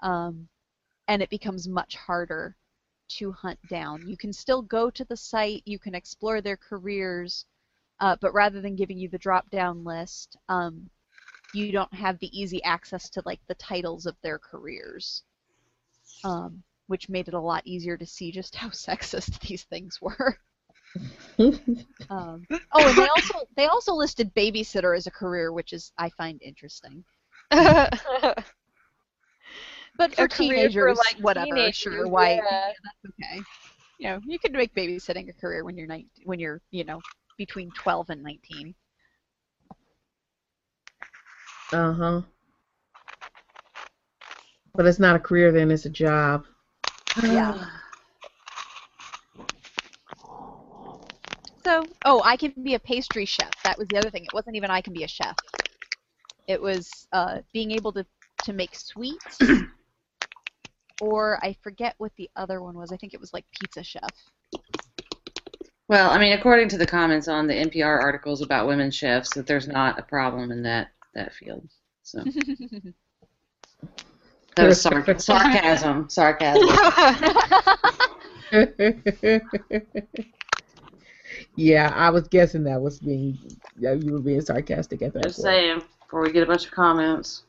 [0.00, 0.48] um,
[1.06, 2.56] and it becomes much harder
[3.06, 4.08] to hunt down.
[4.08, 7.46] You can still go to the site, you can explore their careers,
[8.00, 10.88] uh, but rather than giving you the drop down list, um,
[11.52, 15.22] you don't have the easy access to like the titles of their careers,
[16.24, 20.38] um, which made it a lot easier to see just how sexist these things were.
[22.08, 26.10] Um, oh, and they also they also listed babysitter as a career, which is I
[26.10, 27.04] find interesting.
[29.96, 32.34] But for A career for, teenagers, like, whatever, teenagers, sure, why?
[32.34, 32.72] yeah.
[32.82, 33.42] that's okay.
[33.98, 37.00] You know, you can make babysitting a career when you're 19, when you're you know
[37.36, 38.74] between 12 and 19.
[41.72, 42.22] Uh huh.
[44.74, 46.44] But it's not a career then; it's a job.
[47.22, 47.54] Yeah.
[51.64, 53.50] So, oh, I can be a pastry chef.
[53.62, 54.24] That was the other thing.
[54.24, 55.36] It wasn't even I can be a chef.
[56.46, 58.04] It was uh, being able to,
[58.42, 59.38] to make sweets,
[61.00, 62.92] or I forget what the other one was.
[62.92, 64.14] I think it was like pizza chef.
[65.88, 69.46] Well, I mean, according to the comments on the NPR articles about women chefs, that
[69.46, 71.68] there's not a problem in that that field.
[72.02, 72.24] So
[74.56, 76.08] that was sar- sarcasm.
[76.08, 76.68] Sarcasm.
[81.56, 83.38] yeah, I was guessing that was being
[83.80, 85.44] that you were being sarcastic at that Just point.
[85.44, 87.42] saying before we get a bunch of comments.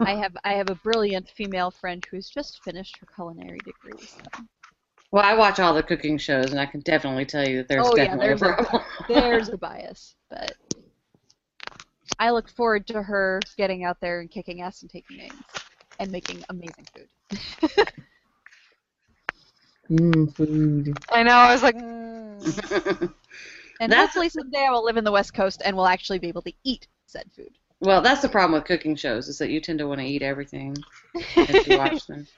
[0.00, 3.98] I have I have a brilliant female friend who's just finished her culinary degree.
[3.98, 4.22] So.
[5.14, 7.86] Well, I watch all the cooking shows, and I can definitely tell you that there's
[7.86, 8.82] Oh, yeah, definitely there's a a- problem.
[9.06, 10.56] There's a bias, but
[12.18, 15.34] I look forward to her getting out there and kicking ass and taking names
[16.00, 17.08] and making amazing food.
[19.88, 20.98] Mmm, food.
[21.12, 21.30] I know.
[21.30, 23.12] I was like, mm.
[23.80, 26.26] And That's- hopefully someday I will live in the West Coast and will actually be
[26.26, 27.50] able to eat said food.
[27.78, 30.22] well, that's the problem with cooking shows is that you tend to want to eat
[30.22, 30.74] everything
[31.36, 32.26] as you watch them.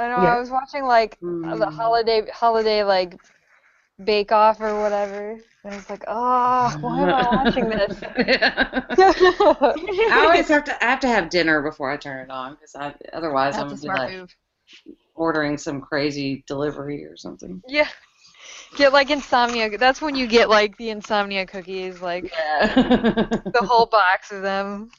[0.00, 0.16] I know.
[0.16, 0.36] Yeah.
[0.36, 1.18] I was watching like
[1.58, 1.74] the Mm.
[1.76, 3.18] holiday holiday like
[4.02, 8.02] Bake Off or whatever, and it's like, oh, why am I watching this?
[10.08, 12.74] I always have to I have to have dinner before I turn it on because
[12.76, 14.30] I otherwise I'm gonna be like move.
[15.14, 17.62] ordering some crazy delivery or something.
[17.68, 17.88] yeah.
[18.76, 19.76] Get like insomnia.
[19.78, 22.74] That's when you get like the insomnia cookies, like Yeah.
[23.52, 24.90] the whole box of them.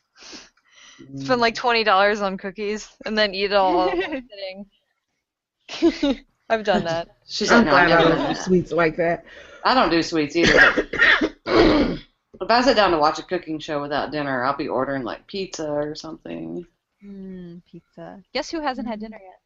[1.15, 4.65] Spend like twenty dollars on cookies and then eat it all in one sitting.
[6.49, 7.09] I've done that.
[7.25, 8.35] She's I'm like, no, glad I I don't do do that.
[8.35, 9.25] sweets like that.
[9.63, 10.59] I don't do sweets either.
[10.73, 10.89] but
[11.45, 15.27] if I sit down to watch a cooking show without dinner, I'll be ordering like
[15.27, 16.65] pizza or something.
[17.03, 18.23] Mm, pizza.
[18.33, 19.39] Guess who hasn't had dinner yet?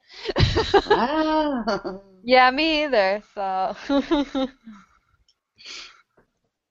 [0.86, 2.00] Ah.
[2.24, 3.22] Yeah, me either.
[3.36, 3.76] So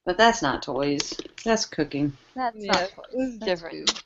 [0.06, 1.12] But that's not toys.
[1.44, 2.16] That's cooking.
[2.34, 3.06] That's Yeah, not toys.
[3.12, 3.70] this That's different.
[3.70, 4.00] food.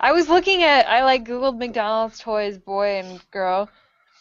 [0.00, 3.68] I was looking at I like Googled McDonald's toys boy and girl.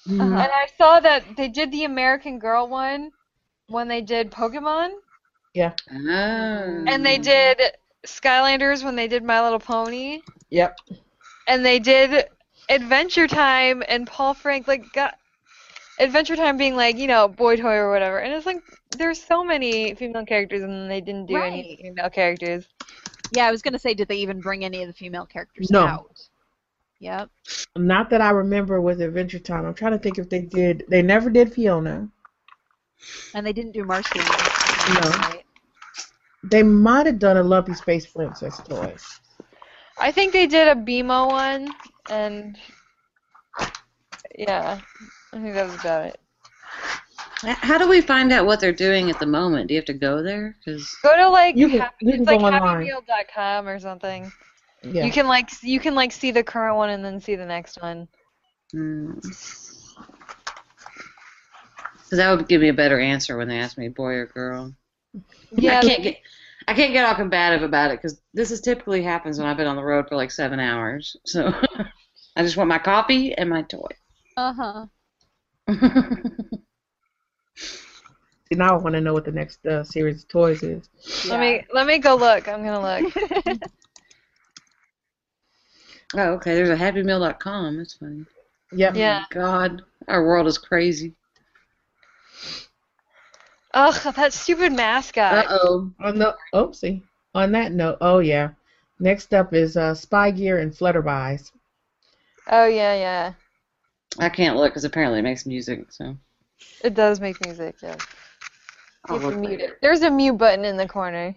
[0.07, 0.21] Mhm.
[0.21, 3.11] And I saw that they did the American Girl one
[3.67, 4.91] when they did Pokemon,
[5.53, 5.73] Yeah.
[5.91, 6.83] Ah.
[6.87, 7.59] and they did
[8.05, 10.21] Skylanders when they did My Little Pony,
[10.51, 10.77] Yep.
[11.47, 12.29] and they did
[12.69, 15.17] Adventure Time and Paul Frank like got
[15.99, 18.61] Adventure Time being like you know boy toy or whatever, and it's like
[18.97, 22.65] there's so many female characters and they didn't do any female characters.
[23.31, 25.85] Yeah, I was gonna say, did they even bring any of the female characters No.
[25.85, 26.29] out?
[26.99, 27.29] Yep.
[27.75, 29.65] Not that I remember with Adventure Time.
[29.65, 30.85] I'm trying to think if they did.
[30.87, 32.09] They never did Fiona.
[33.33, 34.17] And they didn't do Marcy.
[34.19, 35.09] No.
[35.09, 35.43] Right?
[36.43, 38.95] They might have done a Lumpy Space Princess toy.
[39.99, 41.73] I think they did a BMO one,
[42.09, 42.57] and
[44.37, 44.79] yeah,
[45.33, 46.19] I think that was about it.
[47.43, 49.67] How do we find out what they're doing at the moment?
[49.67, 50.55] Do you have to go there?
[50.63, 52.85] Because Go to like You can- happy, you can it's like go online.
[52.87, 54.31] happymeal.com or something.
[54.91, 55.05] Yeah.
[55.05, 57.81] You can like you can like see the current one and then see the next
[57.81, 58.07] one.
[62.11, 64.73] that would give me a better answer when they ask me boy or girl.
[65.51, 66.17] Yeah, I can't get
[66.67, 69.67] I can't get all combative about it because this is typically happens when I've been
[69.67, 71.15] on the road for like seven hours.
[71.25, 71.53] So
[72.35, 73.87] I just want my coffee and my toy.
[74.37, 74.85] Uh huh.
[78.47, 80.87] See, now I want to know what the next uh, series of toys is.
[81.27, 82.47] let me let me go look.
[82.47, 83.59] I'm gonna look.
[86.13, 86.55] oh, okay.
[86.55, 87.77] There's a happymeal.com.
[87.77, 88.25] That's funny.
[88.71, 88.95] Yep.
[88.95, 89.23] Yeah.
[89.31, 91.13] God, our world is crazy.
[93.73, 95.45] Ugh, that stupid mascot.
[95.45, 95.91] Uh oh.
[95.99, 97.01] On the oopsie.
[97.33, 98.49] On that note, oh yeah.
[98.99, 101.51] Next up is uh, Spy Gear and Flutterby's.
[102.49, 103.33] Oh yeah, yeah.
[104.19, 105.91] I can't look because apparently it makes music.
[105.91, 106.15] So
[106.83, 107.75] It does make music.
[107.83, 107.97] Yeah.
[109.07, 109.73] I'll You have mute later.
[109.73, 109.79] it.
[109.81, 111.35] There's a mute button in the corner.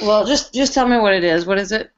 [0.00, 1.46] Well, just just tell me what it is.
[1.46, 1.90] What is it?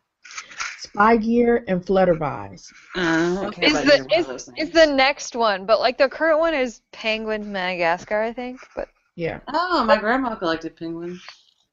[0.94, 2.72] Spy Gear and Flutterby's.
[2.94, 3.66] Uh, okay.
[3.66, 6.54] Is the either one of is, is the next one, but like the current one
[6.54, 8.60] is Penguin Madagascar, I think.
[8.76, 9.40] But Yeah.
[9.52, 11.20] Oh, my grandma collected penguins.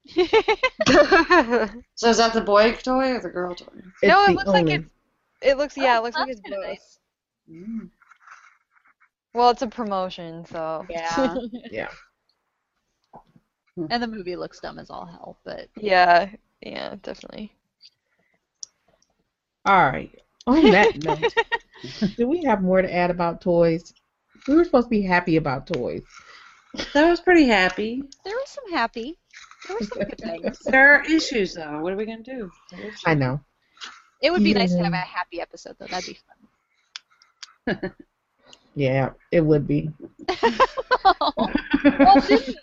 [1.95, 3.67] So is that the boy toy or the girl toy?
[4.01, 4.89] It's No, it looks like only- it's-
[5.43, 6.67] it looks yeah, it looks like it's kinda both.
[6.67, 6.99] nice.
[7.49, 7.89] Mm.
[9.35, 11.35] Well, it's a promotion, so Yeah.
[11.71, 11.89] Yeah.
[13.89, 16.29] and the movie looks dumb as all hell, but yeah,
[16.61, 17.55] yeah, definitely.
[19.65, 20.11] All right.
[20.47, 21.33] On that note,
[22.17, 23.93] do we have more to add about toys?
[24.47, 26.01] We were supposed to be happy about toys.
[26.93, 28.01] That was pretty happy.
[28.25, 29.17] there was some happy.
[29.67, 30.59] There were some good things.
[30.59, 31.79] There are issues though.
[31.79, 32.49] What are we gonna do?
[33.05, 33.39] I know.
[34.21, 35.87] It would be nice to have a happy episode though.
[35.87, 36.17] That'd be
[37.75, 37.91] fun.
[38.73, 39.89] Yeah, it would be.
[41.03, 42.55] Well, didn't,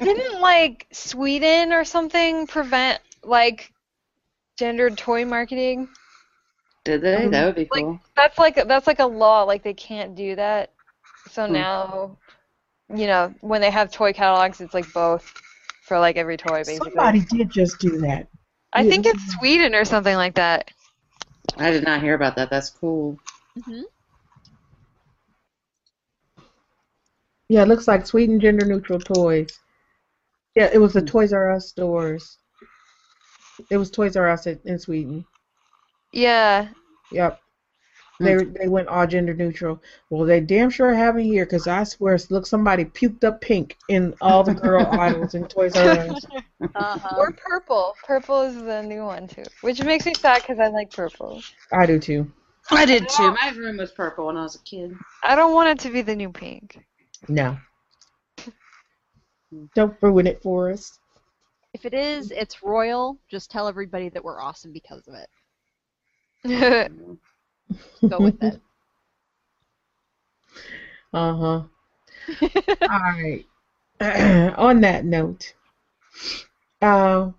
[0.00, 3.72] didn't like Sweden or something prevent like
[4.58, 5.88] gendered toy marketing?
[6.84, 7.28] Did they?
[7.28, 8.00] That would be Like- cool.
[8.16, 9.42] That's like that's like a law.
[9.44, 10.70] Like they can't do that.
[11.28, 11.52] So Hmm.
[11.52, 12.16] now,
[12.94, 15.32] you know, when they have toy catalogs, it's like both
[15.82, 16.90] for like every toy basically.
[16.90, 18.28] Somebody did just do that.
[18.72, 20.70] I think it's Sweden or something like that.
[21.58, 22.50] I did not hear about that.
[22.50, 23.18] That's cool.
[23.64, 23.82] hmm
[27.48, 29.58] Yeah, it looks like Sweden gender neutral toys.
[30.54, 32.38] Yeah, it was the Toys R Us stores.
[33.70, 35.24] It was Toys R Us in, in Sweden.
[36.12, 36.68] Yeah.
[37.10, 37.40] Yep.
[38.20, 39.82] They they went all gender neutral.
[40.10, 44.14] Well, they damn sure haven't here, cause I swear, look, somebody puked up pink in
[44.20, 46.24] all the girl idols in Toys R Us.
[46.74, 47.16] Uh-huh.
[47.18, 47.94] Or purple.
[48.04, 51.42] Purple is the new one too, which makes me sad because I like purple.
[51.72, 52.30] I do too.
[52.70, 53.34] I did too.
[53.42, 54.94] My room was purple when I was a kid.
[55.22, 56.78] I don't want it to be the new pink.
[57.28, 57.58] No.
[59.74, 60.98] Don't ruin it for us.
[61.74, 63.18] If it is, it's royal.
[63.30, 65.28] Just tell everybody that we're awesome because of it.
[66.44, 67.18] Go
[68.18, 68.60] with it.
[71.14, 71.62] Uh huh.
[72.88, 73.44] All right.
[74.58, 75.52] On that note,
[76.80, 77.30] uh,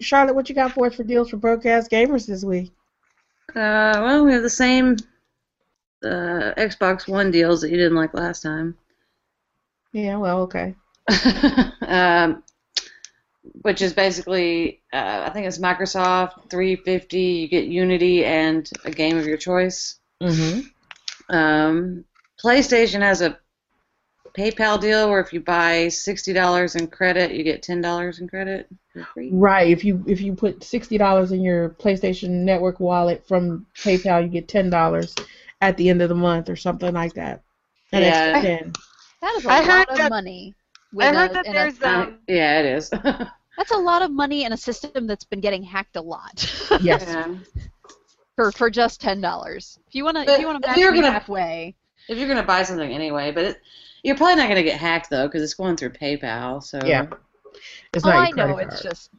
[0.00, 2.72] Charlotte, what you got for us for deals for broke ass gamers this week?
[3.50, 4.96] Uh, well, we have the same
[6.04, 8.76] uh, Xbox One deals that you didn't like last time.
[9.92, 10.74] Yeah, well, okay.
[11.82, 12.42] um,
[13.62, 17.20] which is basically, uh, I think it's Microsoft 350.
[17.20, 19.98] You get Unity and a game of your choice.
[20.22, 21.34] Mm-hmm.
[21.34, 22.04] Um,
[22.42, 23.38] PlayStation has a
[24.36, 28.28] PayPal deal where if you buy sixty dollars in credit, you get ten dollars in
[28.28, 29.30] credit for free.
[29.32, 29.68] Right.
[29.70, 34.28] If you if you put sixty dollars in your PlayStation Network wallet from PayPal, you
[34.28, 35.14] get ten dollars
[35.60, 37.42] at the end of the month or something like that.
[37.92, 38.08] An Yeah.
[38.08, 38.72] extra ten.
[39.22, 40.54] That is a I heard lot of that- money.
[41.00, 42.90] I heard a- that in a- there's um, yeah, it is.
[43.58, 46.50] that's a lot of money in a system that's been getting hacked a lot.
[46.80, 47.04] Yes.
[47.06, 47.34] Yeah.
[48.36, 49.78] for for just ten dollars.
[49.88, 51.74] If you wanna But if you wanna if match you're me gonna- halfway,
[52.08, 53.56] If you're gonna buy something anyway, but it,
[54.02, 56.62] you're probably not gonna get hacked though, because it's going through PayPal.
[56.62, 57.06] So Yeah.
[57.92, 59.10] It's oh not I know credit it's just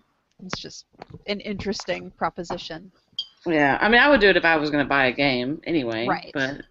[0.45, 0.85] it's just
[1.27, 2.91] an interesting proposition.
[3.45, 6.07] Yeah, I mean, I would do it if I was gonna buy a game anyway.
[6.07, 6.31] Right.
[6.33, 6.61] But um,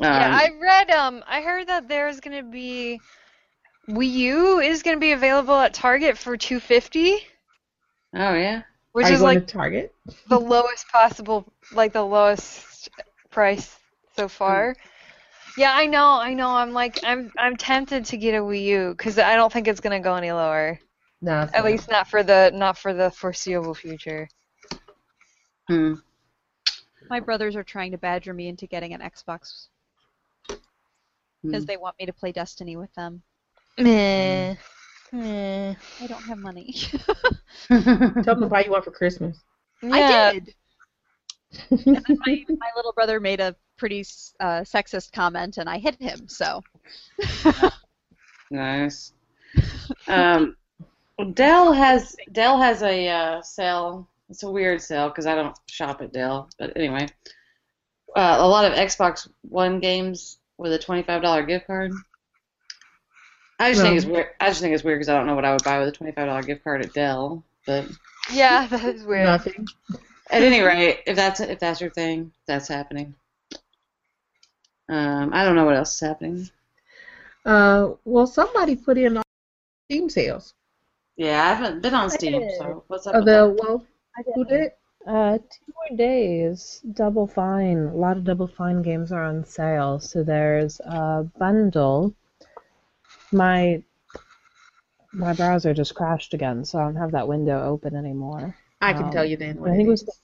[0.00, 3.00] yeah, I read um I heard that there's gonna be
[3.88, 7.14] Wii U is gonna be available at Target for 250.
[8.14, 8.62] Oh yeah.
[8.92, 9.94] which Are you is going like to Target?
[10.28, 12.88] the lowest possible like the lowest
[13.30, 13.76] price
[14.16, 14.74] so far.
[15.56, 16.50] Yeah, I know, I know.
[16.50, 19.80] I'm like I'm I'm tempted to get a Wii U because I don't think it's
[19.80, 20.78] gonna go any lower.
[21.20, 21.32] No.
[21.32, 21.64] At not.
[21.64, 24.28] least not for the not for the foreseeable future.
[25.66, 25.94] Hmm.
[27.10, 29.68] My brothers are trying to badger me into getting an Xbox
[30.46, 31.66] because Hmm.
[31.66, 33.22] they want me to play Destiny with them.
[33.78, 34.54] Meh.
[35.12, 35.74] Meh.
[36.00, 36.72] I don't have money.
[37.68, 39.38] Tell them to buy you one for Christmas.
[39.82, 39.90] Yeah.
[39.92, 40.54] I did.
[41.70, 44.00] and then my, my little brother made a pretty
[44.40, 46.28] uh, sexist comment, and I hit him.
[46.28, 46.62] So
[48.50, 49.12] Nice.
[50.06, 50.56] Um,
[51.34, 54.08] Dell has Dell has a uh, sale.
[54.30, 56.48] It's a weird sale because I don't shop at Dell.
[56.58, 57.06] But anyway,
[58.16, 61.92] uh, a lot of Xbox One games with a twenty-five dollar gift card.
[63.58, 64.28] I just think it's weird.
[64.40, 65.92] I just think it's weird because I don't know what I would buy with a
[65.92, 67.44] twenty-five dollar gift card at Dell.
[67.66, 67.86] But
[68.32, 69.26] Yeah, that is weird.
[69.26, 69.66] Nothing.
[70.30, 73.14] at any rate, if that's if that's your thing, that's happening.
[74.88, 76.48] Um, I don't know what else is happening.
[77.44, 79.22] Uh, well, somebody put in all
[79.86, 80.54] Steam sales.
[81.16, 82.48] Yeah, I haven't been on Steam.
[82.58, 83.16] So what's up?
[83.16, 83.56] With the that?
[83.60, 83.86] well,
[84.34, 84.72] who did?
[85.06, 86.82] Uh, two more days.
[86.92, 87.78] Double Fine.
[87.78, 89.98] A lot of Double Fine games are on sale.
[89.98, 92.14] So there's a bundle.
[93.32, 93.82] My
[95.12, 98.56] my browser just crashed again, so I don't have that window open anymore.
[98.80, 99.60] I can Um, tell you then.
[99.60, 100.04] What I think it it was.
[100.04, 100.20] is.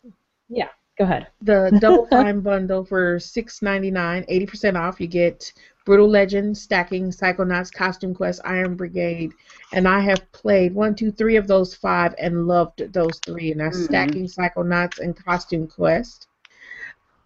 [0.48, 0.68] Yeah,
[0.98, 1.28] go ahead.
[1.42, 5.00] the Double Fine bundle for six ninety nine, eighty percent off.
[5.00, 5.52] You get
[5.84, 9.34] Brutal Legend, Stacking, Psychonauts, Costume Quest, Iron Brigade,
[9.72, 13.60] and I have played one, two, three of those five and loved those three, and
[13.60, 13.80] that's Mhm.
[13.80, 16.26] Stacking, Psychonauts, and Costume Quest.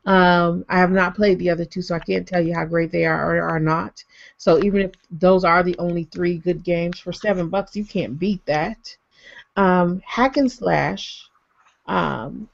[0.07, 2.91] Um, I have not played the other two, so I can't tell you how great
[2.91, 4.03] they are or are not.
[4.39, 8.19] So even if those are the only three good games for seven bucks, you can't
[8.19, 8.97] beat that.
[9.57, 11.31] Um, Hack 'n' Slash.
[11.87, 12.49] Um,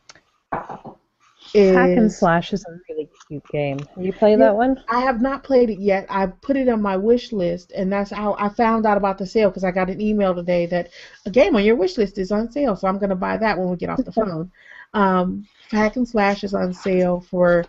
[1.55, 3.79] is, Hack 'n' Slash is a really cute game.
[3.95, 4.47] Have you played Yeah.
[4.47, 4.83] that one?
[4.89, 6.07] I have not played it yet.
[6.11, 9.27] I put it on my wish list, and that's how I found out about the
[9.27, 10.91] sale because I got an email today that
[11.27, 12.77] a game on your wish list is on sale.
[12.77, 14.51] So I'm going to buy that when we get off the phone.
[14.95, 17.65] Um, Hack 'n' Slash is on sale for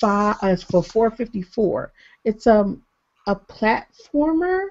[0.00, 0.36] five.
[0.42, 1.92] Uh, for four fifty four.
[2.24, 2.82] It's um
[3.26, 4.68] a platformer,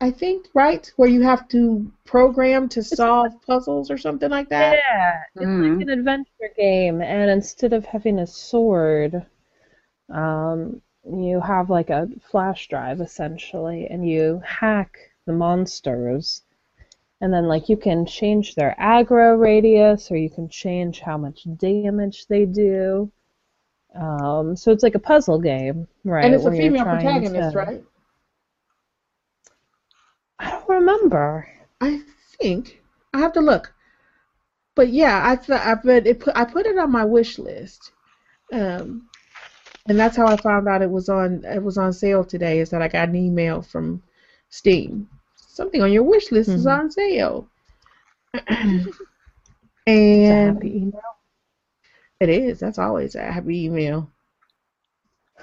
[0.00, 0.90] I think, right?
[0.96, 4.76] Where you have to program to solve puzzles or something like that.
[4.76, 5.78] Yeah, it's Mhm.
[5.78, 9.24] like an adventure game, and instead of having a sword,
[10.08, 16.42] um, you have like a flash drive essentially, and you hack the monsters,
[17.22, 21.46] and then like you can change their aggro radius, or you can change how much
[21.56, 23.10] damage they do.
[23.94, 26.24] Um, so it's like a puzzle game, right?
[26.24, 27.84] and it's a female protagonist, to- right?
[30.40, 31.48] I don't remember.
[31.80, 32.02] I
[32.40, 32.82] think
[33.14, 33.72] I have to look,
[34.74, 37.92] but yeah, I th- I but it put I put it on my wish list.
[38.52, 39.08] Um,
[39.86, 42.58] and that's how I found out it was on it was on sale today.
[42.58, 44.02] Is that I got an email from
[44.50, 45.08] Steam.
[45.52, 46.66] Something on your wish list is Mhm.
[46.66, 47.46] on sale.
[50.10, 51.02] It's a and happy email.
[52.20, 52.60] it is.
[52.60, 54.10] That's always a happy email.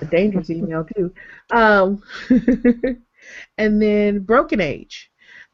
[0.01, 1.13] A dangerous email too.
[1.51, 2.01] Um,
[3.57, 5.11] and then Broken Age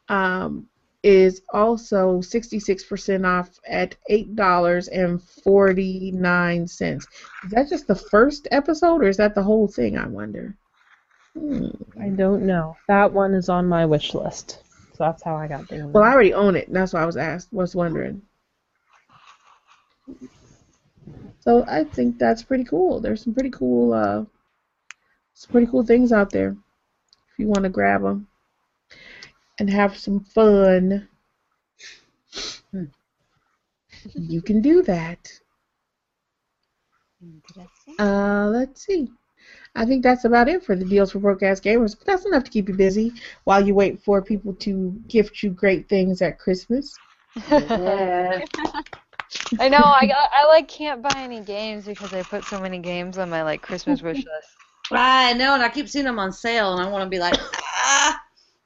[0.08, 0.66] um,
[1.02, 7.06] is also 66% off at $8.49.
[7.44, 10.56] Is that just the first episode or is that the whole thing, I wonder?
[11.36, 11.68] Hmm.
[12.00, 12.76] I don't know.
[12.88, 14.62] That one is on my wish list.
[14.94, 15.86] So that's how I got the.
[15.86, 16.72] Well, I already own it.
[16.72, 17.52] That's why I was asked.
[17.52, 18.22] Was wondering.
[21.40, 23.00] So I think that's pretty cool.
[23.00, 24.24] There's some pretty cool, uh,
[25.34, 26.56] some pretty cool things out there.
[27.32, 28.26] If you want to grab them
[29.58, 31.08] and have some fun,
[34.14, 35.30] you can do that.
[37.98, 39.08] Uh, let's see.
[39.76, 41.96] I think that's about it for the deals for broke ass gamers.
[41.96, 45.50] But that's enough to keep you busy while you wait for people to gift you
[45.50, 46.98] great things at Christmas.
[47.50, 48.40] Yeah.
[49.60, 49.78] I know.
[49.78, 53.42] I I like can't buy any games because I put so many games on my
[53.42, 54.56] like Christmas wish list.
[54.90, 57.34] I know, and I keep seeing them on sale, and I want to be like,
[57.38, 58.20] ah,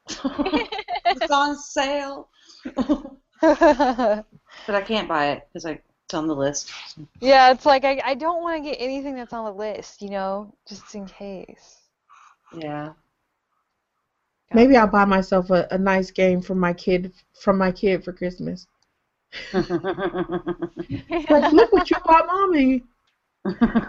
[1.06, 2.28] it's on sale.
[2.76, 5.66] but I can't buy it because
[6.10, 6.72] it's on the list.
[7.20, 10.10] yeah, it's like I I don't want to get anything that's on the list, you
[10.10, 11.78] know, just in case.
[12.52, 12.94] Yeah.
[14.52, 18.12] Maybe I'll buy myself a, a nice game from my kid from my kid for
[18.12, 18.66] Christmas.
[19.52, 19.68] Like,
[21.52, 22.82] look what you bought, mommy.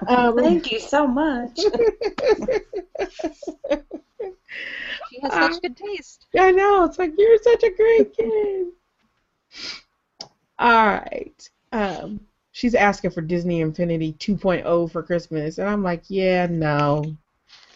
[0.07, 1.59] Um, Thank you so much.
[5.09, 6.25] She has such good taste.
[6.37, 6.85] I know.
[6.85, 8.67] It's like you're such a great kid.
[10.57, 11.49] All right.
[11.71, 12.19] Um,
[12.51, 17.03] she's asking for Disney Infinity 2.0 for Christmas, and I'm like, yeah, no.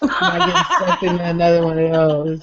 [0.02, 0.48] I'm not
[0.80, 2.42] getting something another one of those.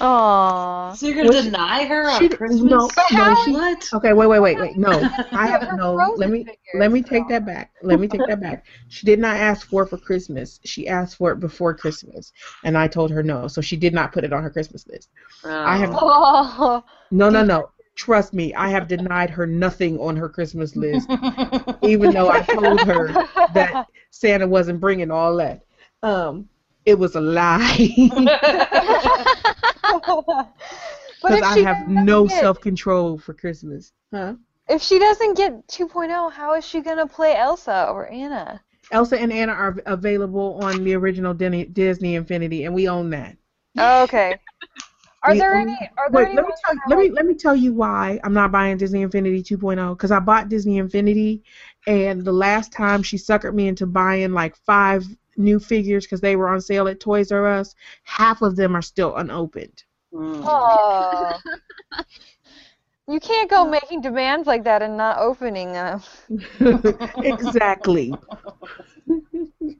[0.00, 0.96] Aww.
[0.96, 2.62] So you're gonna Well, she- deny her on she- Christmas?
[2.62, 3.86] no, no, she- what?
[3.92, 4.76] Okay, wait, wait, wait, wait.
[4.78, 4.88] No,
[5.32, 5.92] I have no.
[6.16, 6.46] Let me
[6.78, 7.72] let me take that back.
[7.82, 8.64] Let me take that back.
[8.88, 10.58] She did not ask for it for Christmas.
[10.64, 12.32] She asked for it before Christmas,
[12.64, 13.46] and I told her no.
[13.46, 15.10] So she did not put it on her Christmas list.
[15.44, 16.82] I have- Oh.
[17.10, 17.70] No, no, no.
[17.96, 21.08] Trust me, I have denied her nothing on her Christmas list,
[21.82, 23.08] even though I told her
[23.54, 25.64] that Santa wasn't bringing all that.
[26.02, 26.48] Um,
[26.86, 27.76] it was a lie
[31.22, 33.92] because I have no get- self-control for Christmas.
[34.12, 34.34] Huh?
[34.68, 38.62] If she doesn't get 2.0, how is she gonna play Elsa or Anna?
[38.92, 43.36] Elsa and Anna are available on the original Disney, Disney Infinity, and we own that.
[43.78, 44.38] Oh, okay.
[45.22, 45.76] Are there any?
[45.98, 48.18] Are there Wait, any let me tell that let me let me tell you why
[48.24, 51.42] I'm not buying Disney Infinity 2.0 because I bought Disney Infinity,
[51.86, 55.04] and the last time she suckered me into buying like five
[55.36, 57.74] new figures because they were on sale at Toys R Us,
[58.04, 59.84] half of them are still unopened.
[60.12, 60.42] Mm.
[60.44, 61.38] Oh.
[63.08, 66.00] you can't go making demands like that and not opening them.
[67.22, 68.14] exactly.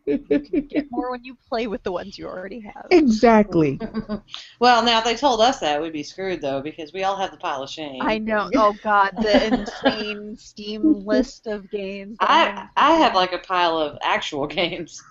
[0.07, 2.87] Get more when you play with the ones you already have.
[2.91, 3.79] exactly.
[4.61, 7.31] well, now if they told us that, we'd be screwed though, because we all have
[7.31, 8.03] the pile of shame.
[8.03, 8.51] I know.
[8.55, 9.47] Oh God, the
[9.87, 12.17] insane Steam list of games.
[12.21, 15.03] I I'm- I have like a pile of actual games.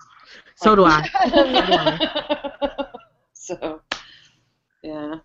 [0.56, 1.08] So do I.
[3.32, 3.80] so,
[4.82, 5.16] yeah.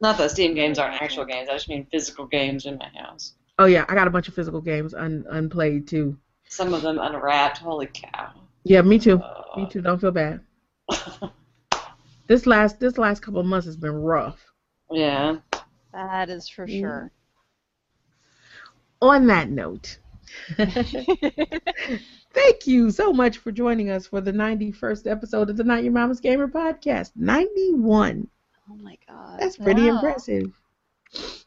[0.00, 1.48] Not that Steam games aren't actual games.
[1.48, 3.34] I just mean physical games in my house.
[3.58, 6.16] Oh yeah, I got a bunch of physical games un- unplayed too.
[6.48, 7.58] Some of them unwrapped.
[7.58, 8.32] Holy cow.
[8.64, 9.18] Yeah, me too.
[9.20, 9.80] Uh, Me too.
[9.82, 10.40] Don't feel bad.
[12.26, 14.40] This last this last couple of months has been rough.
[14.90, 15.36] yeah.
[15.92, 16.80] That is for Mm.
[16.80, 17.12] sure.
[19.02, 19.98] On that note,
[20.56, 21.06] thank
[22.66, 26.20] you so much for joining us for the 91st episode of the Not Your Mama's
[26.20, 27.12] Gamer podcast.
[27.16, 28.28] 91.
[28.70, 29.40] Oh my God.
[29.40, 29.88] That's pretty Wow.
[29.88, 30.52] impressive.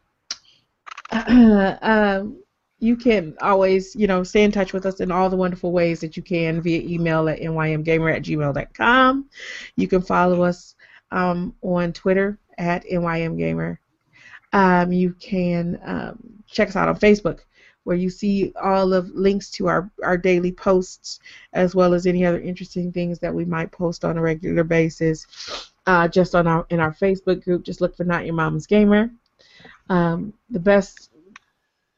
[1.12, 2.44] um,
[2.80, 6.02] you can always, you know, stay in touch with us in all the wonderful ways
[6.02, 9.30] that you can via email at nymgamer at gmail.com.
[9.76, 10.76] You can follow us
[11.12, 13.78] um, on Twitter at nymgamer.
[14.54, 17.42] Um, you can um, check us out on Facebook
[17.86, 21.20] where you see all of links to our, our daily posts
[21.54, 25.72] as well as any other interesting things that we might post on a regular basis.
[25.86, 29.12] Uh, just on our in our Facebook group, just look for Not Your Mama's Gamer.
[29.88, 31.12] Um, the best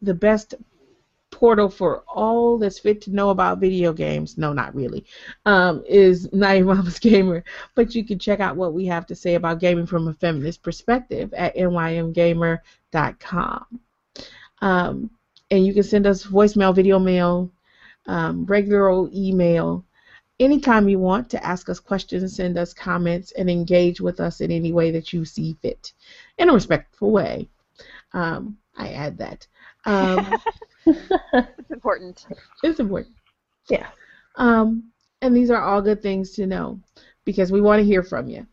[0.02, 0.56] the best
[1.32, 4.38] portal for all that's fit to know about video games.
[4.38, 5.06] No, not really.
[5.46, 7.44] Um, is Not Mama's Gamer,
[7.76, 10.64] but you can check out what we have to say about gaming from a feminist
[10.64, 12.60] perspective at nymgamer.com.
[14.62, 15.12] Um,
[15.52, 17.52] and you can send us voicemail, video mail,
[18.08, 19.86] um, regular old email.
[20.40, 24.52] Anytime you want to ask us questions, send us comments, and engage with us in
[24.52, 25.94] any way that you see fit,
[26.38, 27.50] in a respectful way.
[28.14, 29.48] Um, I add that.
[29.88, 30.42] Um,
[30.86, 32.26] It's important.
[32.64, 33.14] it's important.
[33.70, 33.88] Yeah.
[34.36, 34.92] Um,
[35.22, 36.80] and these are all good things to know
[37.26, 38.46] because we want to hear from you.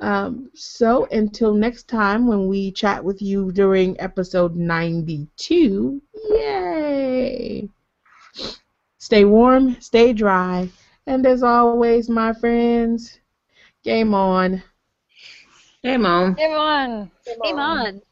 [0.00, 7.68] Um, so until next time when we chat with you during episode 92, yay!
[8.98, 10.68] Stay warm, stay dry,
[11.06, 13.20] and as always, my friends,
[13.82, 14.62] game on.
[15.82, 16.34] Hey, Mom.
[16.34, 17.10] Game on.
[17.42, 18.02] Game on.